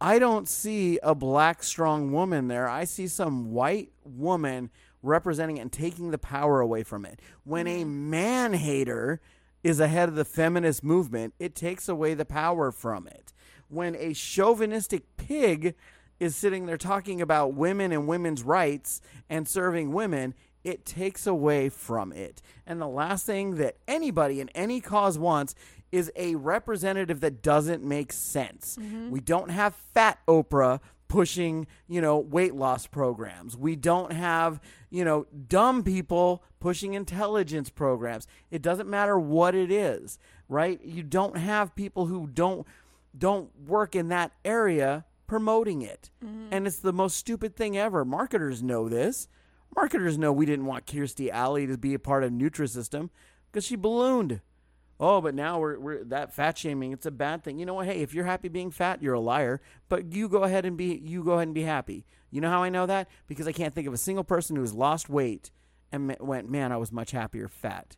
I 0.00 0.18
don't 0.18 0.46
see 0.46 0.98
a 1.02 1.14
black 1.14 1.62
strong 1.62 2.12
woman 2.12 2.48
there. 2.48 2.68
I 2.68 2.84
see 2.84 3.06
some 3.06 3.52
white 3.52 3.90
woman 4.04 4.70
representing 5.02 5.58
and 5.58 5.72
taking 5.72 6.10
the 6.10 6.18
power 6.18 6.60
away 6.60 6.82
from 6.82 7.06
it. 7.06 7.20
When 7.44 7.66
a 7.66 7.82
mm-hmm. 7.82 8.10
man 8.10 8.52
hater 8.52 9.22
is 9.62 9.80
ahead 9.80 10.10
of 10.10 10.14
the 10.14 10.26
feminist 10.26 10.84
movement, 10.84 11.32
it 11.38 11.54
takes 11.54 11.88
away 11.88 12.12
the 12.12 12.26
power 12.26 12.70
from 12.70 13.06
it. 13.06 13.32
When 13.68 13.94
a 13.94 14.12
chauvinistic 14.12 15.04
pig 15.16 15.74
is 16.20 16.36
sitting 16.36 16.66
there 16.66 16.76
talking 16.76 17.22
about 17.22 17.54
women 17.54 17.90
and 17.90 18.06
women's 18.06 18.42
rights 18.42 19.00
and 19.30 19.48
serving 19.48 19.92
women, 19.92 20.34
it 20.64 20.84
takes 20.84 21.26
away 21.26 21.68
from 21.68 22.12
it. 22.12 22.42
And 22.66 22.80
the 22.80 22.88
last 22.88 23.26
thing 23.26 23.56
that 23.56 23.76
anybody 23.86 24.40
in 24.40 24.48
any 24.50 24.80
cause 24.80 25.18
wants 25.18 25.54
is 25.92 26.10
a 26.16 26.34
representative 26.34 27.20
that 27.20 27.42
doesn't 27.42 27.84
make 27.84 28.12
sense. 28.12 28.76
Mm-hmm. 28.80 29.10
We 29.10 29.20
don't 29.20 29.50
have 29.50 29.74
fat 29.74 30.18
Oprah 30.26 30.80
pushing, 31.06 31.66
you 31.86 32.00
know, 32.00 32.18
weight 32.18 32.54
loss 32.54 32.86
programs. 32.86 33.56
We 33.56 33.76
don't 33.76 34.12
have, 34.12 34.60
you 34.90 35.04
know, 35.04 35.26
dumb 35.46 35.84
people 35.84 36.42
pushing 36.58 36.94
intelligence 36.94 37.70
programs. 37.70 38.26
It 38.50 38.62
doesn't 38.62 38.88
matter 38.88 39.18
what 39.18 39.54
it 39.54 39.70
is, 39.70 40.18
right? 40.48 40.80
You 40.82 41.04
don't 41.04 41.36
have 41.36 41.76
people 41.76 42.06
who 42.06 42.26
don't 42.26 42.66
don't 43.16 43.50
work 43.64 43.94
in 43.94 44.08
that 44.08 44.32
area 44.44 45.04
promoting 45.28 45.82
it. 45.82 46.10
Mm-hmm. 46.24 46.48
And 46.50 46.66
it's 46.66 46.78
the 46.78 46.92
most 46.92 47.16
stupid 47.16 47.54
thing 47.54 47.76
ever. 47.76 48.04
Marketers 48.04 48.62
know 48.62 48.88
this. 48.88 49.28
Marketers 49.74 50.18
know 50.18 50.32
we 50.32 50.46
didn't 50.46 50.66
want 50.66 50.86
Kirstie 50.86 51.30
Alley 51.30 51.66
to 51.66 51.76
be 51.76 51.94
a 51.94 51.98
part 51.98 52.24
of 52.24 52.30
Nutrisystem 52.30 53.10
because 53.50 53.64
she 53.64 53.76
ballooned. 53.76 54.40
Oh, 55.00 55.20
but 55.20 55.34
now 55.34 55.58
we're, 55.58 55.78
we're 55.78 56.04
that 56.04 56.32
fat 56.32 56.56
shaming. 56.56 56.92
It's 56.92 57.06
a 57.06 57.10
bad 57.10 57.42
thing. 57.42 57.58
You 57.58 57.66
know 57.66 57.74
what? 57.74 57.86
Hey, 57.86 58.00
if 58.00 58.14
you're 58.14 58.24
happy 58.24 58.48
being 58.48 58.70
fat, 58.70 59.02
you're 59.02 59.14
a 59.14 59.20
liar. 59.20 59.60
But 59.88 60.12
you 60.12 60.28
go 60.28 60.44
ahead 60.44 60.64
and 60.64 60.76
be 60.76 61.02
you 61.04 61.24
go 61.24 61.32
ahead 61.32 61.48
and 61.48 61.54
be 61.54 61.62
happy. 61.62 62.06
You 62.30 62.40
know 62.40 62.50
how 62.50 62.62
I 62.62 62.68
know 62.68 62.86
that? 62.86 63.08
Because 63.26 63.48
I 63.48 63.52
can't 63.52 63.74
think 63.74 63.88
of 63.88 63.94
a 63.94 63.98
single 63.98 64.24
person 64.24 64.56
who's 64.56 64.72
lost 64.72 65.08
weight 65.08 65.50
and 65.90 66.16
went, 66.20 66.50
man, 66.50 66.72
I 66.72 66.76
was 66.76 66.92
much 66.92 67.10
happier 67.10 67.48
fat. 67.48 67.96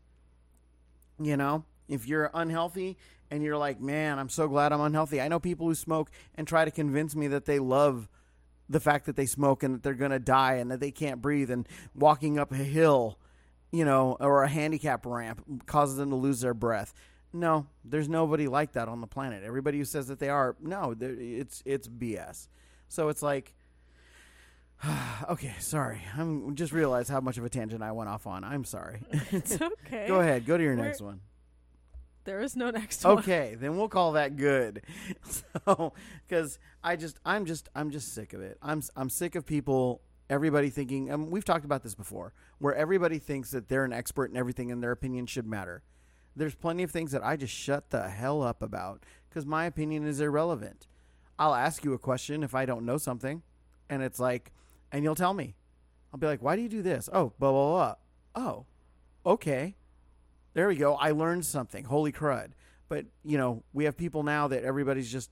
You 1.19 1.37
know, 1.37 1.65
if 1.89 2.07
you're 2.07 2.31
unhealthy 2.35 2.97
and 3.31 3.43
you're 3.43 3.57
like, 3.57 3.81
man, 3.81 4.19
I'm 4.19 4.29
so 4.29 4.49
glad 4.49 4.73
I'm 4.73 4.81
unhealthy. 4.81 5.21
I 5.21 5.29
know 5.29 5.41
people 5.41 5.67
who 5.67 5.75
smoke 5.75 6.11
and 6.35 6.47
try 6.47 6.65
to 6.65 6.71
convince 6.71 7.17
me 7.17 7.29
that 7.29 7.45
they 7.45 7.59
love 7.59 8.09
the 8.69 8.81
fact 8.81 9.07
that 9.07 9.17
they 9.17 9.27
smoke 9.27 9.63
and 9.63 9.75
that 9.77 9.83
they're 9.83 9.95
going 9.95 10.11
to 10.11 10.19
die 10.19 10.55
and 10.55 10.71
that 10.71 10.81
they 10.81 10.91
can't 10.91 11.23
breathe 11.23 11.51
and 11.51 11.69
walking 11.95 12.39
up 12.39 12.51
a 12.53 12.57
hill, 12.57 13.19
you 13.71 13.85
know, 13.85 14.17
or 14.21 14.43
a 14.43 14.49
handicap 14.49 15.07
ramp 15.07 15.67
causes 15.67 15.97
them 15.97 16.11
to 16.11 16.17
lose 16.17 16.41
their 16.41 16.55
breath. 16.55 16.93
No, 17.33 17.67
there's 17.85 18.09
nobody 18.09 18.49
like 18.49 18.73
that 18.73 18.89
on 18.89 19.01
the 19.01 19.07
planet. 19.07 19.45
Everybody 19.45 19.79
who 19.79 19.85
says 19.85 20.07
that 20.09 20.19
they 20.19 20.29
are, 20.31 20.57
no, 20.61 20.95
it's 20.99 21.63
it's 21.67 21.87
BS. 21.87 22.49
So 22.89 23.09
it's 23.09 23.23
like, 23.23 23.53
okay, 25.29 25.55
sorry. 25.59 26.01
I'm 26.17 26.55
just 26.55 26.73
realized 26.73 27.11
how 27.11 27.21
much 27.21 27.39
of 27.39 27.45
a 27.45 27.49
tangent 27.49 27.83
I 27.83 27.93
went 27.93 28.09
off 28.09 28.27
on. 28.27 28.45
I'm 28.45 28.65
sorry. 28.65 29.03
It's 29.33 29.61
okay. 29.61 30.07
Go 30.09 30.21
ahead, 30.21 30.47
go 30.47 30.57
to 30.57 30.63
your 30.63 30.75
We're- 30.77 30.87
next 30.89 31.01
one. 31.01 31.21
There 32.27 32.41
is 32.41 32.57
no 32.57 32.71
next 32.71 33.05
one. 33.05 33.19
Okay, 33.19 33.57
then 33.59 33.77
we'll 33.77 33.89
call 33.89 34.13
that 34.13 34.37
good. 34.37 34.83
So, 35.65 35.95
because 36.29 36.59
I 36.85 36.97
just, 36.97 37.19
I'm 37.25 37.47
just, 37.47 37.69
I'm 37.75 37.91
just 37.91 38.15
sick 38.15 38.33
of 38.33 38.41
it. 38.41 38.59
I'm, 38.63 38.83
I'm 38.95 39.09
sick 39.09 39.35
of 39.35 39.47
people, 39.47 40.03
everybody 40.29 40.71
thinking, 40.71 41.11
and 41.11 41.31
we've 41.31 41.45
talked 41.45 41.65
about 41.65 41.83
this 41.83 41.95
before, 41.95 42.33
where 42.59 42.75
everybody 42.75 43.19
thinks 43.19 43.51
that 43.53 43.69
they're 43.69 43.85
an 43.85 43.93
expert 43.93 44.31
in 44.31 44.37
everything 44.37 44.71
and 44.71 44.83
their 44.83 44.93
opinion 44.93 45.27
should 45.27 45.47
matter. 45.47 45.83
There's 46.37 46.55
plenty 46.55 46.83
of 46.83 46.91
things 46.91 47.13
that 47.13 47.25
I 47.25 47.37
just 47.37 47.55
shut 47.55 47.91
the 47.91 48.09
hell 48.09 48.43
up 48.43 48.63
about 48.63 49.03
because 49.29 49.47
my 49.47 49.65
opinion 49.65 50.07
is 50.07 50.21
irrelevant. 50.21 50.87
I'll 51.39 51.55
ask 51.55 51.85
you 51.85 51.95
a 51.95 51.99
question 51.99 52.43
if 52.43 52.55
I 52.55 52.67
don't 52.67 52.85
know 52.85 52.99
something, 52.99 53.43
and 53.89 54.03
it's 54.03 54.21
like, 54.21 54.53
and 54.93 55.03
you'll 55.03 55.15
tell 55.15 55.35
me. 55.35 55.55
I'll 56.13 56.21
be 56.21 56.27
like, 56.27 56.43
why 56.43 56.57
do 56.57 56.63
you 56.63 56.69
do 56.69 56.83
this? 56.83 57.09
Oh, 57.13 57.33
blah, 57.39 57.51
blah, 57.51 57.71
blah. 57.71 57.95
Oh, 58.35 58.67
okay. 59.25 59.77
There 60.57 60.69
we 60.69 60.77
go. 60.77 60.95
I 60.95 61.11
learned 61.11 61.45
something. 61.45 61.85
Holy 61.85 62.13
crud. 62.13 62.53
But, 62.89 63.05
you 63.23 63.37
know, 63.37 63.63
we 63.75 63.85
have 63.85 63.95
people 63.95 64.23
now 64.23 64.49
that 64.49 64.65
everybody's 64.65 65.13
just, 65.13 65.31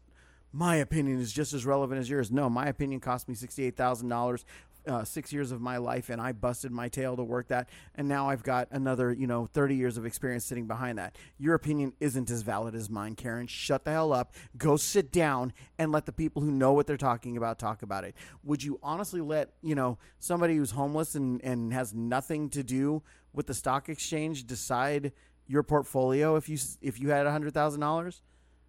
my 0.52 0.76
opinion 0.76 1.18
is 1.18 1.32
just 1.32 1.54
as 1.54 1.64
relevant 1.64 1.98
as 1.98 2.10
yours. 2.10 2.30
No, 2.30 2.50
my 2.50 2.66
opinion 2.66 3.00
cost 3.00 3.26
me 3.26 3.34
$68,000, 3.34 4.44
uh, 4.86 5.02
six 5.04 5.32
years 5.32 5.50
of 5.50 5.62
my 5.62 5.78
life, 5.78 6.10
and 6.10 6.20
I 6.20 6.32
busted 6.32 6.72
my 6.72 6.90
tail 6.90 7.16
to 7.16 7.24
work 7.24 7.48
that. 7.48 7.70
And 7.94 8.06
now 8.06 8.28
I've 8.28 8.42
got 8.42 8.68
another, 8.70 9.14
you 9.14 9.26
know, 9.26 9.46
30 9.46 9.76
years 9.76 9.96
of 9.96 10.04
experience 10.04 10.44
sitting 10.44 10.66
behind 10.66 10.98
that. 10.98 11.16
Your 11.38 11.54
opinion 11.54 11.94
isn't 12.00 12.30
as 12.30 12.42
valid 12.42 12.74
as 12.74 12.90
mine, 12.90 13.14
Karen. 13.14 13.46
Shut 13.46 13.86
the 13.86 13.92
hell 13.92 14.12
up. 14.12 14.34
Go 14.58 14.76
sit 14.76 15.10
down 15.10 15.54
and 15.78 15.90
let 15.90 16.04
the 16.04 16.12
people 16.12 16.42
who 16.42 16.50
know 16.50 16.74
what 16.74 16.86
they're 16.86 16.98
talking 16.98 17.38
about 17.38 17.58
talk 17.58 17.82
about 17.82 18.04
it. 18.04 18.14
Would 18.42 18.62
you 18.62 18.78
honestly 18.82 19.22
let, 19.22 19.54
you 19.62 19.74
know, 19.74 19.96
somebody 20.18 20.56
who's 20.56 20.72
homeless 20.72 21.14
and, 21.14 21.42
and 21.42 21.72
has 21.72 21.94
nothing 21.94 22.50
to 22.50 22.62
do 22.62 23.02
with 23.34 23.46
the 23.46 23.54
stock 23.54 23.88
exchange 23.88 24.46
decide 24.46 25.12
your 25.46 25.62
portfolio 25.62 26.36
if 26.36 26.48
you 26.48 26.56
if 26.80 27.00
you 27.00 27.10
had 27.10 27.26
$100,000? 27.26 28.20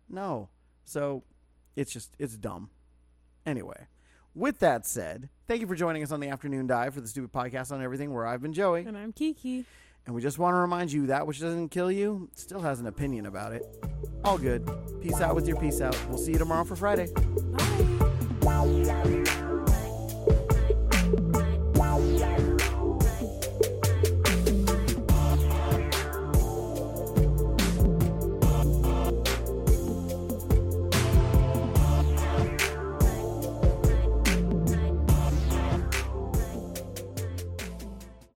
No. 0.09 0.49
So 0.83 1.23
it's 1.75 1.91
just 1.91 2.15
it's 2.19 2.35
dumb. 2.35 2.69
Anyway, 3.45 3.87
with 4.33 4.59
that 4.59 4.85
said, 4.85 5.29
thank 5.47 5.61
you 5.61 5.67
for 5.67 5.75
joining 5.75 6.03
us 6.03 6.11
on 6.11 6.19
the 6.19 6.29
afternoon 6.29 6.67
dive 6.67 6.93
for 6.93 7.01
the 7.01 7.07
stupid 7.07 7.31
podcast 7.31 7.71
on 7.71 7.81
everything 7.81 8.13
where 8.13 8.25
I've 8.25 8.41
been 8.41 8.53
Joey. 8.53 8.85
And 8.85 8.97
I'm 8.97 9.13
Kiki. 9.13 9.65
And 10.05 10.13
we 10.13 10.21
just 10.21 10.37
want 10.37 10.53
to 10.53 10.59
remind 10.59 10.91
you 10.91 11.07
that 11.07 11.25
which 11.25 11.39
doesn't 11.39 11.69
kill 11.69 11.91
you 11.91 12.29
still 12.35 12.61
has 12.61 12.79
an 12.79 12.85
opinion 12.85 13.25
about 13.25 13.53
it. 13.53 13.63
All 14.23 14.37
good. 14.37 14.69
Peace 15.01 15.19
out 15.21 15.35
with 15.35 15.47
your 15.47 15.57
peace 15.57 15.81
out. 15.81 15.97
We'll 16.09 16.17
see 16.17 16.33
you 16.33 16.37
tomorrow 16.37 16.63
for 16.63 16.75
Friday. 16.75 17.07
Bye. 18.41 19.24